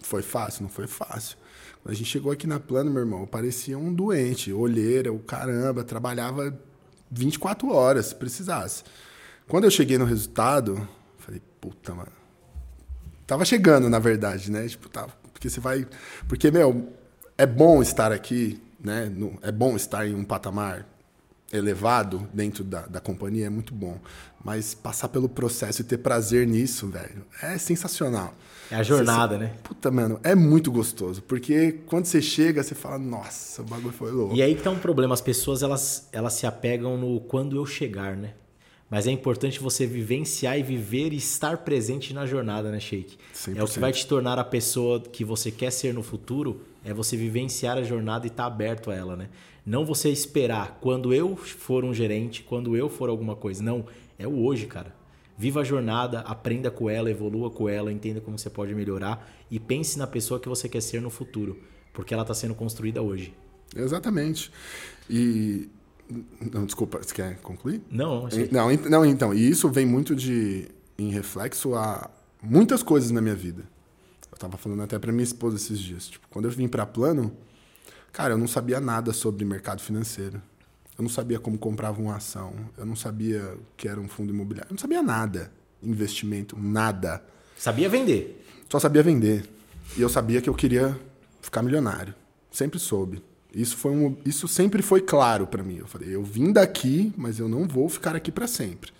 foi 0.01 0.21
fácil? 0.21 0.65
Não 0.65 0.69
foi 0.69 0.89
fácil. 0.89 1.39
A 1.85 1.95
gente 1.95 2.07
chegou 2.11 2.33
aqui 2.33 2.49
na 2.49 2.59
plano, 2.59 2.91
meu 2.91 3.03
irmão, 3.03 3.25
parecia 3.29 3.79
um 3.79 3.95
doente, 3.95 4.53
olheira, 4.53 5.13
o 5.13 5.21
caramba, 5.21 5.85
trabalhava 5.85 6.59
24 7.13 7.73
horas, 7.73 8.07
se 8.07 8.17
precisasse. 8.17 8.83
Quando 9.47 9.63
eu 9.63 9.71
cheguei 9.71 9.97
no 9.97 10.05
resultado, 10.05 10.89
falei, 11.17 11.41
puta, 11.61 11.95
mano. 11.95 12.11
Tava 13.25 13.45
chegando, 13.45 13.89
na 13.89 14.01
verdade, 14.01 14.51
né? 14.51 14.67
Tipo, 14.67 14.89
tava. 14.89 15.13
Porque 15.33 15.49
você 15.49 15.61
vai. 15.61 15.87
Porque, 16.27 16.51
meu, 16.51 16.93
é 17.39 17.47
bom 17.47 17.81
estar 17.81 18.11
aqui, 18.11 18.61
né? 18.81 19.13
É 19.43 19.53
bom 19.53 19.77
estar 19.77 20.09
em 20.09 20.17
um 20.17 20.25
patamar 20.25 20.93
elevado 21.57 22.29
dentro 22.33 22.65
da, 22.65 22.83
da 22.83 23.01
companhia, 23.01 23.47
é 23.47 23.51
muito 23.51 23.73
bom. 23.73 23.99
Mas 24.45 24.75
passar 24.75 25.09
pelo 25.09 25.29
processo 25.29 25.81
e 25.81 25.85
ter 25.85 25.99
prazer 25.99 26.47
nisso, 26.47 26.89
velho, 26.89 27.25
é 27.43 27.57
sensacional. 27.57 28.35
É 28.71 28.77
a 28.77 28.83
jornada, 28.83 29.39
né? 29.39 29.53
Puta, 29.63 29.91
mano, 29.91 30.19
é 30.23 30.35
muito 30.35 30.71
gostoso. 30.71 31.23
Porque 31.23 31.81
quando 31.87 32.07
você 32.07 32.21
chega, 32.21 32.63
você 32.63 32.75
fala, 32.75 32.99
nossa, 32.99 33.63
o 33.63 33.65
bagulho 33.65 33.93
foi 33.93 34.11
louco. 34.11 34.35
E 34.35 34.43
aí 34.43 34.55
que 34.55 34.63
tá 34.63 34.71
um 34.71 34.79
problema, 34.79 35.15
as 35.15 35.21
pessoas 35.21 35.63
elas, 35.63 36.09
elas 36.13 36.35
se 36.35 36.47
apegam 36.47 36.97
no 36.97 37.21
quando 37.21 37.57
eu 37.57 37.65
chegar, 37.65 38.17
né? 38.17 38.33
Mas 38.91 39.07
é 39.07 39.11
importante 39.11 39.59
você 39.59 39.87
vivenciar 39.87 40.59
e 40.59 40.63
viver 40.63 41.13
e 41.13 41.17
estar 41.17 41.59
presente 41.59 42.13
na 42.13 42.27
jornada, 42.27 42.71
né, 42.71 42.79
Sheik? 42.79 43.17
É 43.57 43.63
o 43.63 43.67
que 43.67 43.79
100%. 43.79 43.81
vai 43.81 43.93
te 43.93 44.07
tornar 44.07 44.39
a 44.39 44.45
pessoa 44.45 45.01
que 45.01 45.25
você 45.25 45.51
quer 45.51 45.71
ser 45.71 45.95
no 45.95 46.03
futuro, 46.03 46.61
é 46.85 46.93
você 46.93 47.17
vivenciar 47.17 47.79
a 47.79 47.83
jornada 47.83 48.27
e 48.27 48.31
estar 48.31 48.45
aberto 48.45 48.91
a 48.91 48.95
ela, 48.95 49.17
né? 49.17 49.29
Não 49.65 49.85
você 49.85 50.11
esperar 50.11 50.79
quando 50.81 51.15
eu 51.15 51.35
for 51.37 51.85
um 51.85 51.95
gerente, 51.95 52.43
quando 52.43 52.77
eu 52.77 52.89
for 52.89 53.09
alguma 53.09 53.35
coisa. 53.35 53.63
Não, 53.63 53.87
é 54.19 54.29
o 54.29 54.45
hoje, 54.45 54.67
cara. 54.67 54.95
Viva 55.37 55.63
a 55.63 55.65
jornada, 55.65 56.21
aprenda 56.21 56.71
com 56.71 56.89
ela, 56.89 57.11
evolua 57.11 57.51
com 57.51 57.69
ela, 57.69 57.91
entenda 57.91 58.21
como 58.21 58.39
você 58.39 58.51
pode 58.51 58.75
melhorar 58.75 59.29
e 59.51 59.59
pense 59.59 59.99
na 59.99 60.07
pessoa 60.07 60.39
que 60.39 60.49
você 60.49 60.69
quer 60.69 60.81
ser 60.81 61.01
no 61.01 61.11
futuro, 61.11 61.59
porque 61.93 62.15
ela 62.15 62.23
está 62.23 62.35
sendo 62.35 62.55
construída 62.55 63.03
hoje. 63.03 63.35
Exatamente. 63.75 64.53
E. 65.09 65.69
Não, 66.53 66.67
desculpa, 66.67 66.99
você 67.03 67.15
quer 67.15 67.39
concluir? 67.39 67.83
Não, 67.91 68.29
não, 68.51 68.71
não, 68.91 69.07
então, 69.07 69.33
e 69.33 69.49
isso 69.49 69.69
vem 69.71 69.87
muito 69.87 70.15
de 70.15 70.69
em 70.99 71.11
reflexo 71.11 71.75
a 71.75 72.11
muitas 72.43 72.83
coisas 72.83 73.11
na 73.11 73.21
minha 73.21 73.35
vida. 73.35 73.65
Eu 74.31 74.39
tava 74.39 74.57
falando 74.57 74.83
até 74.83 74.99
para 74.99 75.13
minha 75.13 75.25
esposa 75.25 75.57
esses 75.57 75.79
dias, 75.79 76.09
tipo, 76.09 76.27
quando 76.29 76.45
eu 76.45 76.51
vim 76.51 76.69
para 76.69 76.85
plano, 76.85 77.33
cara, 78.13 78.35
eu 78.35 78.39
não 78.39 78.47
sabia 78.47 78.81
nada 78.81 79.13
sobre 79.13 79.45
mercado 79.45 79.81
financeiro. 79.81 80.43
Eu 80.97 81.03
não 81.03 81.09
sabia 81.09 81.41
como 81.41 81.59
comprava 81.59 82.01
uma 82.01 82.15
ação, 82.15 82.55
eu 82.79 82.87
não 82.87 82.95
sabia 82.95 83.55
o 83.55 83.77
que 83.77 83.89
era 83.89 84.01
um 84.01 84.07
fundo 84.07 84.33
imobiliário, 84.33 84.71
eu 84.71 84.75
não 84.75 84.79
sabia 84.79 85.03
nada, 85.03 85.51
investimento, 85.83 86.57
nada. 86.57 87.21
Sabia 87.57 87.89
vender. 87.89 88.45
Só 88.69 88.79
sabia 88.79 89.03
vender. 89.03 89.45
E 89.97 90.01
eu 90.01 90.09
sabia 90.09 90.41
que 90.41 90.49
eu 90.49 90.55
queria 90.55 90.99
ficar 91.43 91.63
milionário. 91.63 92.15
Sempre 92.51 92.79
soube. 92.79 93.23
Isso, 93.55 93.77
foi 93.77 93.93
um, 93.93 94.17
isso 94.25 94.49
sempre 94.49 94.83
foi 94.83 95.01
claro 95.01 95.47
para 95.47 95.63
mim. 95.63 95.77
Eu 95.79 95.87
falei, 95.87 96.15
eu 96.15 96.25
vim 96.25 96.53
daqui, 96.53 97.13
mas 97.17 97.39
eu 97.39 97.49
não 97.49 97.67
vou 97.69 97.89
ficar 97.89 98.17
aqui 98.17 98.33
para 98.33 98.47
sempre. 98.47 98.93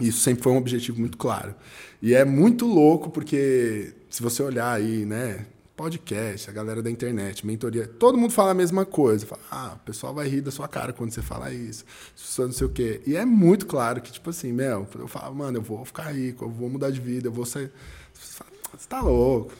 Isso 0.00 0.20
sempre 0.20 0.42
foi 0.42 0.52
um 0.52 0.58
objetivo 0.58 1.00
muito 1.00 1.16
claro. 1.16 1.54
E 2.00 2.14
é 2.14 2.24
muito 2.24 2.66
louco 2.66 3.10
porque 3.10 3.94
se 4.10 4.22
você 4.22 4.42
olhar 4.42 4.72
aí, 4.72 5.04
né, 5.04 5.46
podcast, 5.76 6.50
a 6.50 6.52
galera 6.52 6.82
da 6.82 6.90
internet, 6.90 7.46
mentoria, 7.46 7.86
todo 7.86 8.18
mundo 8.18 8.32
fala 8.32 8.50
a 8.50 8.54
mesma 8.54 8.84
coisa. 8.84 9.24
Fala, 9.26 9.42
ah, 9.50 9.72
o 9.76 9.78
pessoal 9.84 10.12
vai 10.12 10.28
rir 10.28 10.40
da 10.40 10.50
sua 10.50 10.68
cara 10.68 10.92
quando 10.92 11.12
você 11.12 11.22
fala 11.22 11.52
isso. 11.52 11.84
Isso 12.16 12.42
não 12.42 12.52
sei 12.52 12.66
o 12.66 12.70
quê. 12.70 13.00
E 13.06 13.16
é 13.16 13.24
muito 13.24 13.64
claro 13.66 14.00
que, 14.00 14.12
tipo 14.12 14.30
assim, 14.30 14.52
meu, 14.52 14.86
eu 14.98 15.08
falo, 15.08 15.34
mano, 15.34 15.58
eu 15.58 15.62
vou 15.62 15.84
ficar 15.84 16.12
rico, 16.12 16.44
eu 16.44 16.50
vou 16.50 16.68
mudar 16.68 16.90
de 16.90 17.00
vida, 17.00 17.28
eu 17.28 17.32
vou 17.32 17.46
sair. 17.46 17.70
Você 18.12 18.42
Você 18.76 18.88
tá 18.88 19.00
louco. 19.00 19.52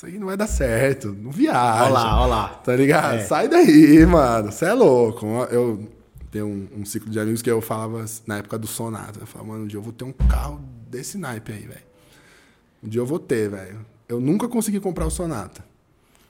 Isso 0.00 0.06
aí 0.06 0.18
não 0.18 0.28
vai 0.28 0.36
dar 0.36 0.46
certo. 0.46 1.08
Não 1.12 1.30
viaja. 1.30 1.84
Olha 1.84 1.92
lá, 1.92 2.20
olha 2.22 2.26
lá. 2.26 2.48
Tá 2.48 2.74
ligado? 2.74 3.16
É. 3.16 3.20
Sai 3.20 3.48
daí, 3.48 4.06
mano. 4.06 4.50
Você 4.50 4.64
é 4.64 4.72
louco. 4.72 5.26
Eu 5.50 5.86
tenho 6.30 6.46
um, 6.46 6.68
um 6.78 6.84
ciclo 6.86 7.10
de 7.10 7.20
amigos 7.20 7.42
que 7.42 7.50
eu 7.50 7.60
falava 7.60 8.02
na 8.26 8.38
época 8.38 8.58
do 8.58 8.66
Sonata. 8.66 9.20
Eu 9.20 9.26
falava, 9.26 9.50
mano, 9.50 9.64
um 9.64 9.66
dia 9.66 9.76
eu 9.76 9.82
vou 9.82 9.92
ter 9.92 10.04
um 10.04 10.12
carro 10.12 10.58
desse 10.88 11.18
naipe 11.18 11.52
aí, 11.52 11.66
velho. 11.66 11.82
Um 12.82 12.88
dia 12.88 12.98
eu 12.98 13.04
vou 13.04 13.18
ter, 13.18 13.50
velho. 13.50 13.84
Eu 14.08 14.18
nunca 14.22 14.48
consegui 14.48 14.80
comprar 14.80 15.04
o 15.04 15.10
Sonata. 15.10 15.62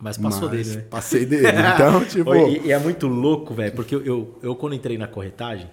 Mas 0.01 0.18
passou 0.18 0.49
mas 0.49 0.66
dele, 0.66 0.77
né? 0.79 0.87
Passei 0.91 1.25
dele. 1.25 1.47
Então, 1.47 2.03
tipo. 2.11 2.35
e, 2.35 2.66
e 2.66 2.73
é 2.73 2.79
muito 2.81 3.07
louco, 3.07 3.55
velho, 3.55 3.73
porque 3.77 3.95
eu, 3.95 4.05
eu, 4.05 4.39
eu, 4.43 4.57
quando 4.57 4.75
entrei 4.75 4.99
na 4.99 5.07
corretagem, 5.07 5.71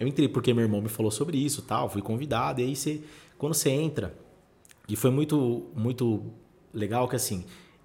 eu 0.00 0.08
entrei 0.08 0.26
porque 0.26 0.54
meu 0.54 0.64
irmão 0.64 0.80
me 0.80 0.88
falou 0.88 1.10
sobre 1.12 1.36
isso 1.36 1.60
tal, 1.60 1.90
fui 1.90 2.00
convidado, 2.00 2.62
e 2.62 2.64
aí 2.64 2.74
você, 2.74 3.02
quando 3.36 3.52
você 3.52 3.68
entra, 3.68 4.14
e 4.88 4.96
foi 4.96 5.10
muito, 5.10 5.66
muito 5.76 6.32
legal 6.76 7.08
que 7.08 7.16
assim, 7.16 7.44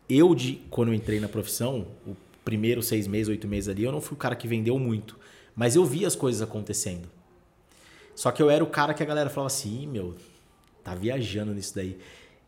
eu, 0.10 0.36
de 0.36 0.62
quando 0.70 0.90
eu 0.90 0.94
entrei 0.94 1.20
na 1.20 1.28
profissão, 1.30 1.88
o 2.06 2.16
primeiro 2.44 2.82
seis 2.84 3.08
meses, 3.08 3.28
oito 3.30 3.48
meses 3.48 3.70
ali, 3.70 3.84
eu 3.84 3.92
não 3.92 4.02
fui 4.02 4.16
o 4.16 4.18
cara 4.18 4.36
que 4.36 4.48
vendeu 4.48 4.78
muito. 4.78 5.18
Mas 5.56 5.76
eu 5.76 5.86
vi 5.86 6.06
as 6.06 6.16
coisas 6.16 6.42
acontecendo. 6.42 7.08
Só 8.16 8.32
que 8.32 8.42
eu 8.42 8.50
era 8.50 8.64
o 8.64 8.68
cara 8.68 8.94
que 8.94 9.02
a 9.02 9.06
galera 9.06 9.30
falava 9.30 9.48
assim, 9.48 9.84
Ih, 9.84 9.88
meu, 9.88 10.16
tá 10.84 10.94
viajando 10.96 11.54
nisso 11.54 11.74
daí. 11.76 11.98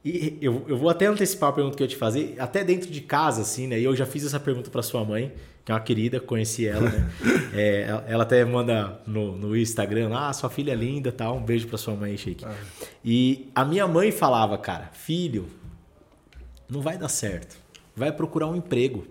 E 0.05 0.37
eu, 0.41 0.65
eu 0.67 0.77
vou 0.77 0.89
até 0.89 1.05
antecipar 1.05 1.49
a 1.49 1.53
pergunta 1.53 1.77
que 1.77 1.83
eu 1.83 1.85
ia 1.85 1.89
te 1.89 1.95
fazer, 1.95 2.35
até 2.37 2.61
dentro 2.63 2.89
de 2.91 2.99
casa, 2.99 3.41
assim, 3.41 3.67
né? 3.67 3.79
E 3.79 3.85
eu 3.85 3.95
já 3.95 4.05
fiz 4.05 4.25
essa 4.25 4.37
pergunta 4.39 4.69
para 4.69 4.81
sua 4.81 5.05
mãe, 5.05 5.31
que 5.63 5.71
é 5.71 5.75
uma 5.75 5.79
querida, 5.79 6.19
conheci 6.19 6.67
ela, 6.67 6.89
né? 6.89 7.09
É, 7.55 8.01
ela- 8.07 8.23
até 8.23 8.43
manda 8.43 8.99
no, 9.07 9.37
no 9.37 9.55
Instagram, 9.55 10.09
ah, 10.13 10.33
sua 10.33 10.49
filha 10.49 10.71
é 10.73 10.75
linda 10.75 11.09
tal. 11.11 11.37
Um 11.37 11.43
beijo 11.43 11.67
para 11.67 11.77
sua 11.77 11.93
mãe, 11.95 12.17
Sheik. 12.17 12.43
E 13.05 13.49
a 13.55 13.63
minha 13.63 13.87
mãe 13.87 14.11
falava, 14.11 14.57
cara, 14.57 14.89
filho, 14.91 15.45
não 16.69 16.81
vai 16.81 16.97
dar 16.97 17.09
certo. 17.09 17.57
Vai 17.95 18.11
procurar 18.11 18.47
um 18.47 18.55
emprego. 18.55 19.05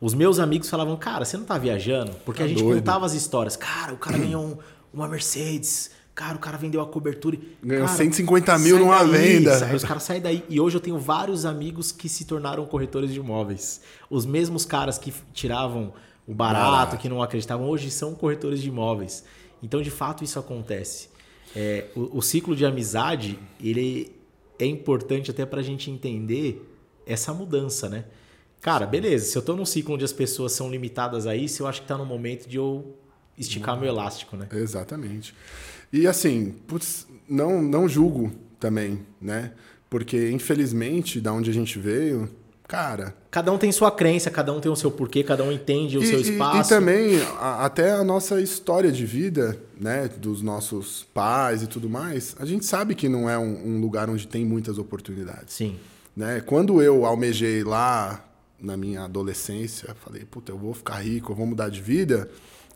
Os 0.00 0.14
meus 0.14 0.38
amigos 0.38 0.70
falavam, 0.70 0.96
cara, 0.96 1.24
você 1.24 1.36
não 1.36 1.44
tá 1.44 1.58
viajando? 1.58 2.12
Porque 2.24 2.38
Tá 2.40 2.44
a 2.44 2.48
gente 2.48 2.62
doido. 2.62 2.78
contava 2.78 3.04
as 3.04 3.14
histórias. 3.14 3.56
Cara, 3.56 3.92
o 3.94 3.96
cara 3.96 4.16
ganhou 4.18 4.44
um- 4.44 4.56
uma 4.92 5.08
Mercedes. 5.08 5.90
Cara, 6.14 6.36
o 6.36 6.38
cara 6.38 6.56
vendeu 6.56 6.80
a 6.80 6.86
cobertura. 6.86 7.36
Ganhou 7.62 7.86
Cara, 7.86 7.96
150 7.96 8.58
mil 8.58 8.78
numa 8.78 9.02
daí, 9.04 9.38
venda. 9.38 9.58
sai- 9.58 9.74
os 9.74 9.84
caras 9.84 10.02
saem 10.02 10.20
daí. 10.20 10.44
E 10.48 10.60
hoje 10.60 10.76
eu 10.76 10.80
tenho 10.80 10.98
vários 10.98 11.44
amigos 11.44 11.90
que 11.92 12.08
se 12.08 12.24
tornaram 12.24 12.64
corretores 12.66 13.12
de 13.12 13.18
imóveis. 13.18 13.80
Os 14.10 14.24
mesmos 14.26 14.64
caras 14.64 14.98
que 14.98 15.12
tiravam 15.32 15.92
o 16.26 16.34
barato, 16.34 16.70
Barato. 16.70 16.96
que 16.98 17.08
não 17.08 17.22
acreditavam, 17.22 17.66
hoje 17.68 17.90
são 17.90 18.14
corretores 18.14 18.60
de 18.60 18.68
imóveis. 18.68 19.24
Então, 19.62 19.80
de 19.82 19.90
fato, 19.90 20.22
isso 20.24 20.38
acontece. 20.38 21.08
É, 21.56 21.86
o, 21.96 22.18
o 22.18 22.22
ciclo 22.22 22.54
de 22.54 22.64
amizade, 22.66 23.38
ele 23.62 24.12
é 24.58 24.66
importante 24.66 25.30
até 25.30 25.46
pra 25.46 25.62
gente 25.62 25.90
entender 25.90 26.64
essa 27.06 27.32
mudança, 27.32 27.88
né? 27.88 28.04
Cara, 28.60 28.86
beleza, 28.86 29.26
se 29.26 29.38
eu 29.38 29.42
tô 29.42 29.54
num 29.54 29.64
ciclo 29.64 29.94
onde 29.94 30.04
as 30.04 30.12
pessoas 30.12 30.52
são 30.52 30.70
limitadas 30.70 31.26
a 31.26 31.36
isso, 31.36 31.62
eu 31.62 31.66
acho 31.66 31.82
que 31.82 31.88
tá 31.88 31.96
no 31.96 32.04
momento 32.04 32.48
de 32.48 32.56
eu 32.56 32.96
esticar 33.38 33.78
meu 33.78 33.88
elástico, 33.88 34.36
né? 34.36 34.48
Exatamente. 34.52 35.34
E 35.92 36.06
assim, 36.06 36.54
putz, 36.66 37.06
não, 37.28 37.62
não 37.62 37.88
julgo 37.88 38.32
também, 38.58 39.06
né? 39.20 39.52
Porque, 39.88 40.30
infelizmente, 40.30 41.20
da 41.20 41.32
onde 41.32 41.48
a 41.50 41.52
gente 41.52 41.78
veio, 41.78 42.28
cara. 42.68 43.14
Cada 43.30 43.50
um 43.50 43.56
tem 43.58 43.72
sua 43.72 43.90
crença, 43.90 44.30
cada 44.30 44.52
um 44.52 44.60
tem 44.60 44.70
o 44.70 44.76
seu 44.76 44.90
porquê, 44.90 45.24
cada 45.24 45.42
um 45.42 45.50
entende 45.50 45.96
o 45.98 46.02
e, 46.02 46.06
seu 46.06 46.18
e- 46.18 46.22
espaço. 46.22 46.70
E, 46.72 46.76
também, 46.76 47.20
a- 47.40 47.64
até 47.64 47.92
a 47.92 48.04
nossa 48.04 48.40
história 48.40 48.92
de 48.92 49.04
vida, 49.06 49.58
né? 49.80 50.06
Dos 50.06 50.42
nossos 50.42 51.04
pais 51.14 51.62
e 51.62 51.66
tudo 51.66 51.88
mais, 51.88 52.36
a 52.38 52.44
gente 52.44 52.64
sabe 52.66 52.94
que 52.94 53.08
não 53.08 53.28
é 53.28 53.38
um, 53.38 53.76
um 53.76 53.80
lugar 53.80 54.08
onde 54.10 54.28
tem 54.28 54.44
muitas 54.44 54.76
oportunidades. 54.78 55.54
Sim. 55.54 55.76
né? 56.14 56.40
Quando 56.44 56.82
eu 56.82 57.04
almejei 57.06 57.64
lá 57.64 58.24
na 58.60 58.76
minha 58.76 59.02
adolescência, 59.04 59.94
falei, 60.04 60.24
puta, 60.24 60.50
eu 60.52 60.58
vou 60.58 60.74
ficar 60.74 60.96
rico, 61.04 61.30
eu 61.32 61.36
vou 61.36 61.46
mudar 61.46 61.68
de 61.70 61.80
vida, 61.80 62.28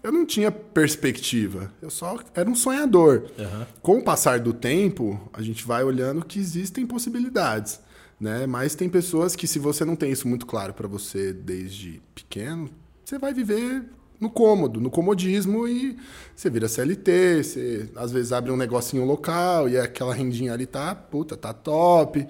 eu 0.02 0.12
não 0.12 0.24
tinha 0.24 0.50
perspectiva. 0.50 1.72
Eu 1.82 1.90
só 1.90 2.18
era 2.34 2.48
um 2.48 2.54
sonhador. 2.54 3.24
Aham. 3.38 3.66
Com 3.82 3.98
o 3.98 4.02
passar 4.04 4.38
do 4.38 4.52
tempo, 4.52 5.20
a 5.32 5.42
gente 5.42 5.64
vai 5.66 5.82
olhando 5.82 6.24
que 6.24 6.38
existem 6.38 6.86
possibilidades, 6.86 7.80
né? 8.22 8.46
Mas 8.46 8.74
tem 8.76 8.88
pessoas 8.88 9.34
que 9.34 9.46
se 9.48 9.58
você 9.58 9.84
não 9.84 9.96
tem 9.96 10.10
isso 10.12 10.28
muito 10.28 10.46
claro 10.46 10.72
para 10.72 10.86
você 10.86 11.32
desde 11.32 12.00
pequeno, 12.14 12.70
você 13.04 13.18
vai 13.18 13.34
viver 13.34 13.84
no 14.20 14.30
cômodo, 14.30 14.80
no 14.80 14.88
comodismo 14.88 15.66
e 15.66 15.96
você 16.36 16.48
vira 16.48 16.68
CLT, 16.68 17.42
você 17.42 17.90
às 17.96 18.12
vezes 18.12 18.30
abre 18.32 18.52
um 18.52 18.56
negocinho 18.56 19.04
local 19.04 19.68
e 19.68 19.76
aquela 19.76 20.14
rendinha 20.14 20.52
ali 20.52 20.64
tá, 20.64 20.94
puta, 20.94 21.36
tá 21.36 21.52
top. 21.52 22.24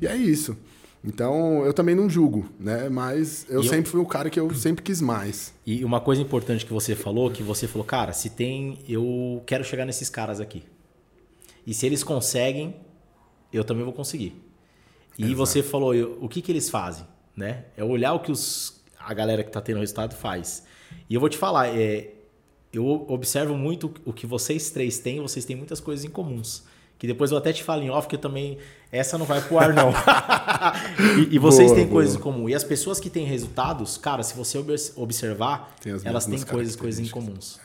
E 0.00 0.06
é 0.06 0.14
isso. 0.14 0.54
Então, 1.02 1.64
eu 1.64 1.72
também 1.72 1.94
não 1.94 2.10
julgo, 2.10 2.46
né? 2.60 2.88
Mas 2.90 3.46
eu 3.48 3.62
E 3.62 3.66
eu- 3.66 3.70
sempre 3.70 3.90
fui 3.90 4.00
o 4.00 4.04
cara 4.04 4.28
que 4.28 4.38
eu 4.38 4.52
sempre 4.54 4.82
quis 4.84 5.00
mais. 5.00 5.54
E 5.64 5.82
uma 5.84 6.00
coisa 6.00 6.20
importante 6.20 6.66
que 6.66 6.72
você 6.72 6.94
falou, 6.94 7.30
que 7.30 7.42
você 7.42 7.66
falou, 7.66 7.86
cara, 7.86 8.12
se 8.12 8.28
tem, 8.28 8.80
eu 8.86 9.42
quero 9.46 9.64
chegar 9.64 9.86
nesses 9.86 10.10
caras 10.10 10.40
aqui. 10.40 10.64
E 11.66 11.72
se 11.72 11.86
eles 11.86 12.02
conseguem, 12.04 12.76
eu 13.52 13.64
também 13.64 13.84
vou 13.84 13.92
conseguir. 13.94 14.34
E 15.18 15.24
Exato. 15.24 15.36
você 15.36 15.62
falou, 15.62 15.92
o 16.20 16.28
que 16.28 16.40
que 16.40 16.52
eles 16.52 16.70
fazem, 16.70 17.04
né? 17.36 17.64
É 17.76 17.82
olhar 17.82 18.12
o 18.14 18.20
que 18.20 18.30
os, 18.30 18.80
a 18.98 19.12
galera 19.12 19.42
que 19.42 19.50
tá 19.50 19.60
tendo 19.60 19.80
resultado 19.80 20.14
faz. 20.14 20.64
E 21.10 21.14
eu 21.14 21.20
vou 21.20 21.28
te 21.28 21.36
falar, 21.36 21.68
é, 21.76 22.12
eu 22.72 22.86
observo 23.08 23.56
muito 23.56 23.92
o 24.04 24.12
que 24.12 24.26
vocês 24.26 24.70
três 24.70 24.98
têm, 24.98 25.20
vocês 25.20 25.44
têm 25.44 25.56
muitas 25.56 25.80
coisas 25.80 26.04
em 26.04 26.08
comuns. 26.10 26.62
Que 26.98 27.06
depois 27.06 27.30
eu 27.30 27.36
até 27.38 27.52
te 27.52 27.62
falo 27.62 27.82
em 27.82 27.90
off, 27.90 28.08
que 28.08 28.16
eu 28.16 28.18
também. 28.18 28.58
Essa 28.90 29.16
não 29.16 29.24
vai 29.24 29.40
pro 29.40 29.56
ar, 29.58 29.72
não. 29.72 29.92
e, 31.30 31.36
e 31.36 31.38
vocês 31.38 31.68
Boa, 31.70 31.78
têm 31.80 31.88
coisas 31.88 32.14
em 32.16 32.18
boa. 32.18 32.32
comum. 32.34 32.48
E 32.48 32.54
as 32.56 32.64
pessoas 32.64 32.98
que 32.98 33.08
têm 33.08 33.24
resultados, 33.24 33.96
cara, 33.96 34.22
se 34.24 34.34
você 34.36 34.58
obs- 34.58 34.92
observar, 34.96 35.76
elas 36.04 36.26
têm 36.26 36.40
coisas, 36.42 36.74
coisas 36.74 36.98
em 37.04 37.08
comuns. 37.08 37.60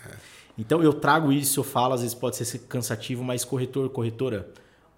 Então 0.58 0.84
eu 0.84 0.94
trago 0.94 1.32
isso, 1.32 1.60
eu 1.60 1.64
falo, 1.64 1.96
às 1.96 2.02
vezes 2.02 2.14
pode 2.14 2.36
ser 2.36 2.60
cansativo, 2.70 3.24
mas 3.24 3.44
corretor, 3.44 3.90
corretora, 3.90 4.50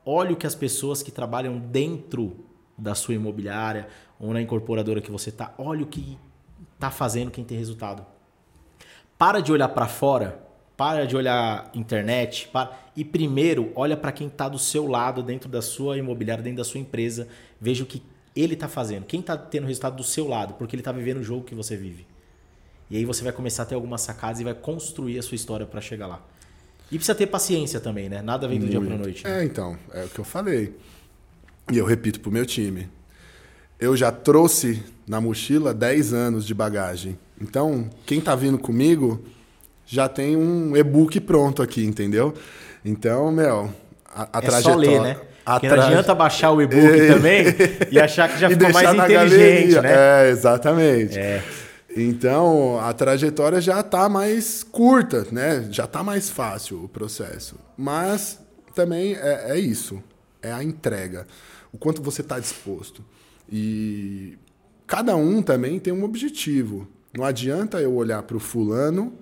olha 0.06 0.34
o 0.34 0.36
que 0.36 0.45
as 0.45 0.56
pessoas 0.56 1.01
que 1.01 1.12
trabalham 1.12 1.58
dentro 1.58 2.45
da 2.78 2.93
sua 2.93 3.16
imobiliária 3.16 3.88
ou 4.20 4.34
na 4.34 4.41
incorporadora 4.41 5.01
que 5.01 5.12
você 5.12 5.32
tá, 5.32 5.53
olha 5.58 5.84
o 5.84 5.88
que 5.88 6.18
tá 6.80 6.91
fazendo 6.91 7.32
quem 7.32 7.43
tem 7.43 7.58
resultado. 7.58 8.06
Para 9.18 9.39
de 9.39 9.51
olhar 9.51 9.70
para 9.70 9.88
fora, 9.88 10.45
para 10.76 11.06
de 11.06 11.16
olhar 11.16 11.72
internet, 11.74 12.49
para... 12.49 12.78
e 12.95 13.03
primeiro 13.03 13.72
olha 13.76 13.95
para 13.95 14.12
quem 14.12 14.28
está 14.28 14.49
do 14.49 14.60
seu 14.60 14.88
lado 14.88 15.24
dentro 15.24 15.49
da 15.49 15.62
sua 15.62 15.97
imobiliária, 15.97 16.43
dentro 16.43 16.58
da 16.58 16.66
sua 16.66 16.80
empresa, 16.80 17.28
veja 17.60 17.84
o 17.84 17.88
que 17.88 18.03
ele 18.36 18.53
está 18.53 18.68
fazendo, 18.68 19.06
quem 19.06 19.22
está 19.22 19.38
tendo 19.38 19.66
resultado 19.66 19.95
do 19.95 20.03
seu 20.03 20.28
lado, 20.28 20.56
porque 20.56 20.76
ele 20.76 20.82
está 20.82 20.91
vivendo 20.91 21.20
o 21.20 21.24
jogo 21.24 21.45
que 21.45 21.56
você 21.56 21.78
vive. 21.78 22.06
E 22.89 22.97
aí 22.97 23.06
você 23.06 23.24
vai 23.24 23.32
começar 23.32 23.64
a 23.64 23.66
ter 23.66 23.76
algumas 23.76 24.01
sacadas 24.01 24.41
e 24.41 24.43
vai 24.43 24.53
construir 24.53 25.18
a 25.18 25.24
sua 25.24 25.36
história 25.36 25.66
para 25.66 25.82
chegar 25.82 26.08
lá. 26.08 26.22
E 26.92 26.98
precisa 26.98 27.16
ter 27.16 27.26
paciência 27.28 27.80
também, 27.80 28.08
né? 28.10 28.22
Nada 28.22 28.48
vem 28.48 28.60
do 28.60 28.68
dia 28.68 28.80
para 28.80 28.96
noite. 28.98 29.24
né? 29.24 29.42
É, 29.42 29.44
então, 29.44 29.78
é 29.94 30.04
o 30.04 30.08
que 30.08 30.20
eu 30.20 30.26
falei. 30.26 30.76
E 31.72 31.78
eu 31.78 31.86
repito 31.86 32.20
pro 32.20 32.32
meu 32.32 32.46
time. 32.46 32.88
Eu 33.80 33.96
já 33.98 34.12
trouxe 34.12 34.84
na 35.08 35.20
mochila 35.20 35.74
10 35.74 36.14
anos 36.14 36.46
de 36.46 36.54
bagagem. 36.54 37.18
Então, 37.42 37.90
quem 38.06 38.22
tá 38.22 38.36
vindo 38.36 38.58
comigo 38.58 39.24
já 39.86 40.08
tem 40.08 40.38
um 40.38 40.76
e-book 40.78 41.20
pronto 41.20 41.62
aqui, 41.62 41.84
entendeu? 41.86 42.34
Então, 42.84 43.32
meu, 43.32 43.70
a, 44.08 44.30
a 44.34 44.38
É 44.38 44.42
trajetória. 44.42 44.62
só 44.62 44.76
ler, 44.76 45.02
né? 45.02 45.18
Porque 45.44 45.68
não 45.70 45.84
adianta 45.84 46.16
baixar 46.16 46.52
o 46.52 46.62
e-book 46.62 47.08
também 47.08 47.46
e 47.92 48.00
achar 48.00 48.30
que 48.30 48.40
já 48.40 48.50
ficou 48.50 48.72
mais 48.72 48.94
inteligente, 48.94 49.74
galeria. 49.74 49.82
né? 49.82 49.92
É, 50.28 50.30
exatamente. 50.32 51.18
É. 51.20 51.44
Então, 51.96 52.78
a 52.80 52.93
trajetória 52.93 53.62
já 53.62 53.80
está 53.80 54.10
mais 54.10 54.64
curta, 54.64 55.26
né? 55.32 55.66
Já 55.72 55.86
está 55.86 56.04
mais 56.04 56.30
fácil 56.30 56.84
o 56.84 56.89
processo. 56.89 57.56
Mas 57.78 58.38
também 58.74 59.16
é, 59.16 59.52
é 59.52 59.60
isso, 59.60 60.04
é 60.41 60.52
a 60.52 60.62
entrega. 60.62 61.26
O 61.72 61.78
quanto 61.78 62.02
você 62.02 62.20
está 62.20 62.38
disposto. 62.38 63.04
E 63.50 64.38
cada 64.86 65.16
um 65.16 65.41
também 65.41 65.80
tem 65.80 65.93
um 65.93 66.04
objetivo. 66.04 66.86
Não 67.18 67.24
adianta 67.24 67.80
eu 67.80 67.96
olhar 67.96 68.22
para 68.24 68.36
o 68.36 68.41
fulano 68.41 69.14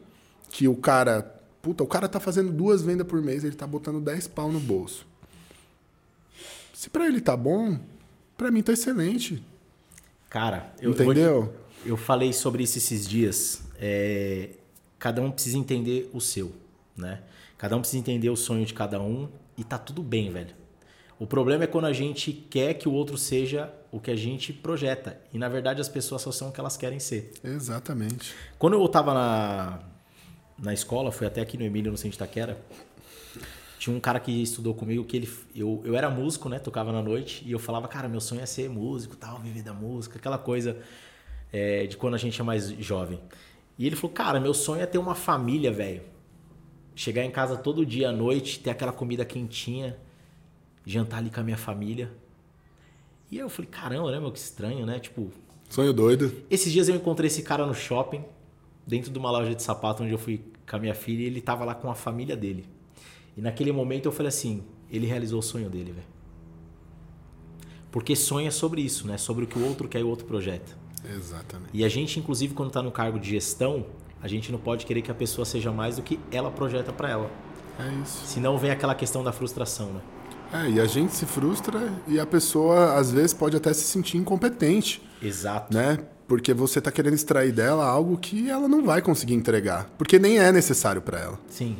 que 0.49 0.67
o 0.67 0.75
cara... 0.75 1.29
Puta, 1.61 1.83
o 1.83 1.87
cara 1.87 2.09
tá 2.09 2.19
fazendo 2.19 2.51
duas 2.51 2.81
vendas 2.81 3.07
por 3.07 3.21
mês, 3.21 3.43
ele 3.43 3.55
tá 3.55 3.65
botando 3.65 4.01
10 4.01 4.27
pau 4.29 4.51
no 4.51 4.59
bolso. 4.59 5.05
Se 6.73 6.89
para 6.89 7.07
ele 7.07 7.21
tá 7.21 7.37
bom, 7.37 7.79
para 8.35 8.51
mim 8.51 8.61
tá 8.61 8.73
excelente. 8.73 9.41
Cara, 10.29 10.73
eu, 10.81 10.91
Entendeu? 10.91 11.53
Eu 11.85 11.97
falei 11.97 12.31
sobre 12.31 12.63
isso 12.63 12.77
esses 12.77 13.07
dias. 13.07 13.63
É, 13.77 14.51
cada 14.97 15.21
um 15.21 15.29
precisa 15.29 15.57
entender 15.57 16.09
o 16.13 16.21
seu, 16.21 16.53
né? 16.95 17.21
Cada 17.57 17.75
um 17.75 17.79
precisa 17.79 17.99
entender 17.99 18.29
o 18.29 18.35
sonho 18.35 18.65
de 18.65 18.73
cada 18.73 19.01
um 19.01 19.29
e 19.57 19.63
tá 19.63 19.77
tudo 19.77 20.01
bem, 20.01 20.31
velho. 20.31 20.55
O 21.19 21.27
problema 21.27 21.65
é 21.65 21.67
quando 21.67 21.85
a 21.85 21.93
gente 21.93 22.31
quer 22.31 22.73
que 22.73 22.87
o 22.87 22.91
outro 22.93 23.17
seja 23.17 23.71
o 23.91 23.99
que 23.99 24.11
a 24.11 24.15
gente 24.15 24.51
projeta. 24.51 25.19
E 25.31 25.37
na 25.37 25.47
verdade 25.47 25.79
as 25.79 25.89
pessoas 25.89 26.21
só 26.21 26.31
são 26.31 26.49
o 26.49 26.51
que 26.51 26.59
elas 26.59 26.77
querem 26.77 26.99
ser. 26.99 27.31
Exatamente. 27.43 28.33
Quando 28.57 28.73
eu 28.73 28.87
tava 28.87 29.13
na, 29.13 29.79
na 30.57 30.73
escola, 30.73 31.11
fui 31.11 31.27
até 31.27 31.41
aqui 31.41 31.57
no 31.57 31.63
Emílio, 31.63 31.91
no 31.91 31.97
Centro 31.97 32.11
de 32.11 32.15
Itaquera, 32.23 32.57
tinha 33.77 33.95
um 33.95 33.99
cara 33.99 34.19
que 34.19 34.31
estudou 34.41 34.73
comigo 34.73 35.03
que 35.03 35.17
ele. 35.17 35.29
Eu, 35.53 35.81
eu 35.83 35.95
era 35.95 36.09
músico, 36.09 36.47
né? 36.47 36.57
Tocava 36.57 36.91
na 36.93 37.01
noite, 37.01 37.43
e 37.45 37.51
eu 37.51 37.59
falava, 37.59 37.87
cara, 37.87 38.07
meu 38.07 38.21
sonho 38.21 38.41
é 38.41 38.45
ser 38.45 38.69
músico, 38.69 39.15
tal, 39.15 39.39
viver 39.39 39.61
da 39.61 39.73
música, 39.73 40.17
aquela 40.17 40.37
coisa 40.37 40.77
é, 41.53 41.85
de 41.85 41.95
quando 41.95 42.15
a 42.15 42.17
gente 42.17 42.41
é 42.41 42.43
mais 42.43 42.69
jovem. 42.69 43.21
E 43.77 43.85
ele 43.85 43.95
falou, 43.95 44.11
cara, 44.13 44.39
meu 44.39 44.53
sonho 44.53 44.81
é 44.81 44.85
ter 44.87 44.97
uma 44.97 45.15
família, 45.15 45.71
velho. 45.71 46.01
Chegar 46.95 47.23
em 47.23 47.31
casa 47.31 47.55
todo 47.55 47.85
dia 47.85 48.09
à 48.09 48.11
noite, 48.11 48.59
ter 48.59 48.71
aquela 48.71 48.91
comida 48.91 49.23
quentinha, 49.23 49.97
jantar 50.85 51.17
ali 51.19 51.29
com 51.29 51.39
a 51.39 51.43
minha 51.43 51.57
família. 51.57 52.11
E 53.31 53.37
eu 53.37 53.49
falei, 53.49 53.69
caramba, 53.71 54.11
né, 54.11 54.19
meu, 54.19 54.31
que 54.31 54.39
estranho, 54.39 54.85
né? 54.85 54.99
Tipo, 54.99 55.31
Sonho 55.69 55.93
doido. 55.93 56.31
esses 56.49 56.71
dias 56.71 56.87
eu 56.89 56.95
encontrei 56.95 57.27
esse 57.27 57.41
cara 57.41 57.65
no 57.65 57.73
shopping, 57.73 58.23
dentro 58.85 59.11
de 59.11 59.17
uma 59.17 59.31
loja 59.31 59.55
de 59.55 59.63
sapato 59.63 60.03
onde 60.03 60.11
eu 60.11 60.19
fui 60.19 60.43
com 60.69 60.75
a 60.75 60.79
minha 60.79 60.93
filha, 60.93 61.23
e 61.23 61.25
ele 61.25 61.41
tava 61.41 61.63
lá 61.65 61.73
com 61.73 61.89
a 61.89 61.95
família 61.95 62.35
dele. 62.35 62.65
E 63.35 63.41
naquele 63.41 63.71
momento 63.71 64.05
eu 64.05 64.11
falei 64.11 64.27
assim, 64.27 64.63
ele 64.91 65.07
realizou 65.07 65.39
o 65.39 65.43
sonho 65.43 65.69
dele, 65.69 65.91
velho. 65.91 66.07
porque 67.91 68.15
sonha 68.15 68.51
sobre 68.51 68.81
isso, 68.81 69.07
né? 69.07 69.17
Sobre 69.17 69.45
o 69.45 69.47
que 69.47 69.57
o 69.57 69.65
outro 69.67 69.87
quer 69.87 69.99
e 70.01 70.03
o 70.03 70.09
outro 70.09 70.25
projeta. 70.25 70.82
Exatamente. 71.09 71.69
E 71.73 71.83
a 71.83 71.89
gente, 71.89 72.19
inclusive, 72.19 72.53
quando 72.53 72.69
está 72.69 72.81
no 72.81 72.91
cargo 72.91 73.19
de 73.19 73.29
gestão, 73.29 73.85
a 74.21 74.27
gente 74.27 74.51
não 74.51 74.59
pode 74.59 74.85
querer 74.85 75.01
que 75.01 75.11
a 75.11 75.15
pessoa 75.15 75.45
seja 75.45 75.71
mais 75.71 75.97
do 75.97 76.01
que 76.01 76.19
ela 76.31 76.49
projeta 76.49 76.93
para 76.93 77.09
ela. 77.09 77.31
É 77.79 78.01
isso. 78.03 78.25
Senão 78.25 78.57
vem 78.57 78.71
aquela 78.71 78.95
questão 78.95 79.23
da 79.23 79.31
frustração, 79.31 79.91
né? 79.93 80.01
É, 80.53 80.69
e 80.69 80.79
a 80.79 80.85
gente 80.85 81.13
se 81.13 81.25
frustra 81.25 81.91
e 82.07 82.19
a 82.19 82.25
pessoa, 82.25 82.93
às 82.93 83.11
vezes, 83.11 83.33
pode 83.33 83.57
até 83.57 83.73
se 83.73 83.83
sentir 83.83 84.17
incompetente, 84.17 85.01
Exato. 85.21 85.73
né? 85.75 85.97
Porque 86.27 86.53
você 86.53 86.79
tá 86.79 86.91
querendo 86.91 87.15
extrair 87.15 87.51
dela 87.51 87.85
algo 87.85 88.17
que 88.17 88.49
ela 88.49 88.67
não 88.67 88.85
vai 88.85 89.01
conseguir 89.01 89.33
entregar. 89.33 89.89
Porque 89.97 90.19
nem 90.19 90.37
é 90.37 90.51
necessário 90.51 91.01
para 91.01 91.19
ela. 91.19 91.39
Sim. 91.49 91.75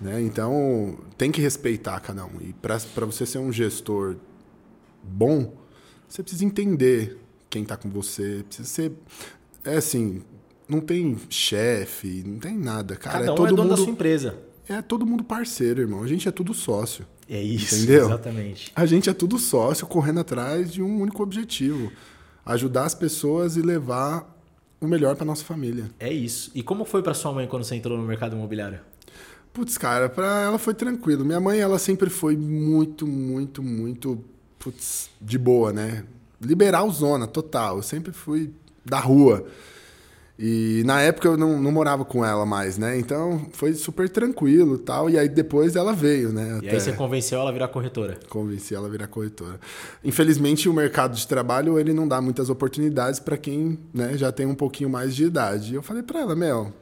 Né? 0.00 0.20
Então, 0.22 0.98
tem 1.16 1.32
que 1.32 1.40
respeitar 1.40 1.98
cada 2.00 2.24
um. 2.24 2.40
E 2.40 2.52
para 2.52 3.06
você 3.06 3.26
ser 3.26 3.38
um 3.38 3.50
gestor 3.50 4.16
bom, 5.02 5.54
você 6.06 6.22
precisa 6.22 6.44
entender 6.44 7.18
quem 7.50 7.62
está 7.62 7.76
com 7.76 7.88
você. 7.88 8.44
Precisa 8.46 8.68
ser. 8.68 8.92
É 9.64 9.76
assim, 9.76 10.22
não 10.68 10.80
tem 10.80 11.16
chefe, 11.28 12.22
não 12.26 12.38
tem 12.38 12.56
nada. 12.56 12.96
Cara, 12.96 13.20
Cada 13.20 13.30
um 13.30 13.34
é 13.34 13.36
todo 13.36 13.46
é 13.46 13.50
dono 13.50 13.62
mundo. 13.62 13.70
da 13.70 13.76
sua 13.76 13.90
empresa. 13.92 14.38
É 14.68 14.82
todo 14.82 15.06
mundo 15.06 15.24
parceiro, 15.24 15.80
irmão. 15.80 16.02
A 16.02 16.06
gente 16.06 16.28
é 16.28 16.30
tudo 16.30 16.52
sócio. 16.52 17.06
É 17.28 17.40
isso, 17.42 17.74
Entendeu? 17.76 18.06
exatamente. 18.06 18.72
A 18.74 18.86
gente 18.86 19.08
é 19.10 19.12
tudo 19.12 19.38
sócio 19.38 19.86
correndo 19.86 20.20
atrás 20.20 20.72
de 20.72 20.82
um 20.82 21.00
único 21.00 21.22
objetivo: 21.22 21.90
ajudar 22.44 22.84
as 22.84 22.94
pessoas 22.94 23.56
e 23.56 23.62
levar 23.62 24.36
o 24.80 24.86
melhor 24.86 25.16
para 25.16 25.24
nossa 25.26 25.44
família. 25.44 25.90
É 25.98 26.12
isso. 26.12 26.50
E 26.54 26.62
como 26.62 26.84
foi 26.84 27.02
para 27.02 27.14
sua 27.14 27.32
mãe 27.32 27.46
quando 27.46 27.64
você 27.64 27.74
entrou 27.74 27.98
no 27.98 28.04
mercado 28.04 28.36
imobiliário? 28.36 28.80
Putz, 29.52 29.76
cara, 29.76 30.08
pra 30.08 30.42
ela 30.42 30.58
foi 30.58 30.72
tranquilo. 30.74 31.24
Minha 31.24 31.40
mãe, 31.40 31.58
ela 31.58 31.78
sempre 31.78 32.08
foi 32.08 32.36
muito, 32.36 33.06
muito, 33.06 33.62
muito, 33.62 34.22
putz, 34.58 35.10
de 35.20 35.36
boa, 35.38 35.72
né? 35.72 36.04
Liberal 36.40 36.90
zona, 36.90 37.26
total. 37.26 37.76
Eu 37.76 37.82
sempre 37.82 38.12
fui 38.12 38.52
da 38.84 38.98
rua. 38.98 39.46
E 40.38 40.84
na 40.86 41.00
época 41.00 41.26
eu 41.26 41.36
não, 41.36 41.60
não 41.60 41.72
morava 41.72 42.04
com 42.04 42.24
ela 42.24 42.46
mais, 42.46 42.78
né? 42.78 42.96
Então 42.96 43.48
foi 43.52 43.74
super 43.74 44.08
tranquilo 44.08 44.76
e 44.76 44.78
tal. 44.78 45.10
E 45.10 45.18
aí 45.18 45.28
depois 45.28 45.74
ela 45.74 45.92
veio, 45.92 46.32
né? 46.32 46.60
E 46.62 46.68
aí 46.68 46.80
você 46.80 46.92
convenceu 46.92 47.40
ela 47.40 47.50
a 47.50 47.52
virar 47.52 47.66
corretora. 47.66 48.16
Convenci 48.28 48.72
ela 48.72 48.86
a 48.86 48.90
virar 48.90 49.08
corretora. 49.08 49.58
Infelizmente, 50.04 50.68
o 50.68 50.72
mercado 50.72 51.16
de 51.16 51.26
trabalho 51.26 51.76
ele 51.76 51.92
não 51.92 52.06
dá 52.06 52.20
muitas 52.20 52.48
oportunidades 52.48 53.18
para 53.18 53.36
quem 53.36 53.80
né, 53.92 54.16
já 54.16 54.30
tem 54.30 54.46
um 54.46 54.54
pouquinho 54.54 54.88
mais 54.88 55.16
de 55.16 55.24
idade. 55.24 55.72
E 55.72 55.74
eu 55.74 55.82
falei 55.82 56.04
para 56.04 56.20
ela, 56.20 56.36
Mel, 56.36 56.72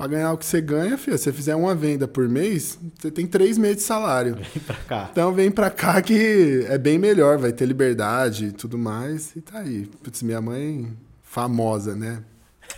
para 0.00 0.06
ganhar 0.08 0.32
o 0.32 0.38
que 0.38 0.46
você 0.46 0.60
ganha, 0.62 0.96
filha, 0.96 1.18
se 1.18 1.24
você 1.24 1.32
fizer 1.32 1.54
uma 1.54 1.74
venda 1.74 2.08
por 2.08 2.26
mês, 2.26 2.78
você 2.98 3.10
tem 3.10 3.26
três 3.26 3.58
meses 3.58 3.76
de 3.78 3.82
salário. 3.82 4.34
Vem 4.36 4.62
pra 4.66 4.74
cá. 4.76 5.08
Então 5.12 5.30
vem 5.34 5.50
para 5.50 5.68
cá 5.68 6.00
que 6.00 6.64
é 6.68 6.78
bem 6.78 6.98
melhor, 6.98 7.36
vai 7.36 7.52
ter 7.52 7.66
liberdade 7.66 8.46
e 8.46 8.52
tudo 8.52 8.78
mais. 8.78 9.36
E 9.36 9.42
tá 9.42 9.58
aí. 9.58 9.86
Putz, 10.02 10.22
minha 10.22 10.40
mãe 10.40 10.90
famosa, 11.22 11.94
né? 11.94 12.22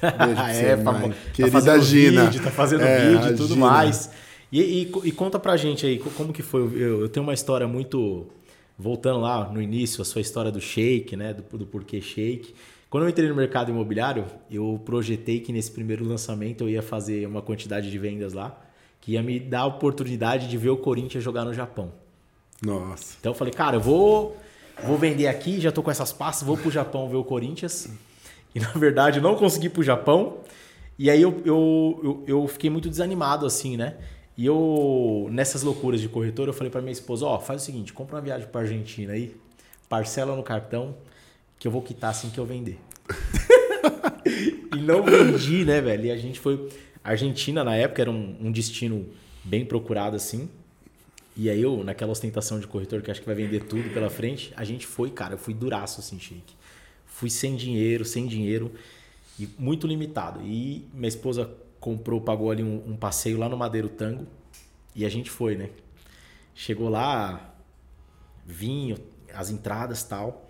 Beijo 0.01 0.17
pra 0.35 0.53
você, 0.53 0.61
é, 0.65 0.77
mãe. 0.77 0.85
famo... 0.85 1.15
Querida 1.33 1.53
tá 1.53 1.61
fazendo 1.61 1.83
Gina. 1.85 2.25
vídeo, 2.25 2.43
tá 2.43 2.51
fazendo 2.51 2.83
É, 2.83 3.11
vídeo 3.11 3.29
e 3.31 3.37
tudo 3.37 3.55
Gina. 3.55 3.67
mais. 3.67 4.11
E, 4.51 4.61
e- 4.61 4.93
e 5.05 5.13
conta 5.13 5.39
pra 5.39 5.57
gente 5.57 5.87
aí, 5.87 5.99
co- 5.99 6.11
como 6.11 6.33
que 6.33 6.43
foi? 6.43 6.63
Eu, 6.63 7.03
eu 7.03 7.09
tenho 7.09 7.23
uma 7.25 7.35
história 7.35 7.69
muito. 7.69 8.27
Voltando 8.79 9.21
lá 9.21 9.49
no 9.49 9.63
início, 9.63 10.03
a 10.03 10.05
sua 10.05 10.21
história 10.21 10.51
do 10.51 10.61
shake, 10.61 11.15
né? 11.15 11.33
Do, 11.35 11.59
do 11.59 11.67
porquê 11.67 12.01
shake. 12.01 12.53
Quando 12.93 13.05
eu 13.05 13.09
entrei 13.09 13.27
no 13.27 13.35
mercado 13.35 13.71
imobiliário, 13.71 14.27
eu 14.51 14.79
projetei 14.85 15.41
que 15.41 15.51
nesse 15.51 15.71
primeiro 15.71 16.07
lançamento 16.07 16.65
eu 16.65 16.69
ia 16.69 16.83
fazer 16.83 17.27
uma 17.27 17.41
quantidade 17.41 17.91
de 17.91 17.99
vendas 17.99 18.35
lá, 18.35 18.55
que 19.01 19.13
ia 19.13 19.23
me 19.23 19.41
dar 19.41 19.61
a 19.61 19.65
oportunidade 19.65 20.47
de 20.47 20.59
ver 20.59 20.69
o 20.69 20.77
Corinthians 20.77 21.25
jogar 21.25 21.47
no 21.47 21.55
Japão. 21.55 21.91
Nossa. 22.61 23.17
Então 23.19 23.33
eu 23.33 23.35
falei, 23.35 23.51
cara, 23.51 23.77
eu 23.77 23.81
vou, 23.81 24.37
vou 24.85 24.99
vender 24.99 25.27
aqui, 25.27 25.59
já 25.59 25.73
tô 25.73 25.83
com 25.83 25.91
essas 25.91 26.13
pastas, 26.13 26.47
vou 26.47 26.59
pro 26.59 26.71
Japão 26.71 27.09
ver 27.09 27.17
o 27.17 27.25
Corinthians. 27.25 27.89
E 28.55 28.61
na 28.61 28.69
verdade 28.73 29.21
eu 29.21 29.23
não 29.23 29.37
consegui 29.37 29.69
ir 29.69 29.71
pro 29.71 29.83
Japão. 29.83 30.41
E 30.99 31.09
aí 31.09 31.23
eu, 31.23 31.41
eu, 31.47 32.01
eu, 32.05 32.25
eu 32.27 32.47
fiquei 32.47 32.69
muito 32.69 32.91
desanimado, 32.91 33.47
assim, 33.47 33.75
né? 33.75 33.97
E 34.37 34.45
eu, 34.45 35.29
nessas 35.31 35.63
loucuras 35.63 35.99
de 35.99 36.11
corretor, 36.11 36.47
eu 36.47 36.53
falei 36.53 36.71
pra 36.71 36.83
minha 36.83 36.93
esposa, 36.93 37.25
ó, 37.25 37.41
faz 37.41 37.63
o 37.63 37.65
seguinte, 37.65 37.91
compra 37.91 38.17
uma 38.17 38.21
viagem 38.21 38.47
pra 38.49 38.61
Argentina 38.61 39.15
aí, 39.15 39.35
parcela 39.89 40.37
no 40.37 40.43
cartão, 40.43 40.95
que 41.63 41.69
eu 41.69 41.71
vou 41.71 41.81
quitar 41.81 42.11
assim 42.11 42.29
que 42.29 42.41
eu 42.41 42.45
vender. 42.45 42.77
e 44.77 44.81
não 44.81 45.05
vendi, 45.05 45.65
né, 45.65 45.81
velho? 45.81 46.07
E 46.07 46.11
a 46.11 46.17
gente 46.17 46.41
foi. 46.41 46.69
A 47.05 47.11
Argentina, 47.11 47.63
na 47.63 47.77
época, 47.77 48.03
era 48.03 48.11
um, 48.11 48.37
um 48.41 48.51
destino 48.51 49.07
bem 49.45 49.65
procurado, 49.65 50.17
assim. 50.17 50.51
E 51.37 51.49
aí 51.49 51.63
eu, 51.63 51.85
naquela 51.85 52.11
ostentação 52.11 52.59
de 52.59 52.67
corretor 52.67 53.01
que 53.01 53.13
acho 53.13 53.21
que 53.21 53.27
vai 53.27 53.37
vender 53.37 53.63
tudo 53.67 53.95
pela 53.95 54.11
frente, 54.11 54.53
a 54.57 54.65
gente 54.65 54.89
foi, 54.89 55.13
cara, 55.13 55.35
eu 55.35 55.39
fui 55.39 55.55
duraço 55.55 56.01
assim, 56.01 56.19
Chique. 56.19 56.57
Fui 57.07 57.31
sem 57.31 57.55
dinheiro, 57.55 58.05
sem 58.05 58.27
dinheiro 58.27 58.73
e 59.39 59.49
muito 59.57 59.87
limitado. 59.87 60.41
E 60.45 60.85
minha 60.93 61.09
esposa 61.09 61.49
comprou, 61.79 62.21
pagou 62.21 62.51
ali 62.51 62.65
um, 62.65 62.83
um 62.89 62.97
passeio 62.97 63.39
lá 63.39 63.49
no 63.49 63.57
Madeiro 63.57 63.89
Tango 63.89 64.27
e 64.97 65.05
a 65.05 65.09
gente 65.09 65.31
foi, 65.31 65.55
né? 65.55 65.71
Chegou 66.57 66.89
lá, 66.89 67.55
vinho, 68.45 68.97
as 69.33 69.49
entradas 69.49 70.03
tal. 70.03 70.49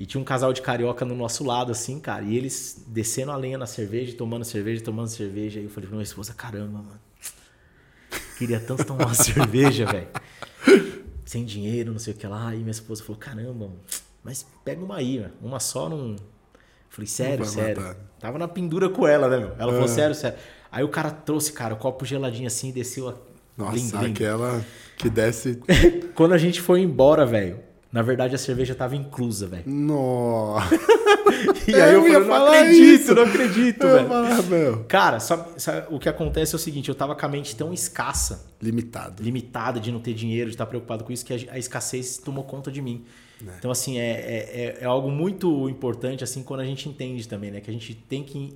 E 0.00 0.06
tinha 0.06 0.20
um 0.20 0.24
casal 0.24 0.52
de 0.52 0.62
carioca 0.62 1.04
no 1.04 1.14
nosso 1.14 1.42
lado, 1.44 1.72
assim, 1.72 1.98
cara. 1.98 2.22
E 2.24 2.36
eles 2.36 2.84
descendo 2.86 3.32
a 3.32 3.36
lenha 3.36 3.58
na 3.58 3.66
cerveja, 3.66 4.16
tomando 4.16 4.44
cerveja, 4.44 4.82
tomando 4.82 5.08
cerveja. 5.08 5.58
Aí 5.58 5.64
eu 5.66 5.70
falei 5.70 5.88
pra 5.88 5.96
minha 5.96 6.04
esposa, 6.04 6.32
caramba, 6.34 6.78
mano. 6.78 7.00
Queria 8.38 8.60
tanto 8.60 8.84
tomar 8.84 9.06
uma 9.06 9.14
cerveja, 9.14 9.84
velho. 9.86 10.06
Sem 11.24 11.44
dinheiro, 11.44 11.92
não 11.92 11.98
sei 11.98 12.14
o 12.14 12.16
que 12.16 12.26
lá. 12.26 12.48
Aí 12.48 12.58
minha 12.58 12.70
esposa 12.70 13.02
falou, 13.02 13.18
caramba, 13.18 13.52
mano, 13.66 13.80
mas 14.22 14.46
pega 14.64 14.82
uma 14.84 14.96
aí, 14.96 15.18
mano. 15.20 15.32
Uma 15.42 15.58
só 15.60 15.88
não. 15.88 16.10
Eu 16.12 16.16
falei, 16.88 17.08
sério, 17.08 17.44
sério. 17.44 17.82
matar. 17.82 17.96
Tava 18.20 18.38
na 18.38 18.48
pendura 18.48 18.88
com 18.88 19.06
ela, 19.06 19.28
né, 19.28 19.38
meu? 19.38 19.48
Ela 19.58 19.72
falou, 19.72 19.84
Ah. 19.84 19.88
sério, 19.88 20.14
sério. 20.14 20.38
Aí 20.70 20.84
o 20.84 20.88
cara 20.88 21.10
trouxe, 21.10 21.52
cara, 21.52 21.74
o 21.74 21.76
copo 21.76 22.04
geladinho 22.04 22.46
assim 22.46 22.68
e 22.68 22.72
desceu 22.72 23.08
a. 23.08 23.14
Nossa, 23.56 23.72
blim, 23.72 23.88
blim. 23.90 24.12
aquela 24.12 24.64
que 24.96 25.10
desce. 25.10 25.60
Quando 26.14 26.32
a 26.32 26.38
gente 26.38 26.60
foi 26.60 26.80
embora, 26.80 27.26
velho, 27.26 27.58
na 27.92 28.02
verdade 28.02 28.34
a 28.34 28.38
cerveja 28.38 28.74
tava 28.74 28.94
inclusa, 28.96 29.46
velho. 29.46 29.64
Nossa. 29.66 30.68
E 31.68 31.74
aí 31.74 31.92
eu, 31.94 32.06
Eu 32.08 32.26
falei, 32.26 32.28
não 32.28 32.46
acredito, 32.48 32.82
isso. 33.02 33.14
não 33.14 33.22
acredito, 33.22 33.86
velho. 34.48 34.84
Cara, 34.88 35.20
sabe, 35.20 35.60
sabe- 35.60 35.86
o 35.90 35.98
que 35.98 36.08
acontece 36.08 36.54
é 36.54 36.56
o 36.56 36.58
seguinte, 36.58 36.88
eu 36.88 36.94
tava 36.94 37.14
com 37.14 37.26
a 37.26 37.28
mente 37.28 37.54
tão 37.54 37.72
escassa, 37.72 38.46
Limitado. 38.60 39.22
limitada 39.22 39.78
de 39.78 39.92
não 39.92 40.00
ter 40.00 40.14
dinheiro, 40.14 40.48
de 40.48 40.54
estar 40.54 40.64
preocupado 40.66 41.04
com 41.04 41.12
isso, 41.12 41.24
que 41.24 41.32
a, 41.34 41.52
a 41.54 41.58
escassez 41.58 42.16
tomou 42.16 42.44
conta 42.44 42.72
de 42.72 42.80
mim. 42.80 43.04
Então, 43.58 43.70
assim, 43.70 43.98
é, 43.98 44.10
é, 44.10 44.36
é- 44.78 44.78
é 44.80 44.84
algo 44.86 45.10
muito 45.10 45.68
importante, 45.68 46.24
assim, 46.24 46.42
quando 46.42 46.60
a 46.60 46.64
gente 46.64 46.88
entende 46.88 47.28
também, 47.28 47.50
né? 47.52 47.60
Que 47.60 47.70
a 47.70 47.72
gente 47.74 47.94
tem 47.94 48.24
que 48.24 48.54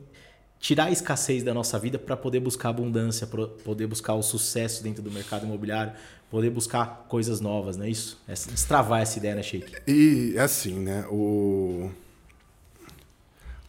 tirar 0.63 0.85
a 0.85 0.91
escassez 0.93 1.43
da 1.43 1.53
nossa 1.53 1.77
vida 1.77 1.99
para 1.99 2.17
poder 2.17 2.39
buscar 2.39 2.69
abundância, 2.69 3.27
para 3.27 3.49
poder 3.49 3.89
buscar 3.89 4.15
o 4.15 4.23
sucesso 4.23 4.81
dentro 4.81 5.03
do 5.03 5.11
mercado 5.11 5.45
imobiliário, 5.45 5.93
poder 6.31 6.51
buscar 6.51 7.05
coisas 7.09 7.41
novas, 7.41 7.77
não 7.77 7.85
é 7.85 7.91
isso? 7.91 8.23
É 8.29 8.33
destravar 8.33 9.03
essa 9.03 9.19
ideia, 9.19 9.35
né, 9.35 9.43
Sheik? 9.43 9.73
E 9.89 10.39
assim, 10.39 10.79
né? 10.79 11.05
O... 11.11 11.91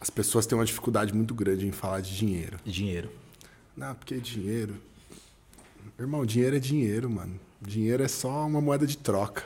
As 0.00 0.08
pessoas 0.08 0.46
têm 0.46 0.56
uma 0.56 0.64
dificuldade 0.64 1.12
muito 1.12 1.34
grande 1.34 1.66
em 1.66 1.72
falar 1.72 2.00
de 2.00 2.16
dinheiro. 2.16 2.58
Dinheiro. 2.64 3.10
Não, 3.76 3.92
porque 3.92 4.18
dinheiro. 4.18 4.76
Irmão, 5.98 6.24
dinheiro 6.24 6.54
é 6.54 6.60
dinheiro, 6.60 7.10
mano. 7.10 7.40
Dinheiro 7.60 8.04
é 8.04 8.08
só 8.08 8.46
uma 8.46 8.60
moeda 8.60 8.86
de 8.86 8.96
troca. 8.96 9.42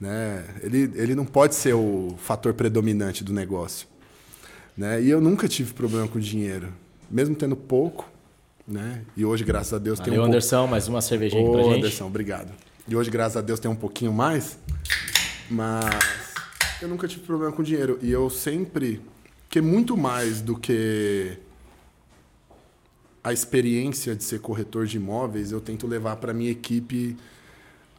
Né? 0.00 0.42
Ele, 0.62 0.90
ele 0.94 1.14
não 1.14 1.26
pode 1.26 1.54
ser 1.54 1.74
o 1.74 2.14
fator 2.16 2.54
predominante 2.54 3.22
do 3.22 3.32
negócio. 3.32 3.91
Né? 4.76 5.02
E 5.02 5.10
eu 5.10 5.20
nunca 5.20 5.48
tive 5.48 5.72
problema 5.72 6.08
com 6.08 6.18
dinheiro. 6.18 6.72
Mesmo 7.10 7.34
tendo 7.34 7.54
pouco, 7.54 8.10
né? 8.66 9.02
E 9.16 9.24
hoje, 9.24 9.44
graças 9.44 9.74
a 9.74 9.78
Deus, 9.78 9.98
tem 9.98 10.12
um 10.12 10.16
pouco. 10.16 10.28
Anderson, 10.28 10.66
mais 10.66 10.88
uma 10.88 11.00
cervejinha 11.00 11.42
Ô, 11.42 11.52
pra 11.52 11.62
gente. 11.62 11.78
Anderson, 11.78 12.06
obrigado. 12.06 12.52
E 12.88 12.96
hoje, 12.96 13.10
graças 13.10 13.36
a 13.36 13.40
Deus, 13.40 13.60
tem 13.60 13.70
um 13.70 13.76
pouquinho 13.76 14.12
mais. 14.12 14.58
Mas 15.50 15.84
eu 16.80 16.88
nunca 16.88 17.06
tive 17.06 17.22
problema 17.22 17.52
com 17.52 17.62
dinheiro. 17.62 17.98
E 18.02 18.10
eu 18.10 18.30
sempre. 18.30 19.00
Que 19.48 19.60
muito 19.60 19.98
mais 19.98 20.40
do 20.40 20.56
que 20.56 21.36
a 23.22 23.32
experiência 23.32 24.16
de 24.16 24.24
ser 24.24 24.40
corretor 24.40 24.86
de 24.86 24.96
imóveis, 24.96 25.52
eu 25.52 25.60
tento 25.60 25.86
levar 25.86 26.16
para 26.16 26.32
minha 26.32 26.50
equipe 26.50 27.16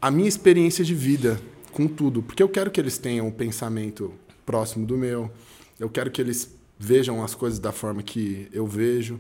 a 0.01 0.09
minha 0.11 0.28
experiência 0.28 0.84
de 0.84 0.95
vida 0.95 1.39
com 1.71 1.88
tudo. 1.88 2.24
Porque 2.24 2.41
eu 2.41 2.49
quero 2.49 2.71
que 2.71 2.82
eles 2.82 2.97
tenham 2.97 3.28
um 3.28 3.32
pensamento 3.32 4.11
próximo 4.45 4.86
do 4.86 4.97
meu. 4.97 5.32
Eu 5.80 5.89
quero 5.89 6.09
que 6.09 6.19
eles 6.19 6.53
vejam 6.78 7.24
as 7.24 7.36
coisas 7.36 7.59
da 7.59 7.71
forma 7.71 8.03
que 8.03 8.49
eu 8.51 8.65
vejo. 8.67 9.19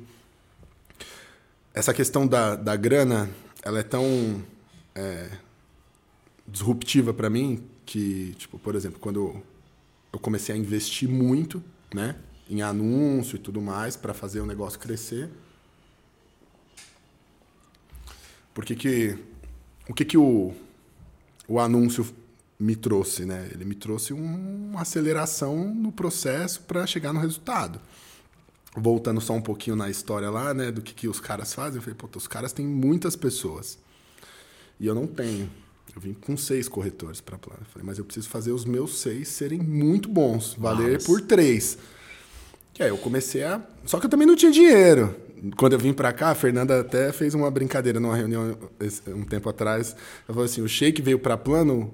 Essa 1.73 1.93
questão 1.93 2.27
da, 2.27 2.55
da 2.55 2.75
grana, 2.75 3.29
ela 3.63 3.79
é 3.79 3.83
tão 3.83 4.43
é, 4.93 5.29
disruptiva 6.47 7.13
para 7.13 7.29
mim 7.29 7.63
que, 7.85 8.33
tipo, 8.37 8.59
por 8.59 8.75
exemplo, 8.75 8.99
quando 8.99 9.43
eu, 10.11 10.19
comecei 10.19 10.53
a 10.53 10.57
investir 10.57 11.09
muito, 11.09 11.63
né, 11.93 12.15
em 12.49 12.61
anúncio 12.61 13.35
e 13.35 13.39
tudo 13.39 13.61
mais 13.61 13.95
para 13.95 14.13
fazer 14.13 14.39
o 14.39 14.45
negócio 14.45 14.79
crescer, 14.79 15.29
por 18.53 18.63
que 18.63 18.75
que 18.75 19.17
o 19.89 19.93
que 19.93 20.05
que 20.05 20.17
o, 20.17 20.53
o 21.47 21.59
anúncio 21.59 22.05
me 22.63 22.75
trouxe, 22.75 23.25
né? 23.25 23.49
Ele 23.51 23.65
me 23.65 23.75
trouxe 23.75 24.13
um- 24.13 24.69
uma 24.71 24.81
aceleração 24.81 25.73
no 25.73 25.91
processo 25.91 26.61
para 26.61 26.85
chegar 26.87 27.11
no 27.13 27.19
resultado. 27.19 27.79
Voltando 28.75 29.21
só 29.21 29.33
um 29.33 29.41
pouquinho 29.41 29.75
na 29.75 29.89
história 29.89 30.29
lá, 30.31 30.53
né, 30.53 30.71
do 30.71 30.81
que, 30.81 30.93
que 30.93 31.07
os 31.07 31.19
caras 31.19 31.53
fazem, 31.53 31.75
eu 31.77 31.81
falei, 31.81 31.95
pô, 31.95 32.07
os 32.17 32.27
caras 32.27 32.51
têm 32.53 32.65
muitas 32.65 33.15
pessoas. 33.15 33.77
E 34.79 34.87
eu 34.87 34.95
não 34.95 35.05
tenho. 35.05 35.47
Eu 35.95 36.01
vim 36.01 36.13
com 36.13 36.35
seis 36.35 36.67
corretores 36.67 37.21
para 37.21 37.37
plano. 37.37 37.59
Eu 37.61 37.67
falei, 37.71 37.85
mas 37.85 37.99
eu 37.99 38.05
preciso 38.05 38.27
fazer 38.27 38.51
os 38.51 38.65
meus 38.65 38.99
seis 38.99 39.27
serem 39.27 39.59
muito 39.59 40.09
bons, 40.09 40.55
valer 40.57 40.93
Nossa. 40.93 41.05
por 41.05 41.21
três. 41.21 41.77
E 42.79 42.81
aí 42.81 42.89
eu 42.89 42.97
comecei 42.97 43.43
a. 43.43 43.61
Só 43.85 43.99
que 43.99 44.07
eu 44.07 44.09
também 44.09 44.25
não 44.25 44.35
tinha 44.35 44.51
dinheiro. 44.51 45.15
Quando 45.55 45.73
eu 45.73 45.79
vim 45.79 45.93
pra 45.93 46.11
cá, 46.11 46.29
a 46.31 46.35
Fernanda 46.35 46.79
até 46.79 47.11
fez 47.11 47.35
uma 47.35 47.51
brincadeira 47.51 47.99
numa 47.99 48.15
reunião 48.15 48.57
um 49.09 49.23
tempo 49.23 49.47
atrás. 49.49 49.91
Ela 49.91 50.27
falou 50.29 50.45
assim: 50.45 50.61
o 50.61 50.67
Sheik 50.67 50.99
veio 50.99 51.19
pra 51.19 51.37
plano 51.37 51.93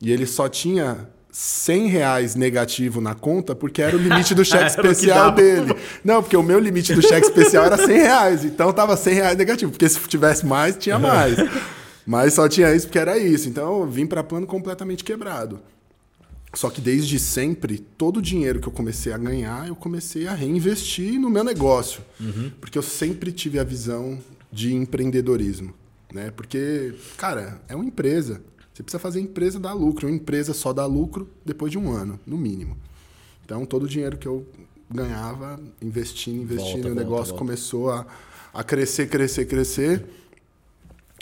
e 0.00 0.12
ele 0.12 0.26
só 0.26 0.48
tinha 0.48 1.08
100 1.30 1.86
reais 1.88 2.34
negativo 2.34 3.00
na 3.00 3.14
conta 3.14 3.54
porque 3.54 3.82
era 3.82 3.96
o 3.96 3.98
limite 3.98 4.34
do 4.34 4.44
cheque 4.44 4.70
especial 4.70 5.32
dele. 5.32 5.74
Não, 6.04 6.22
porque 6.22 6.36
o 6.36 6.42
meu 6.42 6.58
limite 6.58 6.94
do 6.94 7.02
cheque 7.02 7.26
especial 7.26 7.64
era 7.64 7.76
100 7.76 7.96
reais. 7.96 8.44
Então 8.44 8.72
tava 8.72 8.96
100 8.96 9.14
reais 9.14 9.36
negativo. 9.36 9.70
Porque 9.70 9.88
se 9.88 10.00
tivesse 10.08 10.46
mais, 10.46 10.76
tinha 10.76 10.98
mais. 10.98 11.36
Mas 12.06 12.34
só 12.34 12.48
tinha 12.48 12.74
isso 12.74 12.86
porque 12.86 12.98
era 12.98 13.18
isso. 13.18 13.48
Então 13.48 13.80
eu 13.80 13.86
vim 13.86 14.06
pra 14.06 14.24
plano 14.24 14.46
completamente 14.46 15.04
quebrado. 15.04 15.60
Só 16.54 16.70
que 16.70 16.80
desde 16.80 17.18
sempre, 17.18 17.78
todo 17.78 18.16
o 18.16 18.22
dinheiro 18.22 18.58
que 18.58 18.66
eu 18.66 18.72
comecei 18.72 19.12
a 19.12 19.18
ganhar, 19.18 19.68
eu 19.68 19.76
comecei 19.76 20.26
a 20.26 20.34
reinvestir 20.34 21.20
no 21.20 21.28
meu 21.28 21.44
negócio. 21.44 22.02
Porque 22.60 22.78
eu 22.78 22.82
sempre 22.82 23.30
tive 23.30 23.58
a 23.58 23.64
visão 23.64 24.18
de 24.50 24.74
empreendedorismo. 24.74 25.74
Né? 26.12 26.32
Porque, 26.34 26.94
cara, 27.16 27.60
é 27.68 27.76
uma 27.76 27.84
empresa. 27.84 28.40
Você 28.78 28.84
precisa 28.84 29.00
fazer 29.00 29.18
a 29.18 29.22
empresa 29.22 29.58
dar 29.58 29.72
lucro. 29.72 30.06
Uma 30.06 30.14
empresa 30.14 30.54
só 30.54 30.72
dá 30.72 30.86
lucro 30.86 31.28
depois 31.44 31.72
de 31.72 31.76
um 31.76 31.90
ano, 31.90 32.18
no 32.24 32.38
mínimo. 32.38 32.76
Então, 33.44 33.66
todo 33.66 33.82
o 33.82 33.88
dinheiro 33.88 34.16
que 34.16 34.28
eu 34.28 34.46
ganhava, 34.88 35.58
investindo, 35.82 36.42
investindo, 36.42 36.62
Volta, 36.74 36.78
o 36.78 36.94
volta, 36.94 37.00
negócio 37.02 37.26
volta. 37.32 37.38
começou 37.38 37.90
a, 37.90 38.06
a 38.54 38.62
crescer, 38.62 39.08
crescer, 39.08 39.46
crescer. 39.46 40.04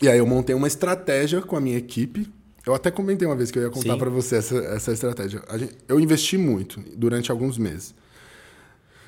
E 0.02 0.07
aí 0.09 0.18
eu 0.18 0.26
montei 0.26 0.54
uma 0.54 0.66
estratégia 0.66 1.40
com 1.40 1.57
a 1.57 1.61
minha 1.61 1.78
equipe. 1.78 2.30
Eu 2.66 2.74
até 2.74 2.90
comentei 2.90 3.26
uma 3.26 3.34
vez 3.34 3.50
que 3.50 3.59
eu 3.59 3.62
ia 3.62 3.70
contar 3.70 3.96
para 3.96 4.11
você 4.11 4.36
essa, 4.36 4.59
essa 4.59 4.92
estratégia. 4.92 5.42
Gente- 5.54 5.78
eu 5.88 5.98
investi 5.98 6.36
muito 6.36 6.78
durante 6.94 7.30
alguns 7.30 7.57
meses. 7.57 7.94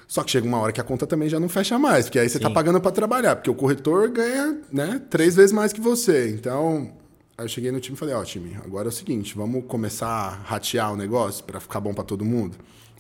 Só 0.07 0.25
que 0.25 0.31
chega 0.31 0.47
uma 0.47 0.57
hora 0.59 0.73
que 0.73 0.81
a 0.81 0.85
conta 0.85 1.07
também 1.07 1.29
já 1.29 1.39
não 1.39 1.51
fecha 1.51 1.79
mais, 1.79 2.07
porque 2.07 2.19
aí 2.19 2.31
você 2.31 2.39
tá 2.39 2.49
Sim. 2.49 2.55
pagando 2.55 2.81
para 2.81 2.93
trabalhar, 2.93 3.37
porque 3.37 3.51
o 3.51 3.55
corretor 3.55 4.09
ganha, 4.09 4.59
né, 4.73 5.03
três 5.11 5.37
vezes 5.37 5.53
mais 5.53 5.71
que 5.71 5.83
você. 5.83 6.31
Então, 6.31 6.97
aí 7.39 7.45
eu 7.45 7.49
cheguei 7.49 7.71
no 7.71 7.79
time 7.79 7.95
e 7.95 7.99
falei, 7.99 8.15
ó, 8.17 8.25
time, 8.25 8.59
agora 8.65 8.89
é 8.89 8.91
o 8.91 8.93
seguinte, 8.93 9.37
vamos 9.37 9.65
começar 9.67 10.09
a 10.09 10.29
ratear 10.31 10.93
o 10.93 10.97
negócio 10.97 11.45
para 11.45 11.61
ficar 11.61 11.79
bom 11.79 11.95
para 11.95 12.03
todo 12.03 12.25
mundo. 12.25 12.57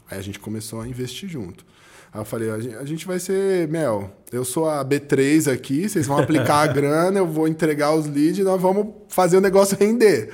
Aí 0.08 0.16
a 0.16 0.22
gente 0.22 0.38
começou 0.38 0.80
a 0.80 0.86
investir 0.86 1.28
junto. 1.28 1.66
Aí 2.12 2.20
eu 2.20 2.24
falei, 2.24 2.48
a 2.50 2.84
gente, 2.84 3.04
vai 3.04 3.18
ser, 3.18 3.66
Mel, 3.68 4.16
eu 4.32 4.44
sou 4.44 4.68
a 4.70 4.82
B3 4.84 5.52
aqui, 5.52 5.88
vocês 5.88 6.06
vão 6.06 6.16
aplicar 6.18 6.60
a 6.60 6.66
grana, 6.72 7.18
eu 7.18 7.26
vou 7.26 7.48
entregar 7.48 7.92
os 7.94 8.06
leads, 8.06 8.44
nós 8.44 8.62
vamos 8.62 8.94
fazer 9.08 9.36
o 9.36 9.40
negócio 9.40 9.76
render. 9.76 10.32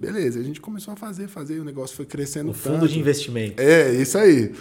Beleza, 0.00 0.40
a 0.40 0.42
gente 0.42 0.60
começou 0.60 0.94
a 0.94 0.96
fazer, 0.96 1.28
fazer, 1.28 1.56
e 1.56 1.60
o 1.60 1.64
negócio 1.64 1.94
foi 1.94 2.06
crescendo 2.06 2.50
O 2.50 2.54
fundo 2.54 2.80
tanto. 2.80 2.88
de 2.88 2.98
investimento. 2.98 3.60
É, 3.62 3.92
isso 3.92 4.16
aí. 4.16 4.52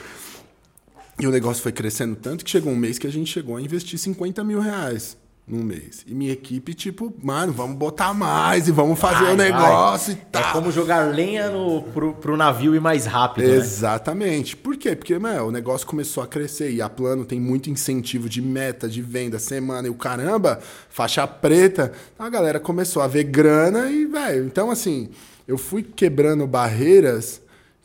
E 1.18 1.26
o 1.26 1.32
negócio 1.32 1.64
foi 1.64 1.72
crescendo 1.72 2.16
tanto 2.16 2.44
que 2.44 2.52
chegou 2.52 2.72
um 2.74 2.76
mês 2.76 3.00
que 3.00 3.08
a 3.08 3.12
gente 3.12 3.32
chegou 3.32 3.56
a 3.56 3.62
investir 3.62 3.98
50 3.98 4.44
mil 4.44 4.60
reais 4.60 5.18
num 5.52 5.64
mês. 5.64 6.04
E 6.08 6.14
minha 6.14 6.32
equipe, 6.32 6.74
tipo, 6.74 7.14
mano, 7.22 7.52
vamos 7.52 7.78
botar 7.78 8.14
mais 8.14 8.68
e 8.68 8.72
vamos 8.72 9.00
fazer 9.00 9.26
Vai, 9.26 9.34
o 9.34 9.38
negócio 9.38 10.14
vai. 10.14 10.24
e 10.24 10.26
tal. 10.32 10.42
É 10.42 10.52
como 10.54 10.72
jogar 10.72 11.14
lenha 11.14 11.50
no, 11.50 11.84
pro, 11.84 12.14
pro 12.14 12.38
navio 12.38 12.74
ir 12.74 12.82
mais 12.82 13.06
rápido, 13.06 13.48
né? 13.48 13.56
Exatamente. 13.56 14.56
Por 14.56 14.78
quê? 14.78 14.96
Porque 14.96 15.18
meu, 15.20 15.48
o 15.48 15.52
negócio 15.52 15.86
começou 15.86 16.24
a 16.24 16.28
crescer 16.28 16.72
e 16.72 16.82
a 16.82 16.90
Plano 16.90 17.26
tem 17.26 17.40
muito 17.40 17.70
incentivo 17.70 18.30
de 18.30 18.42
meta, 18.42 18.88
de 18.88 19.02
venda, 19.02 19.38
semana 19.40 19.88
e 19.88 19.92
o 19.92 19.96
caramba, 19.96 20.60
faixa 20.90 21.28
preta. 21.28 21.92
A 22.18 22.30
galera 22.30 22.60
começou 22.60 23.02
a 23.02 23.08
ver 23.08 23.26
grana 23.26 23.90
e, 23.92 24.06
velho, 24.06 24.46
então 24.46 24.72
assim, 24.72 25.10
eu 25.48 25.58
fui 25.58 25.84
quebrando 25.84 26.48
barreiras 26.48 27.42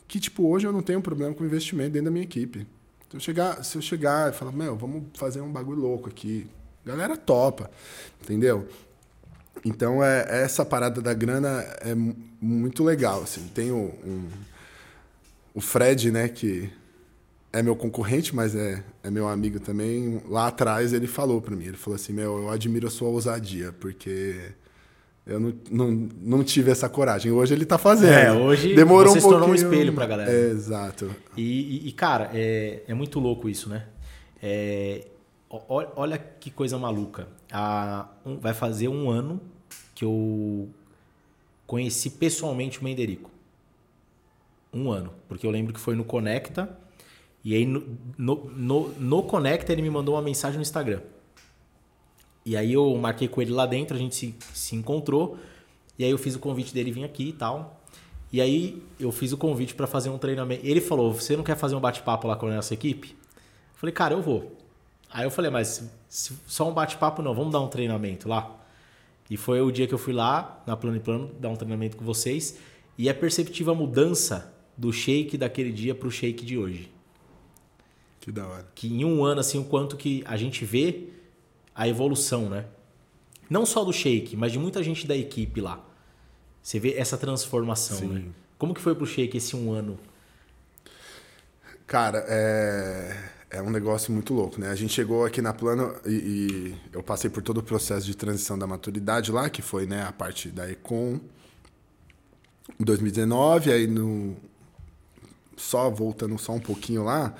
que, 0.07 0.19
tipo, 0.19 0.47
hoje 0.47 0.65
eu 0.65 0.71
não 0.71 0.81
tenho 0.81 1.01
problema 1.01 1.33
com 1.33 1.43
investimento 1.43 1.91
dentro 1.91 2.05
da 2.05 2.11
minha 2.11 2.23
equipe. 2.23 2.65
Se 3.09 3.15
eu 3.15 3.19
chegar, 3.19 3.63
se 3.63 3.77
eu 3.77 3.81
chegar 3.81 4.31
e 4.31 4.35
falar, 4.35 4.51
meu, 4.51 4.75
vamos 4.75 5.03
fazer 5.13 5.41
um 5.41 5.51
bagulho 5.51 5.79
louco 5.81 6.09
aqui. 6.09 6.47
A 6.87 6.95
galera 6.95 7.17
topa, 7.17 7.69
entendeu? 8.23 8.65
Então, 9.65 10.01
é, 10.03 10.25
essa 10.43 10.63
parada 10.63 11.01
da 11.01 11.13
grana 11.13 11.65
é 11.81 11.93
mu- 11.93 12.15
muito 12.41 12.83
legal, 12.83 13.23
assim. 13.23 13.45
Tem 13.53 13.71
o, 13.71 13.93
um, 14.05 14.27
o 15.53 15.59
Fred, 15.59 16.11
né, 16.11 16.29
que 16.29 16.69
é 17.51 17.61
meu 17.61 17.75
concorrente, 17.75 18.33
mas 18.33 18.55
é, 18.55 18.81
é 19.03 19.09
meu 19.11 19.27
amigo 19.27 19.59
também. 19.59 20.21
Lá 20.29 20.47
atrás 20.47 20.93
ele 20.93 21.07
falou 21.07 21.41
pra 21.41 21.55
mim, 21.55 21.65
ele 21.65 21.77
falou 21.77 21.95
assim, 21.95 22.13
meu, 22.13 22.37
eu 22.43 22.49
admiro 22.49 22.87
a 22.87 22.89
sua 22.91 23.09
ousadia, 23.09 23.73
porque 23.79 24.35
eu 25.25 25.39
não, 25.39 25.53
não, 25.69 25.91
não 26.21 26.43
tive 26.43 26.71
essa 26.71 26.87
coragem. 26.87 27.31
Hoje 27.33 27.53
ele 27.53 27.65
tá 27.65 27.77
fazendo. 27.77 28.13
É, 28.13 28.31
hoje 28.31 28.73
Demorou 28.73 29.11
você 29.11 29.17
um 29.17 29.21
se 29.21 29.27
tornou 29.27 29.47
um 29.49 29.51
pouquinho. 29.51 29.71
espelho 29.73 29.93
pra 29.93 30.05
galera. 30.05 30.31
É, 30.31 30.49
exato. 30.51 31.13
E, 31.35 31.87
e- 31.89 31.91
cara, 31.91 32.29
é, 32.33 32.83
é 32.87 32.93
muito 32.93 33.19
louco 33.19 33.49
isso, 33.49 33.67
né? 33.67 33.85
É, 34.41 35.05
olha 35.49 36.17
que 36.17 36.51
coisa 36.51 36.77
maluca. 36.77 37.27
Um- 38.25 38.37
vai 38.37 38.53
fazer 38.53 38.87
um 38.87 39.09
ano 39.09 39.41
que 39.95 40.03
eu 40.03 40.69
conheci 41.65 42.09
pessoalmente 42.11 42.79
o 42.79 42.83
Menderico. 42.83 43.29
Um 44.73 44.91
ano. 44.91 45.13
Porque 45.27 45.45
eu 45.45 45.51
lembro 45.51 45.73
que 45.73 45.79
foi 45.79 45.95
no 45.95 46.03
Conecta. 46.03 46.77
E 47.43 47.55
aí 47.55 47.65
no, 47.65 47.97
no, 48.17 48.35
no, 48.51 48.89
no 48.89 49.23
Conecta 49.23 49.71
ele 49.71 49.81
me 49.81 49.89
mandou 49.89 50.15
uma 50.15 50.21
mensagem 50.21 50.57
no 50.57 50.61
Instagram. 50.61 51.01
E 52.45 52.55
aí 52.55 52.73
eu 52.73 52.95
marquei 52.97 53.27
com 53.27 53.41
ele 53.41 53.51
lá 53.51 53.65
dentro, 53.65 53.95
a 53.95 53.99
gente 53.99 54.15
se, 54.15 54.35
se 54.53 54.75
encontrou. 54.75 55.37
E 55.99 56.03
aí 56.03 56.11
eu 56.11 56.17
fiz 56.17 56.35
o 56.35 56.39
convite 56.39 56.73
dele 56.73 56.91
vir 56.91 57.03
aqui 57.03 57.29
e 57.29 57.33
tal. 57.33 57.81
E 58.31 58.41
aí 58.41 58.81
eu 58.99 59.11
fiz 59.11 59.31
o 59.31 59.37
convite 59.37 59.73
para 59.73 59.87
fazer 59.87 60.09
um 60.09 60.17
treinamento. 60.17 60.65
Ele 60.65 60.81
falou: 60.81 61.13
"Você 61.13 61.35
não 61.35 61.43
quer 61.43 61.55
fazer 61.57 61.75
um 61.75 61.79
bate-papo 61.79 62.27
lá 62.27 62.35
com 62.35 62.47
a 62.47 62.55
nossa 62.55 62.73
equipe?" 62.73 63.09
Eu 63.11 63.79
falei: 63.79 63.93
"Cara, 63.93 64.13
eu 64.13 64.21
vou". 64.21 64.55
Aí 65.11 65.25
eu 65.25 65.31
falei: 65.31 65.49
"Mas 65.51 65.83
se- 66.09 66.33
só 66.47 66.69
um 66.69 66.73
bate-papo 66.73 67.21
não, 67.21 67.33
vamos 67.33 67.51
dar 67.53 67.59
um 67.61 67.67
treinamento 67.67 68.27
lá". 68.27 68.55
E 69.29 69.35
foi 69.37 69.61
o 69.61 69.71
dia 69.71 69.85
que 69.87 69.93
eu 69.93 69.97
fui 69.97 70.13
lá 70.13 70.63
na 70.65 70.75
Plano 70.77 70.97
e 70.97 70.99
Plano 70.99 71.31
dar 71.39 71.49
um 71.49 71.55
treinamento 71.55 71.97
com 71.97 72.05
vocês 72.05 72.57
e 72.97 73.09
é 73.09 73.13
perceptível 73.13 73.73
a 73.73 73.75
mudança 73.75 74.53
do 74.77 74.91
shake 74.93 75.37
daquele 75.37 75.71
dia 75.71 75.93
pro 75.93 76.09
shake 76.09 76.45
de 76.45 76.57
hoje. 76.57 76.89
Que 78.21 78.31
da 78.31 78.47
hora. 78.47 78.67
Que 78.73 78.87
em 78.87 79.03
um 79.03 79.23
ano 79.25 79.41
assim 79.41 79.57
o 79.59 79.65
quanto 79.65 79.97
que 79.97 80.23
a 80.25 80.37
gente 80.37 80.63
vê 80.63 81.09
a 81.75 81.87
evolução, 81.87 82.49
né? 82.49 82.65
Não 83.49 83.65
só 83.65 83.83
do 83.83 83.91
shake, 83.93 84.35
mas 84.35 84.51
de 84.51 84.59
muita 84.59 84.81
gente 84.83 85.05
da 85.07 85.15
equipe 85.15 85.59
lá. 85.61 85.83
Você 86.61 86.79
vê 86.79 86.93
essa 86.95 87.17
transformação, 87.17 87.97
Sim. 87.97 88.07
né? 88.07 88.23
Como 88.57 88.73
que 88.73 88.81
foi 88.81 88.95
pro 88.95 89.05
shake 89.05 89.37
esse 89.37 89.55
um 89.55 89.71
ano? 89.71 89.97
Cara, 91.85 92.25
é, 92.27 93.29
é 93.49 93.61
um 93.61 93.69
negócio 93.69 94.11
muito 94.11 94.33
louco, 94.33 94.59
né? 94.59 94.69
A 94.69 94.75
gente 94.75 94.93
chegou 94.93 95.25
aqui 95.25 95.41
na 95.41 95.53
Plano 95.53 95.95
e, 96.05 96.11
e 96.11 96.75
eu 96.91 97.01
passei 97.01 97.29
por 97.29 97.41
todo 97.41 97.59
o 97.59 97.63
processo 97.63 98.05
de 98.05 98.15
transição 98.15 98.57
da 98.59 98.67
maturidade 98.67 99.31
lá, 99.31 99.49
que 99.49 99.61
foi 99.61 99.85
né, 99.85 100.03
a 100.03 100.11
parte 100.11 100.49
da 100.49 100.69
Econ 100.69 101.19
em 102.79 102.83
2019, 102.83 103.71
aí 103.71 103.87
no 103.87 104.35
só 105.55 105.89
voltando 105.89 106.37
só 106.37 106.53
um 106.53 106.59
pouquinho 106.59 107.03
lá, 107.03 107.33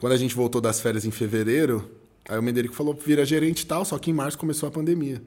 quando 0.00 0.12
a 0.12 0.16
gente 0.16 0.34
voltou 0.34 0.60
das 0.60 0.80
férias 0.80 1.04
em 1.04 1.10
fevereiro, 1.10 1.90
aí 2.28 2.38
o 2.38 2.42
Menderico 2.42 2.74
falou 2.74 2.94
vira 2.94 3.24
gerente 3.24 3.62
e 3.62 3.66
tal, 3.66 3.84
só 3.84 3.98
que 3.98 4.10
em 4.10 4.14
março 4.14 4.38
começou 4.38 4.68
a 4.68 4.72
pandemia. 4.72 5.20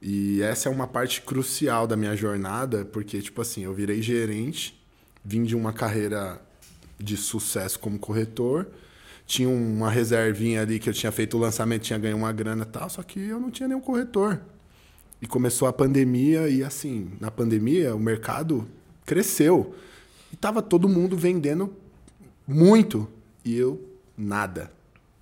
E 0.00 0.40
essa 0.42 0.68
é 0.68 0.72
uma 0.72 0.86
parte 0.86 1.20
crucial 1.22 1.86
da 1.86 1.96
minha 1.96 2.16
jornada, 2.16 2.84
porque, 2.84 3.20
tipo 3.20 3.40
assim, 3.40 3.64
eu 3.64 3.74
virei 3.74 4.00
gerente, 4.00 4.80
vim 5.24 5.44
de 5.44 5.54
uma 5.54 5.72
carreira 5.72 6.40
de 6.98 7.16
sucesso 7.16 7.78
como 7.78 7.98
corretor, 7.98 8.66
tinha 9.32 9.48
uma 9.48 9.90
reservinha 9.90 10.60
ali 10.60 10.78
que 10.78 10.90
eu 10.90 10.92
tinha 10.92 11.10
feito 11.10 11.38
o 11.38 11.40
lançamento, 11.40 11.84
tinha 11.84 11.98
ganho 11.98 12.18
uma 12.18 12.30
grana 12.30 12.64
e 12.64 12.66
tal, 12.66 12.90
só 12.90 13.02
que 13.02 13.18
eu 13.18 13.40
não 13.40 13.50
tinha 13.50 13.66
nenhum 13.66 13.80
corretor. 13.80 14.38
E 15.22 15.26
começou 15.26 15.66
a 15.66 15.72
pandemia 15.72 16.50
e, 16.50 16.62
assim, 16.62 17.12
na 17.18 17.30
pandemia 17.30 17.94
o 17.94 17.98
mercado 17.98 18.68
cresceu. 19.06 19.74
E 20.30 20.36
tava 20.36 20.60
todo 20.60 20.86
mundo 20.86 21.16
vendendo 21.16 21.74
muito. 22.46 23.08
E 23.42 23.56
eu, 23.56 23.82
nada. 24.18 24.70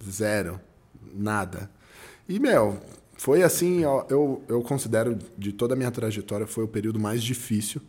Zero. 0.02 0.58
Nada. 1.14 1.70
E, 2.28 2.40
meu, 2.40 2.80
foi 3.16 3.44
assim, 3.44 3.84
ó, 3.84 4.04
eu, 4.10 4.42
eu 4.48 4.60
considero 4.60 5.16
de 5.38 5.52
toda 5.52 5.74
a 5.74 5.76
minha 5.76 5.90
trajetória 5.92 6.48
foi 6.48 6.64
o 6.64 6.68
período 6.68 6.98
mais 6.98 7.22
difícil. 7.22 7.80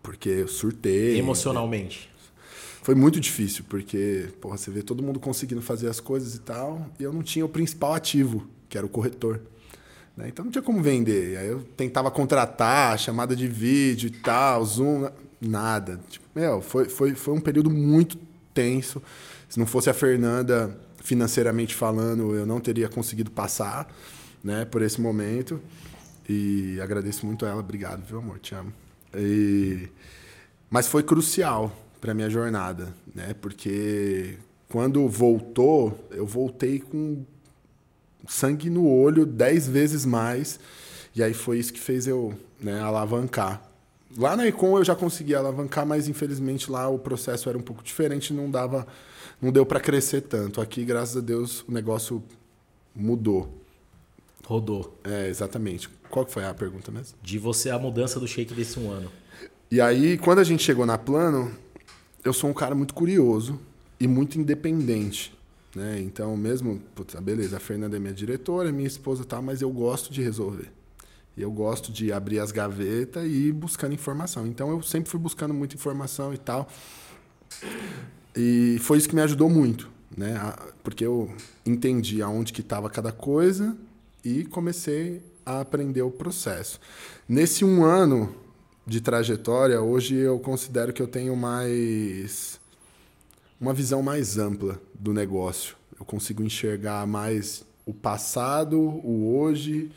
Porque 0.00 0.28
eu 0.28 0.48
surtei. 0.48 1.18
Emocionalmente. 1.18 2.11
Foi 2.82 2.96
muito 2.96 3.20
difícil, 3.20 3.64
porque, 3.68 4.28
porra, 4.40 4.56
você 4.56 4.68
vê 4.68 4.82
todo 4.82 5.04
mundo 5.04 5.20
conseguindo 5.20 5.62
fazer 5.62 5.88
as 5.88 6.00
coisas 6.00 6.34
e 6.34 6.40
tal, 6.40 6.84
e 6.98 7.04
eu 7.04 7.12
não 7.12 7.22
tinha 7.22 7.44
o 7.44 7.48
principal 7.48 7.94
ativo, 7.94 8.48
que 8.68 8.76
era 8.76 8.84
o 8.84 8.88
corretor. 8.88 9.40
Né? 10.16 10.26
Então 10.28 10.44
não 10.44 10.50
tinha 10.50 10.62
como 10.62 10.82
vender. 10.82 11.38
Aí 11.38 11.46
eu 11.46 11.62
tentava 11.76 12.10
contratar, 12.10 12.98
chamada 12.98 13.36
de 13.36 13.46
vídeo 13.46 14.08
e 14.08 14.10
tal, 14.10 14.64
Zoom, 14.64 15.08
nada. 15.40 16.00
Tipo, 16.10 16.26
meu, 16.34 16.60
foi, 16.60 16.88
foi, 16.88 17.14
foi 17.14 17.32
um 17.32 17.40
período 17.40 17.70
muito 17.70 18.18
tenso. 18.52 19.00
Se 19.48 19.60
não 19.60 19.66
fosse 19.66 19.88
a 19.88 19.94
Fernanda, 19.94 20.76
financeiramente 21.02 21.76
falando, 21.76 22.34
eu 22.34 22.44
não 22.44 22.58
teria 22.58 22.88
conseguido 22.88 23.30
passar 23.30 23.94
né, 24.42 24.64
por 24.64 24.82
esse 24.82 25.00
momento. 25.00 25.60
E 26.28 26.80
agradeço 26.80 27.24
muito 27.26 27.46
a 27.46 27.48
ela. 27.48 27.60
Obrigado, 27.60 28.04
viu, 28.04 28.18
amor? 28.18 28.40
Te 28.40 28.56
amo. 28.56 28.72
E... 29.14 29.88
Mas 30.68 30.88
foi 30.88 31.04
crucial 31.04 31.76
para 32.02 32.12
minha 32.12 32.28
jornada, 32.28 32.92
né? 33.14 33.32
Porque 33.40 34.36
quando 34.68 35.08
voltou, 35.08 35.96
eu 36.10 36.26
voltei 36.26 36.80
com 36.80 37.24
sangue 38.26 38.68
no 38.68 38.88
olho 38.88 39.24
dez 39.24 39.68
vezes 39.68 40.04
mais. 40.04 40.58
E 41.14 41.22
aí 41.22 41.32
foi 41.32 41.60
isso 41.60 41.72
que 41.72 41.78
fez 41.78 42.08
eu 42.08 42.34
né, 42.60 42.80
alavancar. 42.80 43.62
Lá 44.18 44.36
na 44.36 44.48
Econ 44.48 44.76
eu 44.78 44.84
já 44.84 44.96
conseguia 44.96 45.38
alavancar, 45.38 45.86
mas 45.86 46.08
infelizmente 46.08 46.68
lá 46.68 46.88
o 46.88 46.98
processo 46.98 47.48
era 47.48 47.56
um 47.56 47.62
pouco 47.62 47.84
diferente, 47.84 48.34
não 48.34 48.50
dava, 48.50 48.84
não 49.40 49.52
deu 49.52 49.64
para 49.64 49.78
crescer 49.78 50.22
tanto. 50.22 50.60
Aqui, 50.60 50.84
graças 50.84 51.16
a 51.16 51.20
Deus, 51.20 51.64
o 51.68 51.72
negócio 51.72 52.20
mudou. 52.92 53.62
Rodou. 54.44 54.98
É, 55.04 55.28
exatamente. 55.28 55.88
Qual 56.10 56.26
que 56.26 56.32
foi 56.32 56.44
a 56.44 56.52
pergunta 56.52 56.90
mesmo? 56.90 57.16
De 57.22 57.38
você, 57.38 57.70
a 57.70 57.78
mudança 57.78 58.18
do 58.18 58.26
shake 58.26 58.52
desse 58.54 58.80
um 58.80 58.90
ano. 58.90 59.08
E 59.70 59.80
aí, 59.80 60.18
quando 60.18 60.40
a 60.40 60.44
gente 60.44 60.64
chegou 60.64 60.84
na 60.84 60.98
Plano, 60.98 61.61
eu 62.24 62.32
sou 62.32 62.50
um 62.50 62.54
cara 62.54 62.74
muito 62.74 62.94
curioso 62.94 63.58
e 63.98 64.06
muito 64.06 64.38
independente. 64.38 65.36
Né? 65.74 66.00
Então, 66.00 66.36
mesmo, 66.36 66.80
putz, 66.94 67.14
beleza, 67.20 67.56
a 67.56 67.60
Fernanda 67.60 67.96
é 67.96 68.00
minha 68.00 68.12
diretora, 68.12 68.70
minha 68.70 68.86
esposa 68.86 69.24
tal, 69.24 69.42
mas 69.42 69.62
eu 69.62 69.70
gosto 69.70 70.12
de 70.12 70.22
resolver. 70.22 70.70
Eu 71.36 71.50
gosto 71.50 71.90
de 71.90 72.12
abrir 72.12 72.38
as 72.40 72.52
gavetas 72.52 73.24
e 73.24 73.48
ir 73.48 73.52
buscando 73.52 73.94
informação. 73.94 74.46
Então, 74.46 74.70
eu 74.70 74.82
sempre 74.82 75.10
fui 75.10 75.18
buscando 75.18 75.54
muita 75.54 75.74
informação 75.74 76.34
e 76.34 76.38
tal. 76.38 76.68
E 78.36 78.76
foi 78.80 78.98
isso 78.98 79.08
que 79.08 79.14
me 79.14 79.22
ajudou 79.22 79.48
muito, 79.48 79.90
né? 80.14 80.34
Porque 80.82 81.04
eu 81.04 81.34
entendi 81.64 82.20
aonde 82.20 82.52
que 82.52 82.60
estava 82.60 82.90
cada 82.90 83.12
coisa 83.12 83.76
e 84.22 84.44
comecei 84.44 85.22
a 85.44 85.60
aprender 85.60 86.02
o 86.02 86.10
processo. 86.10 86.78
Nesse 87.26 87.64
um 87.64 87.82
ano 87.82 88.34
de 88.86 89.00
trajetória, 89.00 89.80
hoje 89.80 90.16
eu 90.16 90.38
considero 90.40 90.92
que 90.92 91.00
eu 91.00 91.06
tenho 91.06 91.36
mais 91.36 92.60
uma 93.60 93.72
visão 93.72 94.02
mais 94.02 94.38
ampla 94.38 94.80
do 94.92 95.12
negócio. 95.12 95.76
Eu 95.98 96.04
consigo 96.04 96.42
enxergar 96.42 97.06
mais 97.06 97.64
o 97.86 97.94
passado, 97.94 98.80
o 98.80 99.36
hoje 99.36 99.90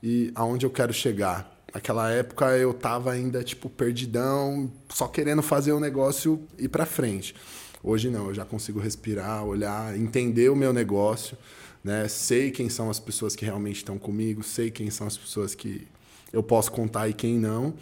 e 0.00 0.30
aonde 0.36 0.64
eu 0.64 0.70
quero 0.70 0.92
chegar. 0.92 1.52
Naquela 1.74 2.10
época 2.10 2.56
eu 2.56 2.70
estava 2.70 3.10
ainda 3.10 3.42
tipo 3.42 3.68
perdidão, 3.68 4.70
só 4.88 5.08
querendo 5.08 5.42
fazer 5.42 5.72
o 5.72 5.80
negócio 5.80 6.40
ir 6.56 6.68
para 6.68 6.86
frente. 6.86 7.34
Hoje 7.82 8.08
não, 8.08 8.28
eu 8.28 8.34
já 8.34 8.44
consigo 8.44 8.78
respirar, 8.78 9.44
olhar, 9.44 9.98
entender 9.98 10.48
o 10.48 10.56
meu 10.56 10.72
negócio, 10.72 11.36
né? 11.82 12.06
Sei 12.06 12.52
quem 12.52 12.68
são 12.68 12.88
as 12.88 13.00
pessoas 13.00 13.34
que 13.34 13.44
realmente 13.44 13.76
estão 13.76 13.98
comigo, 13.98 14.44
sei 14.44 14.70
quem 14.70 14.90
são 14.90 15.08
as 15.08 15.16
pessoas 15.16 15.56
que 15.56 15.88
eu 16.32 16.42
posso 16.42 16.70
contar 16.70 17.08
e 17.08 17.12
quem 17.12 17.36
não 17.36 17.74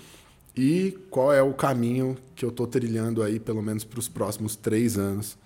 e 0.57 0.97
qual 1.11 1.33
é 1.33 1.43
o 1.43 1.53
caminho 1.53 2.17
que 2.35 2.45
eu 2.45 2.49
estou 2.49 2.67
trilhando 2.67 3.23
aí, 3.23 3.39
pelo 3.39 3.63
menos 3.63 3.85
para 3.85 3.99
os 3.99 4.09
próximos 4.09 4.57
três 4.57 4.97
anos, 4.97 5.37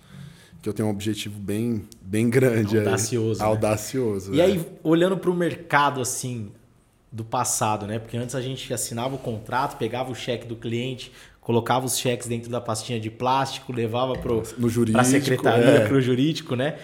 que 0.61 0.69
eu 0.69 0.73
tenho 0.73 0.87
um 0.87 0.91
objetivo 0.91 1.37
bem, 1.39 1.83
bem 2.01 2.29
grande. 2.29 2.77
Audacioso. 2.77 3.41
Aí. 3.41 3.47
Né? 3.47 3.53
Audacioso. 3.53 4.33
E 4.33 4.39
é. 4.39 4.43
aí, 4.43 4.65
olhando 4.83 5.17
para 5.17 5.29
o 5.29 5.33
mercado 5.33 5.99
assim 5.99 6.51
do 7.11 7.25
passado, 7.25 7.85
né? 7.85 7.99
Porque 7.99 8.15
antes 8.15 8.35
a 8.35 8.41
gente 8.41 8.73
assinava 8.73 9.15
o 9.15 9.17
contrato, 9.17 9.77
pegava 9.77 10.09
o 10.09 10.15
cheque 10.15 10.47
do 10.47 10.55
cliente, 10.55 11.11
colocava 11.41 11.85
os 11.85 11.97
cheques 11.97 12.27
dentro 12.27 12.49
da 12.49 12.61
pastinha 12.61 12.99
de 12.99 13.09
plástico, 13.09 13.73
levava 13.73 14.13
para 14.17 14.31
a 14.99 15.03
secretaria, 15.03 15.65
é. 15.65 15.87
para 15.87 15.97
o 15.97 16.01
jurídico, 16.01 16.55
né? 16.55 16.77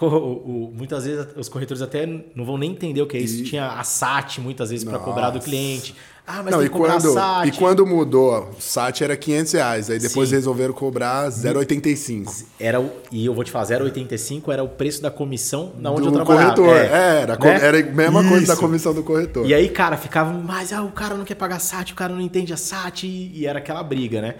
O, 0.00 0.06
o, 0.06 0.72
muitas 0.74 1.04
vezes 1.04 1.26
os 1.36 1.48
corretores 1.48 1.80
até 1.80 2.06
não 2.34 2.44
vão 2.44 2.58
nem 2.58 2.72
entender 2.72 3.00
o 3.02 3.06
que 3.06 3.16
é 3.16 3.20
isso. 3.20 3.42
E... 3.42 3.44
Tinha 3.44 3.68
a 3.68 3.84
SAT 3.84 4.38
muitas 4.38 4.70
vezes 4.70 4.84
para 4.84 4.98
cobrar 4.98 5.30
do 5.30 5.40
cliente. 5.40 5.94
Ah, 6.26 6.40
mas 6.42 6.52
não, 6.52 6.58
tem 6.58 6.66
e 6.66 6.70
quando, 6.70 7.12
SAT. 7.12 7.48
E 7.48 7.52
quando 7.52 7.86
mudou, 7.86 8.50
o 8.56 8.60
SAT 8.60 9.02
era 9.02 9.16
500 9.16 9.52
reais. 9.52 9.90
Aí 9.90 9.98
depois 9.98 10.28
Sim. 10.28 10.36
resolveram 10.36 10.72
cobrar 10.72 11.28
0,85. 11.28 12.46
Era 12.60 12.80
o, 12.80 12.90
e 13.10 13.26
eu 13.26 13.34
vou 13.34 13.42
te 13.42 13.50
falar, 13.50 13.66
0,85 13.66 14.52
era 14.52 14.62
o 14.62 14.68
preço 14.68 15.02
da 15.02 15.10
comissão 15.10 15.72
na 15.78 15.90
onde 15.90 16.02
do 16.02 16.08
eu 16.08 16.12
trabalhava. 16.12 16.54
corretor. 16.54 16.76
É, 16.76 16.86
é 16.86 17.20
era, 17.22 17.36
né? 17.36 17.60
era 17.60 17.78
a 17.78 17.82
mesma 17.82 18.20
Isso. 18.20 18.28
coisa 18.28 18.46
da 18.46 18.56
comissão 18.56 18.94
do 18.94 19.02
corretor. 19.02 19.46
E 19.46 19.52
aí, 19.52 19.68
cara, 19.68 19.96
ficava, 19.96 20.32
mas 20.32 20.72
ah, 20.72 20.82
o 20.82 20.92
cara 20.92 21.16
não 21.16 21.24
quer 21.24 21.34
pagar 21.34 21.58
SAT, 21.58 21.90
o 21.90 21.96
cara 21.96 22.12
não 22.12 22.20
entende 22.20 22.52
a 22.52 22.56
SAT. 22.56 23.04
E 23.04 23.46
era 23.46 23.58
aquela 23.58 23.82
briga, 23.82 24.20
né? 24.20 24.36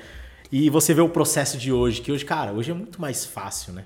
E 0.53 0.71
você 0.71 0.95
vê 0.95 1.01
o 1.01 1.09
processo 1.09 1.59
de 1.59 1.73
hoje, 1.73 2.01
que 2.01 2.13
hoje, 2.13 2.25
cara, 2.25 2.53
hoje 2.53 2.71
é 2.71 2.75
muito 2.75 3.01
mais 3.01 3.25
fácil, 3.25 3.73
né? 3.73 3.85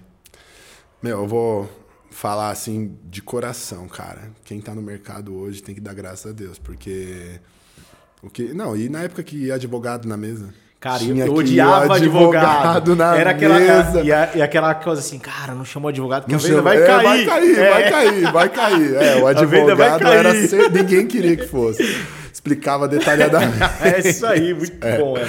Meu, 1.07 1.20
eu 1.20 1.26
vou 1.28 1.70
falar 2.11 2.50
assim 2.50 2.98
de 3.04 3.22
coração, 3.22 3.86
cara. 3.86 4.22
Quem 4.44 4.61
tá 4.61 4.74
no 4.74 4.82
mercado 4.82 5.36
hoje 5.38 5.62
tem 5.62 5.72
que 5.72 5.80
dar 5.80 5.94
graças 5.94 6.32
a 6.32 6.34
Deus, 6.34 6.59
porque 6.59 7.38
o 8.20 8.28
que 8.28 8.52
não, 8.52 8.76
e 8.76 8.88
na 8.88 9.04
época 9.04 9.22
que 9.22 9.52
advogado 9.52 10.09
na 10.09 10.16
mesa. 10.16 10.52
Cara, 10.80 11.04
eu 11.04 11.32
odiava 11.32 11.94
advogado, 11.94 12.78
advogado. 12.78 12.96
na 12.96 13.16
Era 13.16 13.30
aquela, 13.30 13.61
mesa. 13.61 14.02
E, 14.02 14.12
a, 14.12 14.30
e, 14.34 14.42
aquela 14.42 14.74
coisa 14.74 15.00
assim, 15.00 15.20
cara, 15.20 15.54
não 15.54 15.64
chamou 15.64 15.90
advogado, 15.90 16.24
que 16.24 16.32
não 16.32 16.40
a 16.40 16.42
venda 16.42 16.62
vai, 16.62 16.82
é, 16.82 16.86
cair. 16.86 17.04
vai 17.04 17.24
cair. 17.24 17.59
É. 17.59 17.70
Vai 17.70 17.90
cair, 17.90 18.32
vai 18.32 18.48
cair, 18.48 18.94
É, 18.96 19.22
o 19.22 19.26
advogado 19.28 20.07
era 20.09 20.48
ser, 20.48 20.72
ninguém 20.72 21.07
queria 21.07 21.36
que 21.36 21.46
fosse. 21.46 21.84
Explicava 22.32 22.88
detalhadamente. 22.88 23.62
é 23.80 24.09
isso 24.09 24.26
aí, 24.26 24.52
muito 24.52 24.84
é. 24.84 24.98
bom, 24.98 25.16
é. 25.16 25.28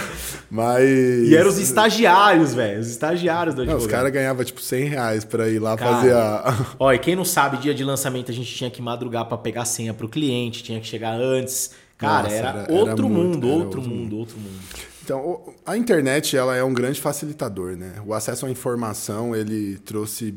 Mas. 0.50 0.88
E 1.28 1.36
eram 1.36 1.50
os 1.50 1.58
estagiários, 1.58 2.54
velho. 2.54 2.80
Os 2.80 2.90
estagiários 2.90 3.54
do 3.54 3.62
advogado. 3.62 3.80
Não, 3.80 3.86
os 3.86 3.92
caras 3.92 4.12
ganhavam 4.12 4.44
tipo 4.44 4.62
100 4.62 4.86
reais 4.86 5.26
pra 5.26 5.50
ir 5.50 5.60
lá 5.60 5.76
cara, 5.76 5.96
fazer 5.96 6.14
a. 6.14 6.68
Ó, 6.80 6.94
e 6.94 7.00
quem 7.00 7.16
não 7.16 7.26
sabe, 7.26 7.58
dia 7.58 7.74
de 7.74 7.84
lançamento 7.84 8.32
a 8.32 8.34
gente 8.34 8.54
tinha 8.54 8.70
que 8.70 8.82
madrugar 8.82 9.26
para 9.26 9.38
pegar 9.38 9.66
senha 9.66 9.94
pro 9.94 10.08
cliente, 10.08 10.64
tinha 10.64 10.80
que 10.80 10.88
chegar 10.88 11.14
antes. 11.14 11.72
Cara, 11.98 12.24
Nossa, 12.24 12.36
era, 12.36 12.50
era, 12.50 12.74
outro 12.74 12.92
era 12.92 13.02
mundo, 13.02 13.12
muito, 13.12 13.48
outro, 13.48 13.80
outro 13.80 13.82
mundo, 13.82 14.18
outro 14.18 14.38
mundo. 14.38 14.60
Então, 15.04 15.54
a 15.66 15.76
internet 15.76 16.36
ela 16.38 16.56
é 16.56 16.64
um 16.64 16.74
grande 16.74 17.00
facilitador, 17.02 17.76
né? 17.76 17.96
O 18.06 18.14
acesso 18.14 18.46
à 18.46 18.52
informação, 18.52 19.36
ele 19.36 19.78
trouxe, 19.80 20.36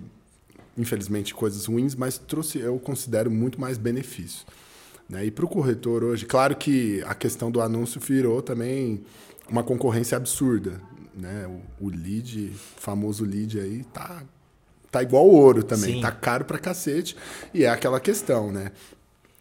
infelizmente, 0.78 1.34
coisas 1.34 1.66
ruins, 1.66 1.94
mas 1.94 2.16
trouxe, 2.18 2.60
eu 2.60 2.78
considero, 2.78 3.30
muito 3.30 3.60
mais 3.60 3.76
benefícios. 3.76 4.46
Né? 5.08 5.26
E 5.26 5.30
para 5.30 5.44
o 5.44 5.48
corretor 5.48 6.04
hoje, 6.04 6.24
claro 6.24 6.54
que 6.54 7.02
a 7.04 7.14
questão 7.14 7.50
do 7.50 7.60
anúncio 7.60 8.00
virou 8.00 8.40
também 8.40 9.02
uma 9.50 9.62
concorrência 9.62 10.16
absurda. 10.16 10.80
Né? 11.14 11.46
O, 11.80 11.86
o 11.86 11.88
lead, 11.88 12.52
o 12.54 12.80
famoso 12.80 13.24
lead 13.24 13.58
aí, 13.60 13.84
tá, 13.84 14.22
tá 14.90 15.02
igual 15.02 15.26
ouro 15.26 15.62
também. 15.62 15.96
Sim. 15.96 16.00
Tá 16.00 16.12
caro 16.12 16.44
pra 16.44 16.58
cacete. 16.58 17.16
E 17.52 17.64
é 17.64 17.68
aquela 17.68 18.00
questão, 18.00 18.52
né? 18.52 18.72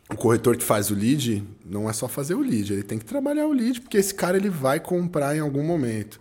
O 0.09 0.15
corretor 0.15 0.57
que 0.57 0.63
faz 0.63 0.89
o 0.89 0.95
lead 0.95 1.43
não 1.63 1.87
é 1.87 1.93
só 1.93 2.07
fazer 2.07 2.33
o 2.33 2.41
lead, 2.41 2.73
ele 2.73 2.81
tem 2.81 2.97
que 2.97 3.05
trabalhar 3.05 3.45
o 3.45 3.53
lead, 3.53 3.79
porque 3.79 3.97
esse 3.97 4.11
cara 4.11 4.37
ele 4.37 4.49
vai 4.49 4.79
comprar 4.79 5.35
em 5.35 5.39
algum 5.39 5.63
momento. 5.63 6.19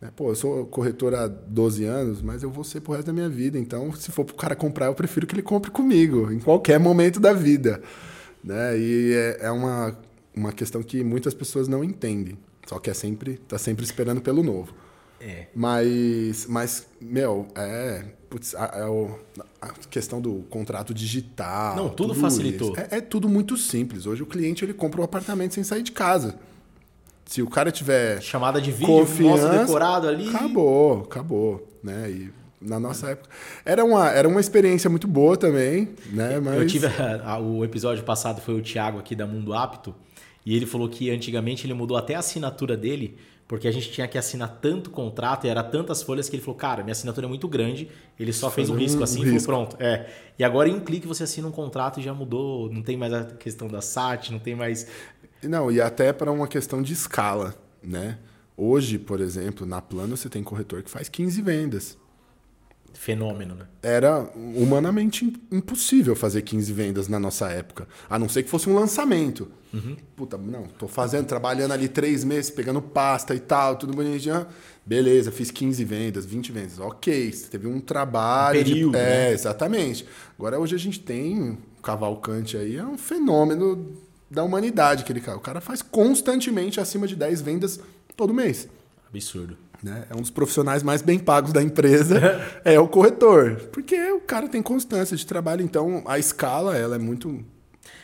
Né? 0.00 0.08
Pô, 0.14 0.28
eu 0.28 0.36
sou 0.36 0.66
corretor 0.66 1.14
há 1.16 1.26
12 1.26 1.84
anos, 1.84 2.22
mas 2.22 2.44
eu 2.44 2.50
vou 2.50 2.62
ser 2.62 2.80
pro 2.80 2.92
resto 2.92 3.08
da 3.08 3.12
minha 3.12 3.28
vida. 3.28 3.58
Então, 3.58 3.92
se 3.92 4.12
for 4.12 4.24
pro 4.24 4.36
cara 4.36 4.54
comprar, 4.54 4.86
eu 4.86 4.94
prefiro 4.94 5.26
que 5.26 5.34
ele 5.34 5.42
compre 5.42 5.72
comigo, 5.72 6.30
em 6.30 6.38
qualquer 6.38 6.78
momento 6.78 7.18
da 7.18 7.32
vida. 7.32 7.82
Né? 8.42 8.78
E 8.78 9.12
é, 9.12 9.46
é 9.46 9.50
uma, 9.50 9.98
uma 10.32 10.52
questão 10.52 10.80
que 10.80 11.02
muitas 11.02 11.34
pessoas 11.34 11.66
não 11.66 11.82
entendem. 11.82 12.38
Só 12.66 12.78
que 12.78 12.90
é 12.90 12.94
sempre, 12.94 13.36
tá 13.36 13.58
sempre 13.58 13.84
esperando 13.84 14.20
pelo 14.20 14.42
novo. 14.42 14.74
É. 15.20 15.46
Mas, 15.54 16.46
mas 16.48 16.86
meu, 17.00 17.46
é, 17.54 18.04
putz, 18.28 18.54
a, 18.54 18.64
a, 18.64 19.68
a, 19.68 19.72
questão 19.88 20.20
do 20.20 20.44
contrato 20.50 20.92
digital. 20.92 21.76
Não, 21.76 21.88
tudo, 21.88 22.08
tudo 22.08 22.20
facilitou. 22.20 22.74
É, 22.76 22.98
é, 22.98 23.00
tudo 23.00 23.28
muito 23.28 23.56
simples. 23.56 24.06
Hoje 24.06 24.22
o 24.22 24.26
cliente 24.26 24.64
ele 24.64 24.74
compra 24.74 25.00
um 25.00 25.04
apartamento 25.04 25.54
sem 25.54 25.64
sair 25.64 25.82
de 25.82 25.92
casa. 25.92 26.36
Se 27.24 27.40
o 27.40 27.48
cara 27.48 27.70
tiver 27.70 28.20
chamada 28.20 28.60
de 28.60 28.70
vídeo, 28.70 28.86
confiança, 28.86 29.48
decorado 29.48 30.08
ali, 30.08 30.28
acabou, 30.28 31.04
acabou, 31.04 31.68
né? 31.82 32.10
E 32.10 32.30
na 32.60 32.78
nossa 32.78 33.10
época 33.10 33.30
era 33.64 33.82
uma, 33.82 34.10
era 34.10 34.28
uma 34.28 34.40
experiência 34.40 34.90
muito 34.90 35.08
boa 35.08 35.34
também, 35.34 35.88
né? 36.12 36.38
Mas 36.38 36.54
eu 36.60 36.66
tive 36.66 36.86
o 37.40 37.64
episódio 37.64 38.04
passado 38.04 38.42
foi 38.42 38.54
o 38.54 38.62
Thiago 38.62 38.98
aqui 38.98 39.14
da 39.16 39.26
Mundo 39.26 39.54
Apto 39.54 39.94
e 40.44 40.54
ele 40.54 40.66
falou 40.66 40.88
que 40.88 41.10
antigamente 41.10 41.66
ele 41.66 41.74
mudou 41.74 41.96
até 41.96 42.14
a 42.14 42.18
assinatura 42.18 42.76
dele, 42.76 43.16
porque 43.46 43.68
a 43.68 43.72
gente 43.72 43.90
tinha 43.90 44.08
que 44.08 44.16
assinar 44.16 44.58
tanto 44.60 44.90
contrato 44.90 45.46
e 45.46 45.50
era 45.50 45.62
tantas 45.62 46.02
folhas 46.02 46.28
que 46.28 46.36
ele 46.36 46.42
falou, 46.42 46.56
cara, 46.56 46.82
minha 46.82 46.92
assinatura 46.92 47.26
é 47.26 47.28
muito 47.28 47.46
grande, 47.48 47.88
ele 48.18 48.32
só 48.32 48.50
fez 48.50 48.70
um 48.70 48.74
risco 48.74 49.02
assim 49.02 49.22
e 49.22 49.40
falou, 49.40 49.66
pronto. 49.66 49.76
É. 49.82 50.08
E 50.38 50.44
agora 50.44 50.68
em 50.68 50.74
um 50.74 50.80
clique 50.80 51.06
você 51.06 51.24
assina 51.24 51.48
um 51.48 51.52
contrato 51.52 52.00
e 52.00 52.02
já 52.02 52.14
mudou, 52.14 52.70
não 52.70 52.82
tem 52.82 52.96
mais 52.96 53.12
a 53.12 53.24
questão 53.24 53.68
da 53.68 53.80
SAT, 53.80 54.30
não 54.30 54.38
tem 54.38 54.54
mais. 54.54 54.86
Não, 55.42 55.70
e 55.70 55.80
até 55.80 56.12
para 56.12 56.32
uma 56.32 56.48
questão 56.48 56.82
de 56.82 56.92
escala, 56.92 57.54
né? 57.82 58.18
Hoje, 58.56 58.98
por 58.98 59.20
exemplo, 59.20 59.66
na 59.66 59.82
plano 59.82 60.16
você 60.16 60.28
tem 60.28 60.42
corretor 60.42 60.82
que 60.82 60.90
faz 60.90 61.08
15 61.08 61.42
vendas. 61.42 61.98
Fenômeno, 62.94 63.54
né? 63.54 63.66
era 63.82 64.20
humanamente 64.34 65.24
im- 65.26 65.58
impossível 65.58 66.16
fazer 66.16 66.40
15 66.42 66.72
vendas 66.72 67.06
na 67.08 67.18
nossa 67.20 67.48
época. 67.50 67.86
A 68.08 68.18
não 68.18 68.28
ser 68.28 68.42
que 68.44 68.48
fosse 68.50 68.68
um 68.70 68.74
lançamento. 68.74 69.48
Puta, 70.14 70.38
não, 70.38 70.62
tô 70.68 70.86
fazendo, 70.86 71.26
trabalhando 71.26 71.72
ali 71.72 71.88
três 71.88 72.22
meses, 72.22 72.48
pegando 72.48 72.80
pasta 72.80 73.34
e 73.34 73.40
tal, 73.40 73.74
tudo 73.76 73.92
bonitinho. 73.92 74.46
Beleza, 74.86 75.32
fiz 75.32 75.50
15 75.50 75.84
vendas, 75.84 76.24
20 76.24 76.52
vendas. 76.52 76.78
Ok, 76.78 77.32
você 77.32 77.48
teve 77.48 77.66
um 77.66 77.80
trabalho. 77.80 78.60
Um 78.60 78.64
período, 78.64 78.92
de, 78.92 78.98
é, 78.98 79.02
né? 79.28 79.32
exatamente. 79.32 80.06
Agora 80.38 80.60
hoje 80.60 80.76
a 80.76 80.78
gente 80.78 81.00
tem 81.00 81.42
um 81.42 81.56
Cavalcante 81.82 82.56
aí, 82.56 82.76
é 82.76 82.84
um 82.86 82.96
fenômeno 82.96 83.92
da 84.30 84.44
humanidade 84.44 85.02
aquele 85.02 85.20
cara. 85.20 85.36
O 85.36 85.40
cara 85.40 85.60
faz 85.60 85.82
constantemente 85.82 86.80
acima 86.80 87.06
de 87.08 87.16
10 87.16 87.40
vendas 87.42 87.80
todo 88.16 88.32
mês. 88.32 88.68
Absurdo. 89.08 89.58
Né? 89.84 90.06
É 90.08 90.16
um 90.16 90.20
dos 90.20 90.30
profissionais 90.30 90.82
mais 90.82 91.02
bem 91.02 91.18
pagos 91.18 91.52
da 91.52 91.62
empresa, 91.62 92.18
é 92.64 92.80
o 92.80 92.88
corretor. 92.88 93.56
Porque 93.70 93.94
o 94.12 94.20
cara 94.20 94.48
tem 94.48 94.62
constância 94.62 95.14
de 95.14 95.26
trabalho, 95.26 95.62
então 95.62 96.02
a 96.06 96.18
escala 96.18 96.76
ela 96.76 96.96
é 96.96 96.98
muito 96.98 97.44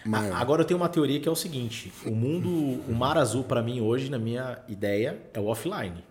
maior. 0.04 0.36
Agora 0.36 0.60
eu 0.60 0.66
tenho 0.66 0.78
uma 0.78 0.90
teoria 0.90 1.18
que 1.18 1.26
é 1.26 1.32
o 1.32 1.36
seguinte: 1.36 1.90
o 2.04 2.10
mundo, 2.10 2.48
o 2.86 2.92
mar 2.92 3.16
azul 3.16 3.42
pra 3.42 3.62
mim 3.62 3.80
hoje, 3.80 4.10
na 4.10 4.18
minha 4.18 4.58
ideia, 4.68 5.18
é 5.32 5.40
o 5.40 5.46
offline. 5.46 6.04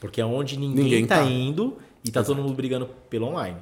Porque 0.00 0.20
é 0.20 0.24
onde 0.24 0.58
ninguém, 0.58 0.84
Ninguém 0.84 1.06
tá, 1.06 1.22
indo 1.22 1.76
e 2.02 2.10
tá 2.10 2.22
todo 2.24 2.40
mundo 2.40 2.54
brigando 2.54 2.88
pelo 3.08 3.26
online. 3.26 3.58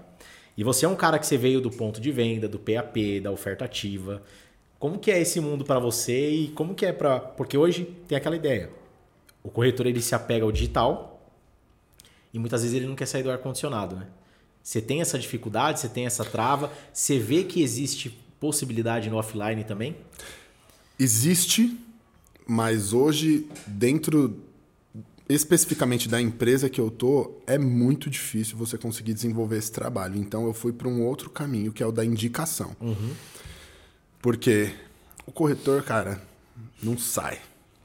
E 0.56 0.62
você 0.62 0.86
é 0.86 0.88
um 0.88 0.96
cara 0.96 1.18
que 1.18 1.26
você 1.26 1.36
veio 1.36 1.60
do 1.60 1.70
ponto 1.70 2.00
de 2.00 2.12
venda, 2.12 2.48
do 2.48 2.58
PAP, 2.58 3.20
da 3.20 3.30
oferta 3.30 3.64
ativa. 3.64 4.22
Como 4.78 4.98
que 4.98 5.10
é 5.10 5.20
esse 5.20 5.40
mundo 5.40 5.64
pra 5.64 5.78
você 5.78 6.30
e 6.30 6.48
como 6.48 6.74
que 6.74 6.84
é 6.84 6.92
para, 6.92 7.20
porque 7.20 7.56
hoje 7.56 7.84
tem 8.06 8.18
aquela 8.18 8.36
ideia. 8.36 8.70
O 9.42 9.48
corretor 9.48 9.86
ele 9.86 10.00
se 10.00 10.14
apega 10.14 10.44
ao 10.44 10.52
digital 10.52 11.11
e 12.32 12.38
muitas 12.38 12.62
vezes 12.62 12.76
ele 12.76 12.86
não 12.86 12.94
quer 12.94 13.06
sair 13.06 13.22
do 13.22 13.30
ar 13.30 13.38
condicionado, 13.38 13.96
né? 13.96 14.06
Você 14.62 14.80
tem 14.80 15.00
essa 15.00 15.18
dificuldade, 15.18 15.80
você 15.80 15.88
tem 15.88 16.06
essa 16.06 16.24
trava, 16.24 16.72
você 16.92 17.18
vê 17.18 17.42
que 17.44 17.62
existe 17.62 18.10
possibilidade 18.38 19.10
no 19.10 19.16
offline 19.16 19.64
também? 19.64 19.96
Existe, 20.98 21.76
mas 22.46 22.92
hoje, 22.92 23.48
dentro 23.66 24.40
especificamente 25.28 26.08
da 26.08 26.20
empresa 26.20 26.68
que 26.68 26.80
eu 26.80 26.90
tô, 26.90 27.38
é 27.46 27.56
muito 27.56 28.10
difícil 28.10 28.56
você 28.56 28.76
conseguir 28.76 29.14
desenvolver 29.14 29.56
esse 29.56 29.72
trabalho. 29.72 30.16
Então 30.16 30.46
eu 30.46 30.52
fui 30.52 30.72
para 30.72 30.88
um 30.88 31.02
outro 31.02 31.30
caminho, 31.30 31.72
que 31.72 31.82
é 31.82 31.86
o 31.86 31.92
da 31.92 32.04
indicação. 32.04 32.76
Porque 34.20 34.72
o 35.26 35.32
corretor, 35.32 35.82
cara, 35.82 36.22
não 36.82 36.98
sai. 36.98 37.40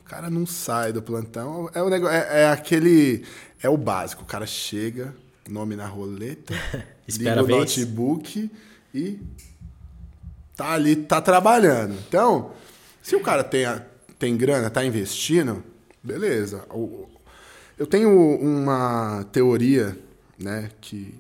O 0.08 0.10
cara 0.10 0.30
não 0.30 0.46
sai 0.46 0.94
do 0.94 1.02
plantão. 1.02 1.70
É, 1.74 1.82
o 1.84 1.90
negócio, 1.90 2.16
é, 2.16 2.44
é 2.44 2.48
aquele. 2.50 3.26
É 3.62 3.68
o 3.68 3.76
básico. 3.76 4.24
O 4.24 4.26
cara 4.26 4.46
chega, 4.48 5.14
nome 5.50 5.76
na 5.76 5.86
roleta, 5.86 6.54
Espera 7.06 7.42
liga 7.42 7.54
o 7.54 7.60
notebook 7.60 8.50
e 8.94 9.20
tá 10.56 10.72
ali, 10.72 10.96
tá 10.96 11.20
trabalhando. 11.22 11.94
Então, 12.08 12.54
se 13.02 13.18
o 13.18 13.20
cara 13.22 13.44
tem, 13.44 13.66
a- 13.66 13.84
tem 14.18 14.38
grana, 14.38 14.70
tá 14.70 14.84
investindo, 14.86 15.62
beleza. 16.02 16.66
Eu 17.78 17.86
tenho 17.86 18.10
uma 18.40 19.26
teoria, 19.34 19.98
né, 20.40 20.70
que 20.80 21.14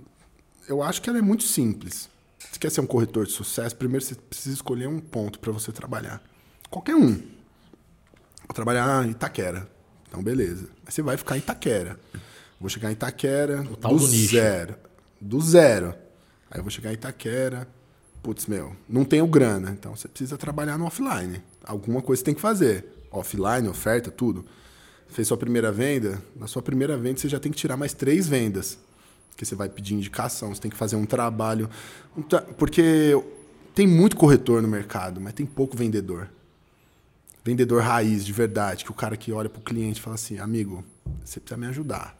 eu 0.67 0.81
acho 0.81 1.01
que 1.01 1.09
ela 1.09 1.19
é 1.19 1.21
muito 1.21 1.43
simples. 1.43 2.09
Se 2.51 2.57
quer 2.57 2.71
ser 2.71 2.79
um 2.79 2.87
corretor 2.87 3.25
de 3.25 3.33
sucesso, 3.33 3.75
primeiro 3.75 4.03
você 4.03 4.15
precisa 4.15 4.55
escolher 4.55 4.87
um 4.87 4.99
ponto 4.99 5.39
para 5.39 5.51
você 5.51 5.73
trabalhar. 5.73 6.21
Qualquer 6.69 6.95
um. 6.95 7.21
Vou 8.47 8.53
trabalhar 8.53 9.05
em 9.05 9.11
Itaquera. 9.11 9.69
Então, 10.07 10.21
beleza. 10.23 10.65
Aí 10.85 10.91
você 10.91 11.01
vai 11.01 11.17
ficar 11.17 11.35
em 11.35 11.39
Itaquera. 11.39 11.99
Vou 12.59 12.69
chegar 12.69 12.89
em 12.89 12.93
Itaquera 12.93 13.63
tal 13.79 13.95
do 13.97 14.07
nicho. 14.07 14.31
zero. 14.35 14.75
Do 15.19 15.39
zero. 15.41 15.93
Aí 16.49 16.59
eu 16.59 16.63
vou 16.63 16.71
chegar 16.71 16.91
em 16.91 16.93
Itaquera. 16.93 17.67
Putz, 18.23 18.45
meu, 18.47 18.75
não 18.89 19.03
tenho 19.05 19.27
grana. 19.27 19.71
Então 19.71 19.95
você 19.95 20.07
precisa 20.07 20.37
trabalhar 20.37 20.77
no 20.77 20.85
offline. 20.85 21.41
Alguma 21.63 22.01
coisa 22.01 22.19
você 22.21 22.25
tem 22.25 22.33
que 22.33 22.41
fazer. 22.41 22.85
Offline, 23.11 23.67
oferta, 23.67 24.09
tudo. 24.09 24.45
Fez 25.09 25.27
sua 25.27 25.37
primeira 25.37 25.71
venda. 25.71 26.21
Na 26.35 26.47
sua 26.47 26.61
primeira 26.61 26.97
venda 26.97 27.19
você 27.19 27.29
já 27.29 27.39
tem 27.39 27.51
que 27.51 27.57
tirar 27.57 27.77
mais 27.77 27.93
três 27.93 28.27
vendas. 28.27 28.77
Porque 29.29 29.45
você 29.45 29.55
vai 29.55 29.69
pedir 29.69 29.93
indicação, 29.93 30.53
você 30.55 30.61
tem 30.61 30.71
que 30.71 30.77
fazer 30.77 30.95
um 30.95 31.05
trabalho. 31.05 31.69
um 32.17 32.21
tra- 32.23 32.41
Porque 32.41 33.13
tem 33.75 33.85
muito 33.85 34.15
corretor 34.15 34.61
no 34.63 34.67
mercado, 34.67 35.21
mas 35.21 35.33
tem 35.33 35.45
pouco 35.45 35.77
vendedor 35.77 36.27
vendedor 37.47 37.81
raiz, 37.81 38.25
de 38.25 38.33
verdade, 38.33 38.83
que 38.83 38.91
o 38.91 38.93
cara 38.93 39.15
que 39.15 39.31
olha 39.31 39.47
pro 39.47 39.61
cliente 39.61 39.99
e 39.99 40.03
fala 40.03 40.15
assim, 40.15 40.37
amigo, 40.37 40.83
você 41.23 41.39
precisa 41.39 41.57
me 41.57 41.65
ajudar. 41.67 42.17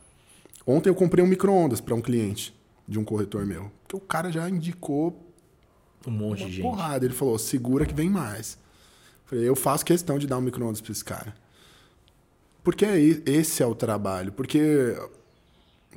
Ontem 0.65 0.89
eu 0.89 0.95
comprei 0.95 1.21
um 1.23 1.27
micro-ondas 1.27 1.81
para 1.81 1.93
um 1.93 2.01
cliente 2.01 2.55
de 2.87 2.97
um 2.97 3.03
corretor 3.03 3.45
meu, 3.45 3.69
que 3.87 3.95
o 3.95 3.99
cara 3.99 4.31
já 4.31 4.49
indicou 4.49 5.21
Um 6.05 6.11
monte 6.11 6.43
uma 6.43 6.49
de 6.49 6.55
gente. 6.55 6.61
porrada. 6.61 7.05
Ele 7.05 7.13
falou, 7.13 7.37
segura 7.37 7.85
que 7.85 7.93
vem 7.93 8.09
mais. 8.09 8.57
Falei, 9.25 9.47
eu 9.47 9.55
faço 9.55 9.83
questão 9.83 10.17
de 10.17 10.25
dar 10.27 10.37
um 10.37 10.41
micro-ondas 10.41 10.79
para 10.79 10.93
esse 10.93 11.03
cara. 11.03 11.35
Porque 12.63 12.85
é 12.85 12.97
esse 12.97 13.61
é 13.61 13.65
o 13.65 13.75
trabalho. 13.75 14.31
Porque 14.31 14.95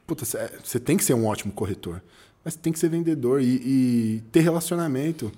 puta, 0.06 0.24
você 0.24 0.80
tem 0.80 0.96
que 0.96 1.04
ser 1.04 1.14
um 1.14 1.24
ótimo 1.24 1.52
corretor, 1.52 2.02
mas 2.44 2.56
tem 2.56 2.72
que 2.72 2.80
ser 2.80 2.88
vendedor 2.88 3.40
e, 3.40 3.46
e 3.46 4.22
ter 4.32 4.40
relacionamento. 4.40 5.30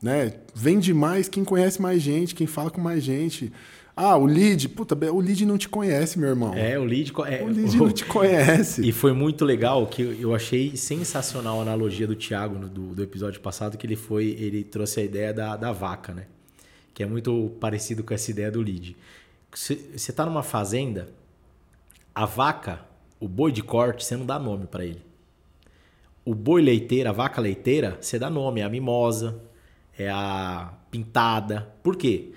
Né? 0.00 0.34
Vende 0.54 0.94
mais 0.94 1.28
quem 1.28 1.44
conhece 1.44 1.82
mais 1.82 2.00
gente, 2.00 2.34
quem 2.34 2.46
fala 2.46 2.70
com 2.70 2.80
mais 2.80 3.02
gente. 3.02 3.52
Ah, 4.00 4.16
o 4.16 4.26
lead, 4.26 4.68
puta, 4.68 4.94
o 5.10 5.20
lead 5.20 5.44
não 5.44 5.58
te 5.58 5.68
conhece, 5.68 6.20
meu 6.20 6.28
irmão. 6.28 6.54
É, 6.54 6.78
o 6.78 6.84
lead. 6.84 7.12
É, 7.26 7.42
O 7.42 7.48
lead 7.48 7.76
não 7.76 7.90
te 7.90 8.04
conhece. 8.04 8.80
E 8.86 8.92
foi 8.92 9.12
muito 9.12 9.44
legal 9.44 9.84
que 9.88 10.02
eu 10.20 10.32
achei 10.32 10.76
sensacional 10.76 11.58
a 11.58 11.62
analogia 11.62 12.06
do 12.06 12.14
Thiago 12.14 12.68
do, 12.68 12.94
do 12.94 13.02
episódio 13.02 13.40
passado, 13.40 13.76
que 13.76 13.84
ele 13.84 13.96
foi, 13.96 14.26
ele 14.38 14.62
trouxe 14.62 15.00
a 15.00 15.02
ideia 15.02 15.34
da, 15.34 15.56
da 15.56 15.72
vaca, 15.72 16.14
né? 16.14 16.26
Que 16.94 17.02
é 17.02 17.06
muito 17.06 17.50
parecido 17.58 18.04
com 18.04 18.14
essa 18.14 18.30
ideia 18.30 18.52
do 18.52 18.60
lead. 18.60 18.96
Você 19.52 19.74
está 19.96 20.24
numa 20.24 20.44
fazenda, 20.44 21.08
a 22.14 22.24
vaca, 22.24 22.80
o 23.18 23.26
boi 23.26 23.50
de 23.50 23.62
corte, 23.64 24.04
você 24.04 24.16
não 24.16 24.26
dá 24.26 24.38
nome 24.38 24.68
para 24.68 24.84
ele. 24.84 25.02
O 26.24 26.36
boi 26.36 26.62
leiteiro, 26.62 27.08
a 27.08 27.12
vaca 27.12 27.40
leiteira, 27.40 27.98
você 28.00 28.16
dá 28.16 28.30
nome, 28.30 28.60
é 28.60 28.64
a 28.64 28.68
mimosa, 28.68 29.40
é 29.98 30.08
a 30.08 30.72
pintada. 30.90 31.74
Por 31.82 31.96
quê? 31.96 32.30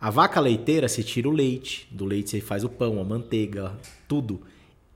A 0.00 0.10
vaca 0.10 0.40
leiteira, 0.40 0.88
você 0.88 1.02
tira 1.02 1.28
o 1.28 1.32
leite, 1.32 1.86
do 1.90 2.04
leite 2.04 2.30
você 2.30 2.40
faz 2.40 2.64
o 2.64 2.68
pão, 2.68 3.00
a 3.00 3.04
manteiga, 3.04 3.78
tudo. 4.08 4.40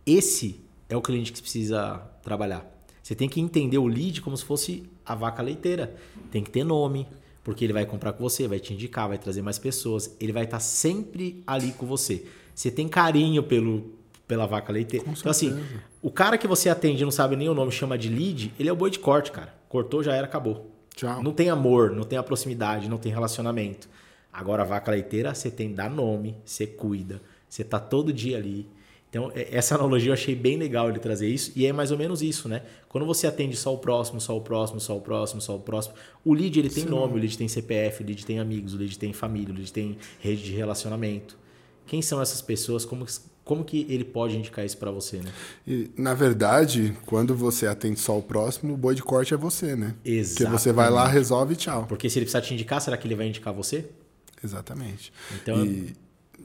Esse 0.04 0.60
é 0.88 0.96
o 0.96 1.02
cliente 1.02 1.32
que 1.32 1.40
precisa 1.40 1.98
trabalhar. 2.22 2.66
Você 3.02 3.14
tem 3.14 3.28
que 3.28 3.40
entender 3.40 3.78
o 3.78 3.86
lead 3.86 4.20
como 4.20 4.36
se 4.36 4.44
fosse 4.44 4.82
a 5.04 5.14
vaca 5.14 5.42
leiteira. 5.42 5.94
Tem 6.32 6.42
que 6.42 6.50
ter 6.50 6.64
nome, 6.64 7.06
porque 7.44 7.64
ele 7.64 7.72
vai 7.72 7.86
comprar 7.86 8.12
com 8.14 8.28
você, 8.28 8.48
vai 8.48 8.58
te 8.58 8.74
indicar, 8.74 9.06
vai 9.06 9.18
trazer 9.18 9.42
mais 9.42 9.60
pessoas. 9.60 10.16
Ele 10.18 10.32
vai 10.32 10.42
estar 10.42 10.58
sempre 10.58 11.44
ali 11.46 11.70
com 11.70 11.86
você. 11.86 12.26
Você 12.52 12.68
tem 12.68 12.88
carinho 12.88 13.44
pelo, 13.44 13.92
pela 14.26 14.46
vaca 14.46 14.72
leiteira. 14.72 15.06
então, 15.08 15.30
assim, 15.30 15.56
o 16.02 16.10
cara 16.10 16.36
que 16.36 16.48
você 16.48 16.68
atende 16.68 17.02
e 17.02 17.04
não 17.04 17.12
sabe 17.12 17.36
nem 17.36 17.48
o 17.48 17.54
nome, 17.54 17.70
chama 17.70 17.96
de 17.96 18.08
lead, 18.08 18.52
ele 18.58 18.68
é 18.68 18.72
o 18.72 18.76
boi 18.76 18.90
de 18.90 18.98
corte, 18.98 19.30
cara. 19.30 19.54
Cortou, 19.68 20.02
já 20.02 20.12
era, 20.12 20.26
acabou. 20.26 20.75
Tchau. 20.96 21.22
Não 21.22 21.32
tem 21.32 21.50
amor, 21.50 21.90
não 21.90 22.04
tem 22.04 22.18
a 22.18 22.22
proximidade, 22.22 22.88
não 22.88 22.96
tem 22.96 23.12
relacionamento. 23.12 23.88
Agora, 24.32 24.62
a 24.62 24.66
vaca 24.66 24.90
leiteira, 24.90 25.34
você 25.34 25.50
tem 25.50 25.72
dar 25.72 25.90
nome, 25.90 26.36
você 26.44 26.66
cuida, 26.66 27.20
você 27.48 27.62
tá 27.62 27.78
todo 27.78 28.12
dia 28.12 28.38
ali. 28.38 28.66
Então, 29.08 29.30
é- 29.34 29.48
essa 29.54 29.74
analogia 29.74 30.08
eu 30.08 30.14
achei 30.14 30.34
bem 30.34 30.56
legal 30.56 30.88
ele 30.88 30.98
trazer 30.98 31.28
isso, 31.28 31.52
e 31.54 31.66
é 31.66 31.72
mais 31.72 31.90
ou 31.90 31.98
menos 31.98 32.22
isso, 32.22 32.48
né? 32.48 32.62
Quando 32.88 33.06
você 33.06 33.26
atende 33.26 33.56
só 33.56 33.72
o 33.74 33.78
próximo, 33.78 34.20
só 34.20 34.36
o 34.36 34.40
próximo, 34.40 34.80
só 34.80 34.96
o 34.96 35.00
próximo, 35.00 35.40
só 35.40 35.54
o 35.56 35.60
próximo, 35.60 35.94
o 36.24 36.34
lead 36.34 36.58
ele 36.58 36.70
tem 36.70 36.84
nome, 36.84 37.14
o 37.14 37.16
lead 37.16 37.36
tem 37.36 37.46
CPF, 37.46 38.02
o 38.02 38.06
lead 38.06 38.26
tem 38.26 38.38
amigos, 38.38 38.74
o 38.74 38.78
lead 38.78 38.98
tem 38.98 39.12
família, 39.12 39.52
o 39.52 39.56
lead 39.56 39.72
tem 39.72 39.96
rede 40.18 40.42
de 40.42 40.52
relacionamento. 40.52 41.36
Quem 41.86 42.02
são 42.02 42.20
essas 42.20 42.40
pessoas? 42.42 42.84
Como, 42.84 43.06
como 43.46 43.64
que 43.64 43.86
ele 43.88 44.04
pode 44.04 44.36
indicar 44.36 44.66
isso 44.66 44.76
pra 44.76 44.90
você, 44.90 45.18
né? 45.18 45.32
E, 45.64 45.88
na 45.96 46.14
verdade, 46.14 46.98
quando 47.06 47.32
você 47.32 47.68
atende 47.68 48.00
só 48.00 48.18
o 48.18 48.22
próximo, 48.22 48.74
o 48.74 48.76
boi 48.76 48.92
de 48.92 49.04
corte 49.04 49.32
é 49.32 49.36
você, 49.36 49.76
né? 49.76 49.94
Porque 50.02 50.44
você 50.46 50.72
vai 50.72 50.90
lá, 50.90 51.06
resolve 51.06 51.54
e 51.54 51.56
tchau. 51.56 51.86
Porque 51.86 52.10
se 52.10 52.18
ele 52.18 52.26
precisar 52.26 52.40
te 52.40 52.52
indicar, 52.52 52.80
será 52.80 52.96
que 52.96 53.06
ele 53.06 53.14
vai 53.14 53.28
indicar 53.28 53.54
você? 53.54 53.88
Exatamente. 54.42 55.12
Então, 55.32 55.64
E 55.64 55.94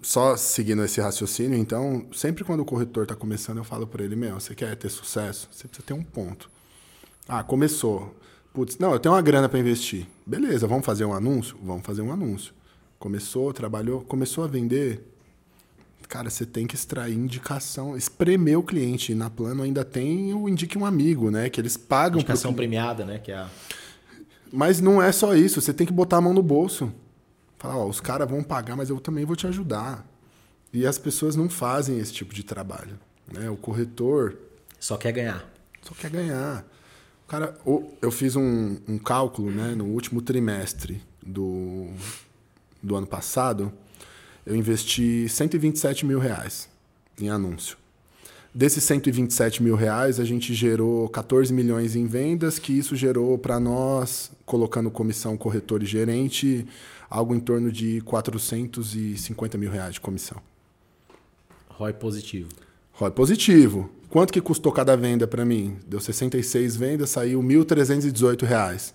só 0.03 0.37
seguindo 0.37 0.83
esse 0.83 1.01
raciocínio, 1.01 1.57
então, 1.57 2.05
sempre 2.13 2.43
quando 2.43 2.59
o 2.59 2.65
corretor 2.65 3.03
está 3.03 3.15
começando, 3.15 3.57
eu 3.57 3.63
falo 3.63 3.87
para 3.87 4.03
ele, 4.03 4.15
meu, 4.15 4.39
você 4.39 4.53
quer 4.53 4.75
ter 4.75 4.89
sucesso? 4.89 5.49
Você 5.51 5.67
precisa 5.67 5.83
ter 5.83 5.93
um 5.93 6.03
ponto. 6.03 6.51
Ah, 7.27 7.43
começou. 7.43 8.15
Putz, 8.53 8.77
não, 8.77 8.93
eu 8.93 8.99
tenho 8.99 9.15
uma 9.15 9.21
grana 9.23 9.49
para 9.49 9.57
investir. 9.57 10.05
Beleza, 10.23 10.67
vamos 10.67 10.85
fazer 10.85 11.05
um 11.05 11.13
anúncio? 11.13 11.57
Vamos 11.63 11.83
fazer 11.83 12.03
um 12.03 12.11
anúncio. 12.11 12.53
Começou, 12.99 13.51
trabalhou, 13.53 14.01
começou 14.01 14.43
a 14.43 14.47
vender. 14.47 15.11
Cara, 16.12 16.30
você 16.30 16.45
tem 16.45 16.68
que 16.68 16.76
extrair 16.76 17.16
indicação, 17.16 17.95
espremer 17.95 18.59
o 18.59 18.64
cliente. 18.64 19.14
E 19.14 19.16
na 19.16 19.30
plano 19.30 19.64
ainda 19.64 19.86
tem 19.86 20.34
o 20.34 20.49
indique 20.49 20.78
um 20.78 20.86
amigo, 20.86 21.32
né? 21.32 21.49
Que 21.49 21.62
eles 21.62 21.78
pagam 21.78 22.12
pro 22.12 22.20
indicação 22.20 22.53
premiada, 22.53 23.05
né? 23.05 23.18
Que 23.18 23.32
é 23.32 23.38
a... 23.38 23.49
mas 24.51 24.82
não 24.82 25.01
é 25.01 25.09
só 25.14 25.34
isso, 25.34 25.62
você 25.62 25.74
tem 25.74 25.88
que 25.88 25.93
botar 25.93 26.18
a 26.18 26.22
mão 26.22 26.34
no 26.34 26.43
bolso. 26.43 26.91
Falar, 27.57 27.78
ó, 27.78 27.88
os 27.88 28.01
caras 28.01 28.30
vão 28.30 28.43
pagar, 28.43 28.76
mas 28.76 28.89
eu 28.89 28.99
também 28.99 29.24
vou 29.24 29.38
te 29.38 29.47
ajudar. 29.47 30.05
E 30.74 30.86
as 30.86 30.97
pessoas 30.97 31.38
não 31.38 31.49
fazem 31.49 31.97
esse 31.97 32.12
tipo 32.12 32.34
de 32.34 32.43
trabalho. 32.43 32.99
Né? 33.32 33.49
O 33.49 33.55
corretor 33.55 34.38
Só 34.82 34.97
quer 34.97 35.14
ganhar. 35.14 35.49
só 35.82 35.95
quer 35.95 36.09
ganhar. 36.09 36.66
Cara, 37.26 37.57
eu 38.01 38.12
fiz 38.12 38.36
um, 38.36 38.76
um 38.86 38.97
cálculo 38.97 39.49
né, 39.49 39.76
no 39.76 39.86
último 39.86 40.22
trimestre 40.22 41.01
do, 41.26 41.88
do 42.84 42.97
ano 42.97 43.07
passado. 43.07 43.72
Eu 44.45 44.55
investi 44.55 45.27
127 45.29 46.05
mil 46.05 46.19
reais 46.19 46.69
em 47.19 47.29
anúncio. 47.29 47.77
Desses 48.53 48.83
127 48.83 49.63
mil 49.63 49.75
reais, 49.75 50.19
a 50.19 50.25
gente 50.25 50.53
gerou 50.53 51.07
14 51.07 51.53
milhões 51.53 51.95
em 51.95 52.05
vendas, 52.05 52.59
que 52.59 52.73
isso 52.73 52.97
gerou 52.97 53.37
para 53.37 53.61
nós, 53.61 54.29
colocando 54.45 54.91
comissão 54.91 55.37
corretor 55.37 55.81
e 55.81 55.85
gerente, 55.85 56.67
algo 57.09 57.33
em 57.33 57.39
torno 57.39 57.71
de 57.71 58.01
450 58.01 59.57
mil 59.57 59.71
reais 59.71 59.93
de 59.93 60.01
comissão. 60.01 60.41
ROI 61.69 61.93
positivo. 61.93 62.49
ROI 62.91 63.11
positivo. 63.11 63.89
Quanto 64.09 64.33
que 64.33 64.41
custou 64.41 64.73
cada 64.73 64.97
venda 64.97 65.25
para 65.25 65.45
mim? 65.45 65.77
Deu 65.87 66.01
66 66.01 66.75
vendas, 66.75 67.11
saiu 67.11 67.41
1.318 67.41 68.43
reais. 68.43 68.93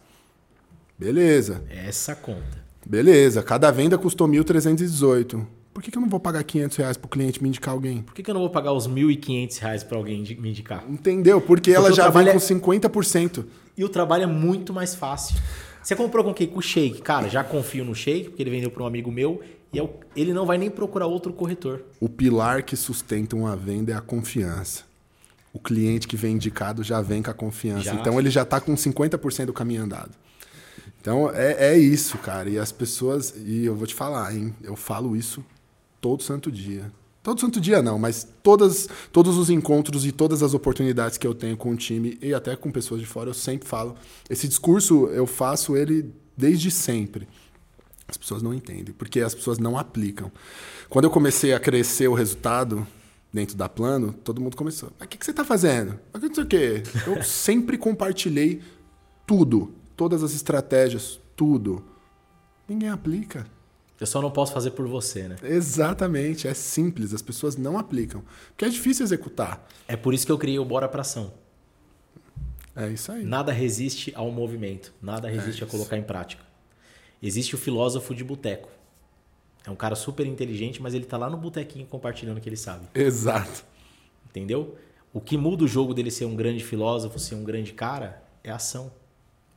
Beleza, 0.99 1.65
Essa 1.71 2.15
conta. 2.15 2.66
Beleza. 2.89 3.43
Cada 3.43 3.71
venda 3.71 3.99
custou 3.99 4.29
1.318. 4.29 5.45
Por 5.75 5.83
que, 5.83 5.91
que 5.91 5.99
eu 5.99 6.01
não 6.01 6.09
vou 6.09 6.19
pagar 6.19 6.43
500 6.43 6.77
reais 6.79 6.97
pro 6.97 7.09
cliente 7.09 7.43
me 7.43 7.49
indicar 7.51 7.75
alguém? 7.75 8.01
Por 8.03 8.15
que, 8.15 8.23
que 8.23 8.31
eu 8.31 8.35
não 8.35 8.41
vou 8.41 8.49
pagar 8.51 8.73
os 8.73 8.89
1.500 8.89 9.59
reais 9.59 9.85
pra 9.85 9.99
alguém 9.99 10.23
me 10.41 10.49
indicar? 10.49 10.83
Entendeu? 10.89 11.39
Porque, 11.41 11.71
ela 11.71 11.91
o 11.91 11.93
já 11.93 12.09
vem 12.09 12.29
é- 12.29 12.33
com 12.33 12.39
50%. 12.39 13.45
E 13.77 13.85
o 13.85 13.89
trabalho 13.89 14.23
é 14.23 14.27
muito 14.27 14.73
mais 14.73 14.95
fácil. 14.95 15.37
Você 15.83 15.95
comprou 15.95 16.25
com 16.25 16.33
quem? 16.33 16.47
Com 16.47 16.59
o 16.59 16.63
Shake. 16.63 17.03
Cara, 17.03 17.29
já 17.29 17.45
confio 17.45 17.85
no 17.85 17.95
Shake, 17.95 18.31
porque 18.31 18.43
ele 18.43 18.51
vendeu 18.51 18.71
para 18.71 18.83
um 18.83 18.87
amigo 18.87 19.13
meu 19.13 19.43
e 19.73 19.79
é 19.79 19.83
o- 19.83 19.91
ele 20.17 20.33
não 20.33 20.47
vai 20.47 20.57
nem 20.57 20.71
procurar 20.71 21.07
outro 21.07 21.31
corretor. 21.33 21.83
O 22.01 22.09
pilar 22.09 22.63
que 22.63 22.75
sustenta 22.75 23.37
uma 23.37 23.55
venda 23.55 23.93
é 23.93 23.95
a 23.95 24.01
confiança. 24.01 24.83
O 25.53 25.59
cliente 25.59 26.09
que 26.09 26.17
vem 26.17 26.35
indicado 26.37 26.83
já 26.83 27.01
vem 27.03 27.23
com 27.23 27.31
a 27.31 27.35
confiança. 27.35 27.83
Já. 27.85 27.95
Então 27.95 28.19
ele 28.19 28.31
já 28.31 28.43
está 28.43 28.61
com 28.61 28.75
50% 28.75 29.47
do 29.47 29.53
caminho 29.53 29.83
andado. 29.85 30.11
Então 31.07 31.31
é, 31.31 31.69
é 31.69 31.79
isso, 31.79 32.19
cara. 32.19 32.51
E 32.51 32.59
as 32.59 32.73
pessoas. 32.73 33.33
E 33.37 33.65
eu 33.65 33.77
vou 33.77 33.87
te 33.87 33.95
falar, 33.95 34.35
hein? 34.35 34.53
Eu 34.61 34.75
falo 34.75 35.15
isso 35.15 35.45
todo 36.01 36.21
santo 36.21 36.51
dia. 36.51 36.91
Todo 37.23 37.41
santo 37.41 37.61
dia 37.61 37.81
não, 37.81 37.97
mas 37.97 38.27
todas, 38.43 38.89
todos 39.13 39.37
os 39.37 39.49
encontros 39.49 40.05
e 40.05 40.11
todas 40.11 40.43
as 40.43 40.53
oportunidades 40.53 41.17
que 41.17 41.27
eu 41.27 41.33
tenho 41.33 41.57
com 41.57 41.71
o 41.71 41.77
time 41.77 42.19
e 42.21 42.35
até 42.35 42.57
com 42.57 42.73
pessoas 42.73 43.01
de 43.01 43.07
fora, 43.07 43.31
eu 43.31 43.35
sempre 43.35 43.69
falo. 43.69 43.95
Esse 44.29 44.49
discurso 44.49 45.07
eu 45.09 45.29
faço 45.29 45.77
ele 45.77 46.13
desde 46.37 46.73
sempre. 46.73 47.29
As 48.09 48.17
pessoas 48.17 48.43
não 48.43 48.53
entendem, 48.53 48.93
porque 48.93 49.21
as 49.21 49.35
pessoas 49.35 49.59
não 49.59 49.79
aplicam. 49.79 50.31
Quando 50.89 51.05
eu 51.05 51.11
comecei 51.11 51.53
a 51.55 51.61
crescer 51.61 52.09
o 52.09 52.15
resultado 52.15 52.85
dentro 53.33 53.57
da 53.57 53.69
plano, 53.69 54.13
todo 54.13 54.41
mundo 54.41 54.57
começou. 54.57 54.91
Mas 54.99 55.07
o 55.07 55.09
que, 55.09 55.19
que 55.19 55.25
você 55.25 55.31
está 55.31 55.45
fazendo? 55.45 56.01
Mas 56.13 56.23
Não 56.23 56.35
sei 56.35 56.45
o 56.45 56.47
quê. 56.47 56.83
Eu 57.07 57.23
sempre 57.23 57.79
compartilhei 57.79 58.61
tudo, 59.25 59.73
todas 59.97 60.23
as 60.23 60.33
estratégias, 60.35 61.21
tudo. 61.35 61.85
Ninguém 62.69 62.89
aplica. 62.89 63.47
Eu 63.99 64.07
só 64.07 64.21
não 64.21 64.31
posso 64.31 64.53
fazer 64.53 64.73
por 64.73 64.87
você, 64.87 65.27
né? 65.27 65.37
Exatamente, 65.43 66.47
é 66.47 66.53
simples, 66.53 67.15
as 67.15 67.23
pessoas 67.23 67.57
não 67.57 67.79
aplicam. 67.79 68.23
Porque 68.49 68.67
é 68.67 68.69
difícil 68.69 69.05
executar. 69.05 69.67
É 69.89 69.97
por 69.97 70.13
isso 70.13 70.27
que 70.27 70.33
eu 70.33 70.37
criei 70.37 70.59
o 70.59 70.65
Bora 70.65 70.87
Pra 70.87 71.01
Ação. 71.01 71.33
É 72.75 72.91
isso 72.91 73.11
aí. 73.11 73.25
Nada 73.25 73.53
resiste 73.53 74.13
ao 74.15 74.31
movimento, 74.31 74.93
nada 75.01 75.29
resiste 75.29 75.65
a 75.65 75.67
isso. 75.67 75.75
colocar 75.75 75.97
em 75.97 76.03
prática. 76.03 76.45
Existe 77.23 77.55
o 77.55 77.59
filósofo 77.59 78.15
de 78.15 78.23
boteco. 78.23 78.69
É 79.67 79.71
um 79.71 79.77
cara 79.77 79.97
super 79.97 80.27
inteligente, 80.27 80.81
mas 80.83 80.93
ele 80.93 81.07
tá 81.07 81.17
lá 81.17 81.31
no 81.31 81.39
botequinho 81.39 81.87
compartilhando 81.87 82.37
o 82.37 82.41
que 82.41 82.49
ele 82.49 82.57
sabe. 82.57 82.87
Exato. 82.95 83.65
Entendeu? 84.29 84.77
O 85.11 85.21
que 85.21 85.39
muda 85.39 85.65
o 85.65 85.69
jogo 85.69 85.95
dele 85.95 86.11
ser 86.11 86.27
um 86.27 86.37
grande 86.37 86.63
filósofo, 86.63 87.19
ser 87.19 87.35
um 87.35 87.43
grande 87.43 87.73
cara, 87.73 88.23
é 88.45 88.51
ação. 88.51 88.93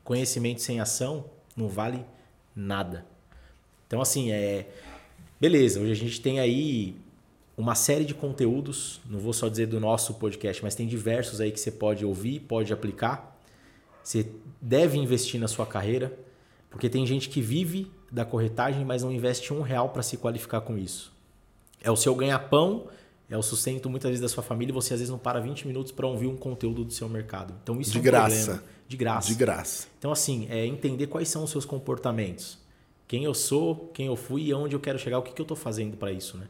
Conhecimento 0.10 0.60
sem 0.64 0.80
ação 0.80 1.26
não 1.56 1.68
vale 1.68 2.04
nada. 2.56 3.06
Então, 3.86 4.02
assim, 4.02 4.32
é. 4.32 4.68
Beleza, 5.40 5.80
hoje 5.80 5.92
a 5.92 5.96
gente 5.96 6.20
tem 6.20 6.40
aí 6.40 6.96
uma 7.56 7.76
série 7.76 8.04
de 8.04 8.16
conteúdos, 8.16 9.00
não 9.08 9.20
vou 9.20 9.34
só 9.34 9.48
dizer 9.48 9.68
do 9.68 9.80
nosso 9.80 10.16
podcast, 10.16 10.64
mas 10.64 10.74
tem 10.74 10.88
diversos 10.88 11.40
aí 11.40 11.52
que 11.52 11.60
você 11.60 11.70
pode 11.70 12.04
ouvir, 12.04 12.40
pode 12.40 12.74
aplicar. 12.74 13.40
Você 14.04 14.26
deve 14.60 14.98
investir 14.98 15.40
na 15.40 15.48
sua 15.48 15.68
carreira, 15.68 16.12
porque 16.72 16.90
tem 16.90 17.06
gente 17.06 17.30
que 17.30 17.40
vive 17.40 17.86
da 18.12 18.26
corretagem, 18.26 18.84
mas 18.84 19.04
não 19.04 19.12
investe 19.12 19.54
um 19.54 19.62
real 19.62 19.90
para 19.90 20.02
se 20.02 20.18
qualificar 20.18 20.62
com 20.62 20.76
isso. 20.76 21.14
É 21.84 21.92
o 21.92 21.96
seu 21.96 22.16
ganha-pão, 22.16 22.88
é 23.30 23.38
o 23.38 23.42
sustento 23.42 23.90
muitas 23.90 24.10
vezes 24.10 24.22
da 24.22 24.28
sua 24.30 24.42
família, 24.44 24.72
e 24.72 24.74
você 24.74 24.94
às 24.94 25.00
vezes 25.00 25.12
não 25.12 25.20
para 25.20 25.40
20 25.40 25.68
minutos 25.68 25.92
para 25.92 26.08
ouvir 26.08 26.28
um 26.28 26.36
conteúdo 26.36 26.84
do 26.84 26.92
seu 26.92 27.08
mercado. 27.08 27.54
Então 27.64 27.80
isso 27.80 27.92
De 27.92 27.98
é 27.98 28.02
um 28.02 28.04
graça. 28.04 28.36
problema. 28.46 28.64
De 28.88 28.98
graça. 28.98 29.28
De 29.28 29.36
graça. 29.36 29.88
Então, 30.00 30.12
assim, 30.12 30.48
é 30.50 30.66
entender 30.66 31.06
quais 31.08 31.30
são 31.30 31.44
os 31.44 31.52
seus 31.52 31.64
comportamentos. 31.64 32.58
Quem 33.08 33.24
eu 33.24 33.34
sou, 33.36 33.92
quem 33.94 34.08
eu 34.08 34.16
fui 34.16 34.44
e 34.46 34.52
aonde 34.52 34.76
eu 34.76 34.80
quero 34.80 34.98
chegar, 34.98 35.20
o 35.20 35.22
que, 35.22 35.32
que 35.32 35.40
eu 35.42 35.44
estou 35.44 35.58
fazendo 35.58 35.96
para 35.96 36.12
isso, 36.12 36.38
né? 36.38 36.46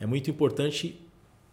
É 0.00 0.04
muito 0.06 0.30
importante, 0.30 1.00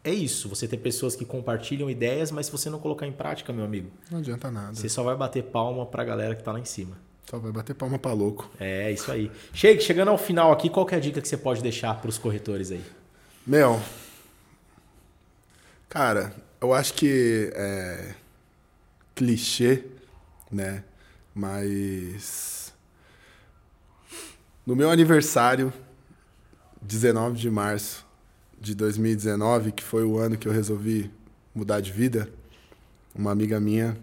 é 0.03 0.13
isso, 0.13 0.47
você 0.49 0.67
ter 0.67 0.77
pessoas 0.77 1.15
que 1.15 1.23
compartilham 1.25 1.89
ideias, 1.89 2.31
mas 2.31 2.45
se 2.47 2.51
você 2.51 2.69
não 2.69 2.79
colocar 2.79 3.07
em 3.07 3.11
prática, 3.11 3.51
meu 3.53 3.63
amigo, 3.65 3.89
Não 4.11 4.19
adianta 4.19 4.51
nada. 4.51 4.75
você 4.75 4.87
só 4.89 5.03
vai 5.03 5.15
bater 5.15 5.43
palma 5.43 5.85
para 5.85 6.03
a 6.03 6.05
galera 6.05 6.35
que 6.35 6.41
está 6.41 6.51
lá 6.51 6.59
em 6.59 6.65
cima. 6.65 6.97
Só 7.29 7.39
vai 7.39 7.51
bater 7.51 7.73
palma 7.73 7.97
pra 7.97 8.13
louco. 8.13 8.49
É, 8.59 8.91
isso 8.91 9.11
aí. 9.11 9.31
Chega, 9.53 9.81
chegando 9.81 10.09
ao 10.09 10.17
final 10.17 10.51
aqui, 10.51 10.69
qual 10.69 10.87
é 10.91 10.95
a 10.95 10.99
dica 10.99 11.19
que 11.21 11.27
você 11.27 11.37
pode 11.37 11.61
deixar 11.63 11.99
para 11.99 12.09
os 12.09 12.17
corretores 12.17 12.71
aí? 12.71 12.81
Meu, 13.47 13.79
cara, 15.95 16.35
eu 16.59 16.73
acho 16.73 16.93
que 16.93 17.49
é 17.55 18.15
clichê, 19.15 19.85
né? 20.51 20.83
Mas 21.33 22.73
no 24.65 24.75
meu 24.75 24.91
aniversário, 24.91 25.71
19 26.81 27.39
de 27.39 27.49
março 27.49 28.05
de 28.59 28.75
2019, 28.75 29.71
que 29.71 29.81
foi 29.81 30.03
o 30.03 30.17
ano 30.17 30.35
que 30.35 30.49
eu 30.49 30.51
resolvi 30.51 31.09
mudar 31.55 31.79
de 31.79 31.93
vida, 31.93 32.29
uma 33.15 33.31
amiga 33.31 33.57
minha, 33.57 33.97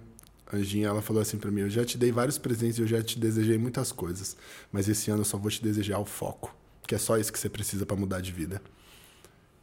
Anjinha, 0.50 0.88
ela 0.88 1.02
falou 1.02 1.20
assim 1.20 1.36
pra 1.36 1.50
mim: 1.50 1.60
Eu 1.60 1.70
já 1.70 1.84
te 1.84 1.98
dei 1.98 2.10
vários 2.10 2.38
presentes, 2.38 2.78
eu 2.78 2.86
já 2.86 3.02
te 3.02 3.18
desejei 3.18 3.58
muitas 3.58 3.92
coisas, 3.92 4.34
mas 4.72 4.88
esse 4.88 5.10
ano 5.10 5.20
eu 5.20 5.26
só 5.26 5.36
vou 5.36 5.50
te 5.50 5.62
desejar 5.62 5.98
o 5.98 6.06
foco, 6.06 6.56
que 6.86 6.94
é 6.94 6.98
só 6.98 7.18
isso 7.18 7.30
que 7.30 7.38
você 7.38 7.50
precisa 7.50 7.84
pra 7.84 7.94
mudar 7.94 8.22
de 8.22 8.32
vida. 8.32 8.62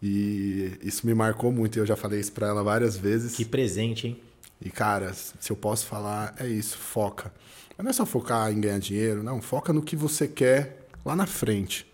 E 0.02 0.78
isso 0.82 1.06
me 1.06 1.14
marcou 1.14 1.52
muito, 1.52 1.78
eu 1.78 1.86
já 1.86 1.96
falei 1.96 2.20
isso 2.20 2.32
pra 2.32 2.48
ela 2.48 2.64
várias 2.64 2.96
vezes. 2.96 3.36
Que 3.36 3.46
presente, 3.46 4.08
hein? 4.08 4.22
E, 4.62 4.70
cara, 4.70 5.14
se 5.14 5.52
eu 5.52 5.56
posso 5.56 5.86
falar, 5.86 6.36
é 6.38 6.48
isso, 6.48 6.78
foca. 6.78 7.34
Mas 7.78 7.84
não 7.84 7.90
é 7.92 7.94
só 7.94 8.06
focar 8.06 8.52
em 8.52 8.60
ganhar 8.60 8.80
dinheiro, 8.80 9.24
não. 9.24 9.42
Foca 9.42 9.72
no 9.72 9.82
que 9.82 9.96
você 9.96 10.28
quer 10.28 10.88
lá 11.06 11.16
na 11.16 11.26
frente. 11.26 11.90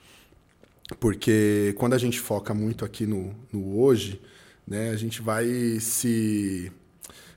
Porque 1.00 1.76
quando 1.78 1.94
a 1.94 1.98
gente 1.98 2.20
foca 2.20 2.54
muito 2.54 2.84
aqui 2.84 3.06
no, 3.06 3.36
no 3.52 3.80
hoje, 3.80 4.22
né, 4.68 4.90
a 4.90 4.96
gente 4.96 5.22
vai 5.22 5.46
se. 5.80 6.72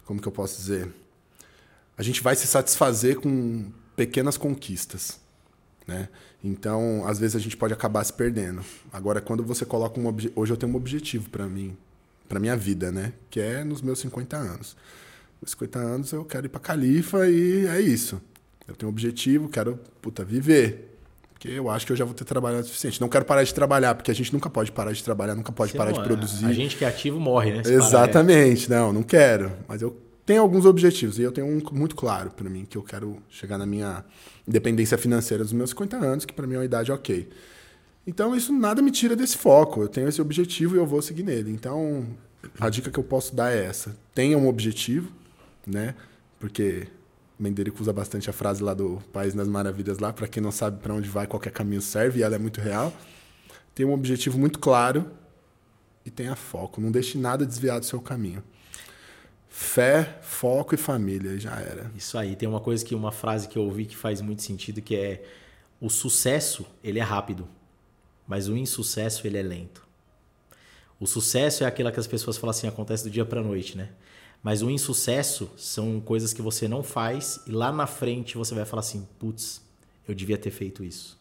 Como 0.04 0.20
que 0.20 0.28
eu 0.28 0.32
posso 0.32 0.56
dizer? 0.56 0.88
A 1.96 2.02
gente 2.02 2.22
vai 2.22 2.36
se 2.36 2.46
satisfazer 2.46 3.20
com 3.20 3.70
pequenas 3.96 4.36
conquistas. 4.36 5.20
Né? 5.86 6.08
Então, 6.42 7.02
às 7.06 7.18
vezes 7.18 7.34
a 7.34 7.38
gente 7.38 7.56
pode 7.56 7.72
acabar 7.72 8.02
se 8.04 8.12
perdendo. 8.12 8.62
Agora, 8.92 9.20
quando 9.20 9.42
você 9.42 9.64
coloca 9.64 9.98
um 10.00 10.06
obje... 10.06 10.32
hoje 10.36 10.52
eu 10.52 10.56
tenho 10.56 10.72
um 10.72 10.76
objetivo 10.76 11.28
para 11.30 11.46
mim, 11.46 11.76
para 12.28 12.38
minha 12.38 12.56
vida, 12.56 12.92
né? 12.92 13.12
Que 13.28 13.40
é 13.40 13.64
nos 13.64 13.82
meus 13.82 13.98
50 14.00 14.36
anos. 14.36 14.76
Nos 15.42 15.50
50 15.52 15.78
anos 15.78 16.12
eu 16.12 16.24
quero 16.24 16.46
ir 16.46 16.48
para 16.48 16.60
Califa 16.60 17.28
e 17.28 17.66
é 17.66 17.80
isso. 17.80 18.20
Eu 18.66 18.76
tenho 18.76 18.88
um 18.90 18.92
objetivo, 18.92 19.48
quero 19.48 19.78
puta 20.00 20.24
viver. 20.24 20.96
Porque 21.32 21.48
eu 21.48 21.70
acho 21.70 21.86
que 21.86 21.92
eu 21.92 21.96
já 21.96 22.04
vou 22.04 22.14
ter 22.14 22.24
trabalhado 22.24 22.64
o 22.64 22.66
suficiente. 22.66 23.00
Não 23.00 23.08
quero 23.08 23.24
parar 23.24 23.44
de 23.44 23.54
trabalhar, 23.54 23.94
porque 23.94 24.10
a 24.10 24.14
gente 24.14 24.32
nunca 24.32 24.50
pode 24.50 24.72
parar 24.72 24.92
de 24.92 25.02
trabalhar, 25.02 25.34
nunca 25.36 25.52
pode 25.52 25.70
Você 25.72 25.78
parar 25.78 25.92
não- 25.92 26.02
de 26.02 26.04
produzir. 26.06 26.46
A 26.46 26.52
gente 26.52 26.76
que 26.76 26.84
é 26.84 26.88
ativo 26.88 27.18
morre, 27.20 27.52
né? 27.52 27.62
Se 27.64 27.70
parar, 27.72 27.84
Exatamente, 27.86 28.68
não, 28.68 28.92
não 28.92 29.02
quero. 29.04 29.52
Mas 29.68 29.80
eu 29.80 29.96
tenho 30.28 30.42
alguns 30.42 30.66
objetivos 30.66 31.18
e 31.18 31.22
eu 31.22 31.32
tenho 31.32 31.46
um 31.46 31.58
muito 31.72 31.96
claro 31.96 32.30
para 32.30 32.50
mim, 32.50 32.66
que 32.66 32.76
eu 32.76 32.82
quero 32.82 33.16
chegar 33.30 33.56
na 33.56 33.64
minha 33.64 34.04
independência 34.46 34.98
financeira 34.98 35.42
dos 35.42 35.54
meus 35.54 35.70
50 35.70 35.96
anos, 35.96 36.26
que 36.26 36.34
para 36.34 36.46
mim 36.46 36.56
é 36.56 36.58
uma 36.58 36.66
idade 36.66 36.92
ok. 36.92 37.30
Então 38.06 38.36
isso 38.36 38.52
nada 38.52 38.82
me 38.82 38.90
tira 38.90 39.16
desse 39.16 39.38
foco. 39.38 39.80
Eu 39.80 39.88
tenho 39.88 40.06
esse 40.06 40.20
objetivo 40.20 40.76
e 40.76 40.78
eu 40.78 40.84
vou 40.84 41.00
seguir 41.00 41.22
nele. 41.22 41.50
Então 41.50 42.06
a 42.60 42.68
dica 42.68 42.90
que 42.90 42.98
eu 42.98 43.02
posso 43.02 43.34
dar 43.34 43.50
é 43.50 43.64
essa: 43.64 43.96
tenha 44.14 44.36
um 44.36 44.48
objetivo, 44.48 45.10
né? 45.66 45.94
Porque 46.38 46.86
Menderico 47.38 47.80
usa 47.80 47.94
bastante 47.94 48.28
a 48.28 48.32
frase 48.34 48.62
lá 48.62 48.74
do 48.74 48.98
País 49.10 49.32
das 49.32 49.48
Maravilhas 49.48 49.98
lá, 49.98 50.12
para 50.12 50.28
quem 50.28 50.42
não 50.42 50.52
sabe 50.52 50.78
para 50.82 50.92
onde 50.92 51.08
vai, 51.08 51.26
qualquer 51.26 51.52
caminho 51.52 51.80
serve, 51.80 52.20
e 52.20 52.22
ela 52.22 52.34
é 52.34 52.38
muito 52.38 52.60
real. 52.60 52.92
Tenha 53.74 53.88
um 53.88 53.94
objetivo 53.94 54.38
muito 54.38 54.58
claro 54.58 55.10
e 56.04 56.10
tenha 56.10 56.36
foco. 56.36 56.82
Não 56.82 56.90
deixe 56.90 57.16
nada 57.16 57.46
desviar 57.46 57.80
do 57.80 57.86
seu 57.86 57.98
caminho. 57.98 58.42
Fé, 59.48 60.18
foco 60.22 60.74
e 60.74 60.78
família, 60.78 61.38
já 61.38 61.58
era. 61.58 61.90
Isso 61.96 62.16
aí, 62.18 62.36
tem 62.36 62.48
uma 62.48 62.60
coisa 62.60 62.84
que 62.84 62.94
uma 62.94 63.10
frase 63.10 63.48
que 63.48 63.58
eu 63.58 63.64
ouvi 63.64 63.86
que 63.86 63.96
faz 63.96 64.20
muito 64.20 64.42
sentido, 64.42 64.80
que 64.80 64.94
é 64.94 65.24
o 65.80 65.88
sucesso, 65.88 66.66
ele 66.82 66.98
é 66.98 67.02
rápido, 67.02 67.48
mas 68.26 68.48
o 68.48 68.56
insucesso, 68.56 69.26
ele 69.26 69.38
é 69.38 69.42
lento. 69.42 69.86
O 71.00 71.06
sucesso 71.06 71.64
é 71.64 71.66
aquilo 71.66 71.90
que 71.92 72.00
as 72.00 72.06
pessoas 72.06 72.36
falam 72.36 72.50
assim, 72.50 72.66
acontece 72.66 73.04
do 73.04 73.10
dia 73.10 73.24
pra 73.24 73.42
noite, 73.42 73.76
né? 73.76 73.90
Mas 74.42 74.62
o 74.62 74.70
insucesso 74.70 75.50
são 75.56 76.00
coisas 76.00 76.32
que 76.32 76.42
você 76.42 76.68
não 76.68 76.82
faz 76.82 77.40
e 77.46 77.50
lá 77.50 77.72
na 77.72 77.86
frente 77.86 78.36
você 78.36 78.54
vai 78.54 78.64
falar 78.64 78.80
assim: 78.80 79.06
putz, 79.18 79.60
eu 80.06 80.14
devia 80.14 80.38
ter 80.38 80.50
feito 80.50 80.84
isso. 80.84 81.18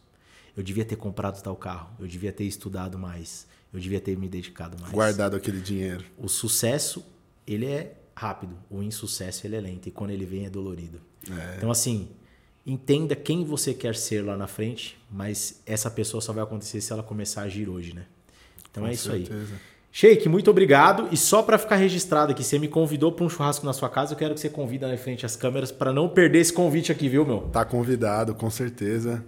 Eu 0.56 0.62
devia 0.62 0.84
ter 0.84 0.96
comprado 0.96 1.40
tal 1.42 1.56
carro. 1.56 1.90
Eu 1.98 2.06
devia 2.06 2.32
ter 2.32 2.44
estudado 2.44 2.98
mais. 2.98 3.46
Eu 3.72 3.78
devia 3.78 4.00
ter 4.00 4.16
me 4.16 4.28
dedicado 4.28 4.76
mais. 4.80 4.92
Guardado 4.92 5.36
aquele 5.36 5.60
dinheiro. 5.60 6.04
O 6.16 6.28
sucesso, 6.28 7.04
ele 7.46 7.66
é 7.66 7.94
rápido. 8.18 8.56
O 8.68 8.82
insucesso, 8.82 9.46
ele 9.46 9.54
é 9.56 9.60
lento. 9.60 9.88
E 9.88 9.92
quando 9.92 10.10
ele 10.10 10.26
vem, 10.26 10.44
é 10.44 10.50
dolorido. 10.50 11.00
É. 11.30 11.54
Então, 11.56 11.70
assim, 11.70 12.08
entenda 12.66 13.14
quem 13.14 13.44
você 13.44 13.72
quer 13.72 13.94
ser 13.94 14.22
lá 14.22 14.36
na 14.36 14.48
frente, 14.48 14.98
mas 15.10 15.62
essa 15.64 15.88
pessoa 15.90 16.20
só 16.20 16.32
vai 16.32 16.42
acontecer 16.42 16.80
se 16.80 16.92
ela 16.92 17.02
começar 17.02 17.42
a 17.42 17.44
agir 17.44 17.68
hoje, 17.68 17.94
né? 17.94 18.04
Então 18.70 18.82
Com 18.82 18.88
é 18.88 18.92
isso 18.92 19.12
aí. 19.12 19.24
certeza. 19.24 19.54
Sheik, 19.90 20.28
muito 20.28 20.50
obrigado. 20.50 21.08
E 21.12 21.16
só 21.16 21.42
para 21.42 21.56
ficar 21.56 21.76
registrado 21.76 22.32
aqui, 22.32 22.42
você 22.44 22.58
me 22.58 22.68
convidou 22.68 23.12
para 23.12 23.24
um 23.24 23.28
churrasco 23.28 23.64
na 23.64 23.72
sua 23.72 23.88
casa, 23.88 24.12
eu 24.12 24.18
quero 24.18 24.34
que 24.34 24.40
você 24.40 24.50
convida 24.50 24.88
na 24.88 24.96
frente 24.98 25.24
as 25.24 25.36
câmeras 25.36 25.70
para 25.70 25.92
não 25.92 26.08
perder 26.08 26.40
esse 26.40 26.52
convite 26.52 26.90
aqui, 26.92 27.08
viu, 27.08 27.24
meu? 27.24 27.42
Tá 27.52 27.64
convidado, 27.64 28.34
com 28.34 28.50
certeza. 28.50 29.24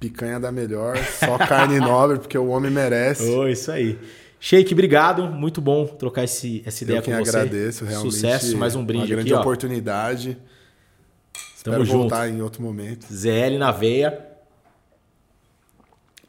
Picanha 0.00 0.38
da 0.38 0.52
melhor, 0.52 0.96
só 0.96 1.36
carne 1.46 1.78
nobre, 1.80 2.18
porque 2.18 2.38
o 2.38 2.46
homem 2.48 2.70
merece. 2.70 3.28
Oh, 3.28 3.46
isso 3.46 3.70
aí. 3.70 3.98
Sheik, 4.46 4.74
obrigado. 4.74 5.22
Muito 5.22 5.58
bom 5.58 5.86
trocar 5.86 6.22
esse, 6.22 6.62
essa 6.66 6.84
ideia 6.84 6.98
Eu 6.98 7.02
com 7.02 7.10
você. 7.12 7.30
agradeço, 7.30 7.82
realmente. 7.86 8.12
Sucesso, 8.12 8.58
mais 8.58 8.76
um 8.76 8.84
brinde 8.84 9.04
Uma 9.04 9.08
grande 9.08 9.32
aqui, 9.32 9.40
oportunidade. 9.40 10.34
Tamo 10.34 11.46
Espero 11.56 11.84
junto. 11.86 11.98
voltar 12.00 12.28
em 12.28 12.42
outro 12.42 12.60
momento. 12.60 13.06
ZL 13.10 13.56
na 13.58 13.70
veia. 13.70 14.22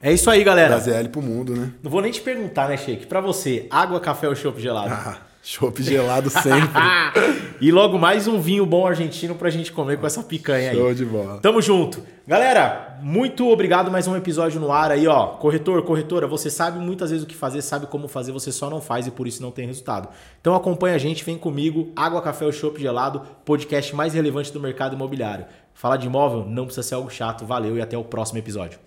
É 0.01 0.13
isso 0.13 0.29
aí, 0.29 0.45
galera. 0.45 0.69
Da 0.69 0.79
ZL 0.79 1.09
pro 1.09 1.21
mundo, 1.21 1.57
né? 1.57 1.73
Não 1.83 1.91
vou 1.91 2.01
nem 2.01 2.09
te 2.09 2.21
perguntar, 2.21 2.69
né, 2.69 2.77
Sheik? 2.77 3.05
Pra 3.05 3.19
você, 3.19 3.67
água, 3.69 3.99
café 3.99 4.29
ou 4.29 4.35
chopp 4.35 4.61
gelado? 4.61 4.93
Ah, 4.93 5.19
chopp 5.45 5.83
gelado 5.83 6.27
sempre. 6.31 6.81
e 7.61 7.71
logo 7.71 7.99
mais 7.99 8.27
um 8.27 8.41
vinho 8.41 8.65
bom 8.65 8.87
argentino 8.87 9.35
pra 9.35 9.51
gente 9.51 9.71
comer 9.71 9.99
com 9.99 10.07
essa 10.07 10.23
picanha 10.23 10.71
aí. 10.71 10.75
Show 10.75 10.93
de 10.95 11.05
bola. 11.05 11.39
Tamo 11.39 11.61
junto. 11.61 12.01
Galera, 12.27 12.97
muito 13.03 13.47
obrigado 13.47 13.91
mais 13.91 14.07
um 14.07 14.15
episódio 14.15 14.59
no 14.59 14.71
ar 14.71 14.89
aí, 14.89 15.07
ó. 15.07 15.27
Corretor, 15.27 15.83
corretora, 15.83 16.25
você 16.25 16.49
sabe 16.49 16.79
muitas 16.79 17.11
vezes 17.11 17.23
o 17.23 17.27
que 17.27 17.35
fazer, 17.35 17.61
sabe 17.61 17.85
como 17.85 18.07
fazer, 18.07 18.31
você 18.31 18.51
só 18.51 18.71
não 18.71 18.81
faz 18.81 19.05
e 19.05 19.11
por 19.11 19.27
isso 19.27 19.43
não 19.43 19.51
tem 19.51 19.67
resultado. 19.67 20.09
Então 20.41 20.55
acompanha 20.55 20.95
a 20.95 20.99
gente, 20.99 21.23
vem 21.23 21.37
comigo, 21.37 21.91
Água, 21.95 22.23
Café 22.23 22.45
ou 22.45 22.51
Chopp 22.51 22.81
Gelado, 22.81 23.21
podcast 23.45 23.95
mais 23.95 24.15
relevante 24.15 24.51
do 24.51 24.59
mercado 24.59 24.95
imobiliário. 24.95 25.45
Falar 25.75 25.97
de 25.97 26.07
imóvel 26.07 26.43
não 26.49 26.65
precisa 26.65 26.87
ser 26.87 26.95
algo 26.95 27.11
chato. 27.11 27.45
Valeu 27.45 27.77
e 27.77 27.81
até 27.81 27.95
o 27.95 28.03
próximo 28.03 28.39
episódio. 28.39 28.79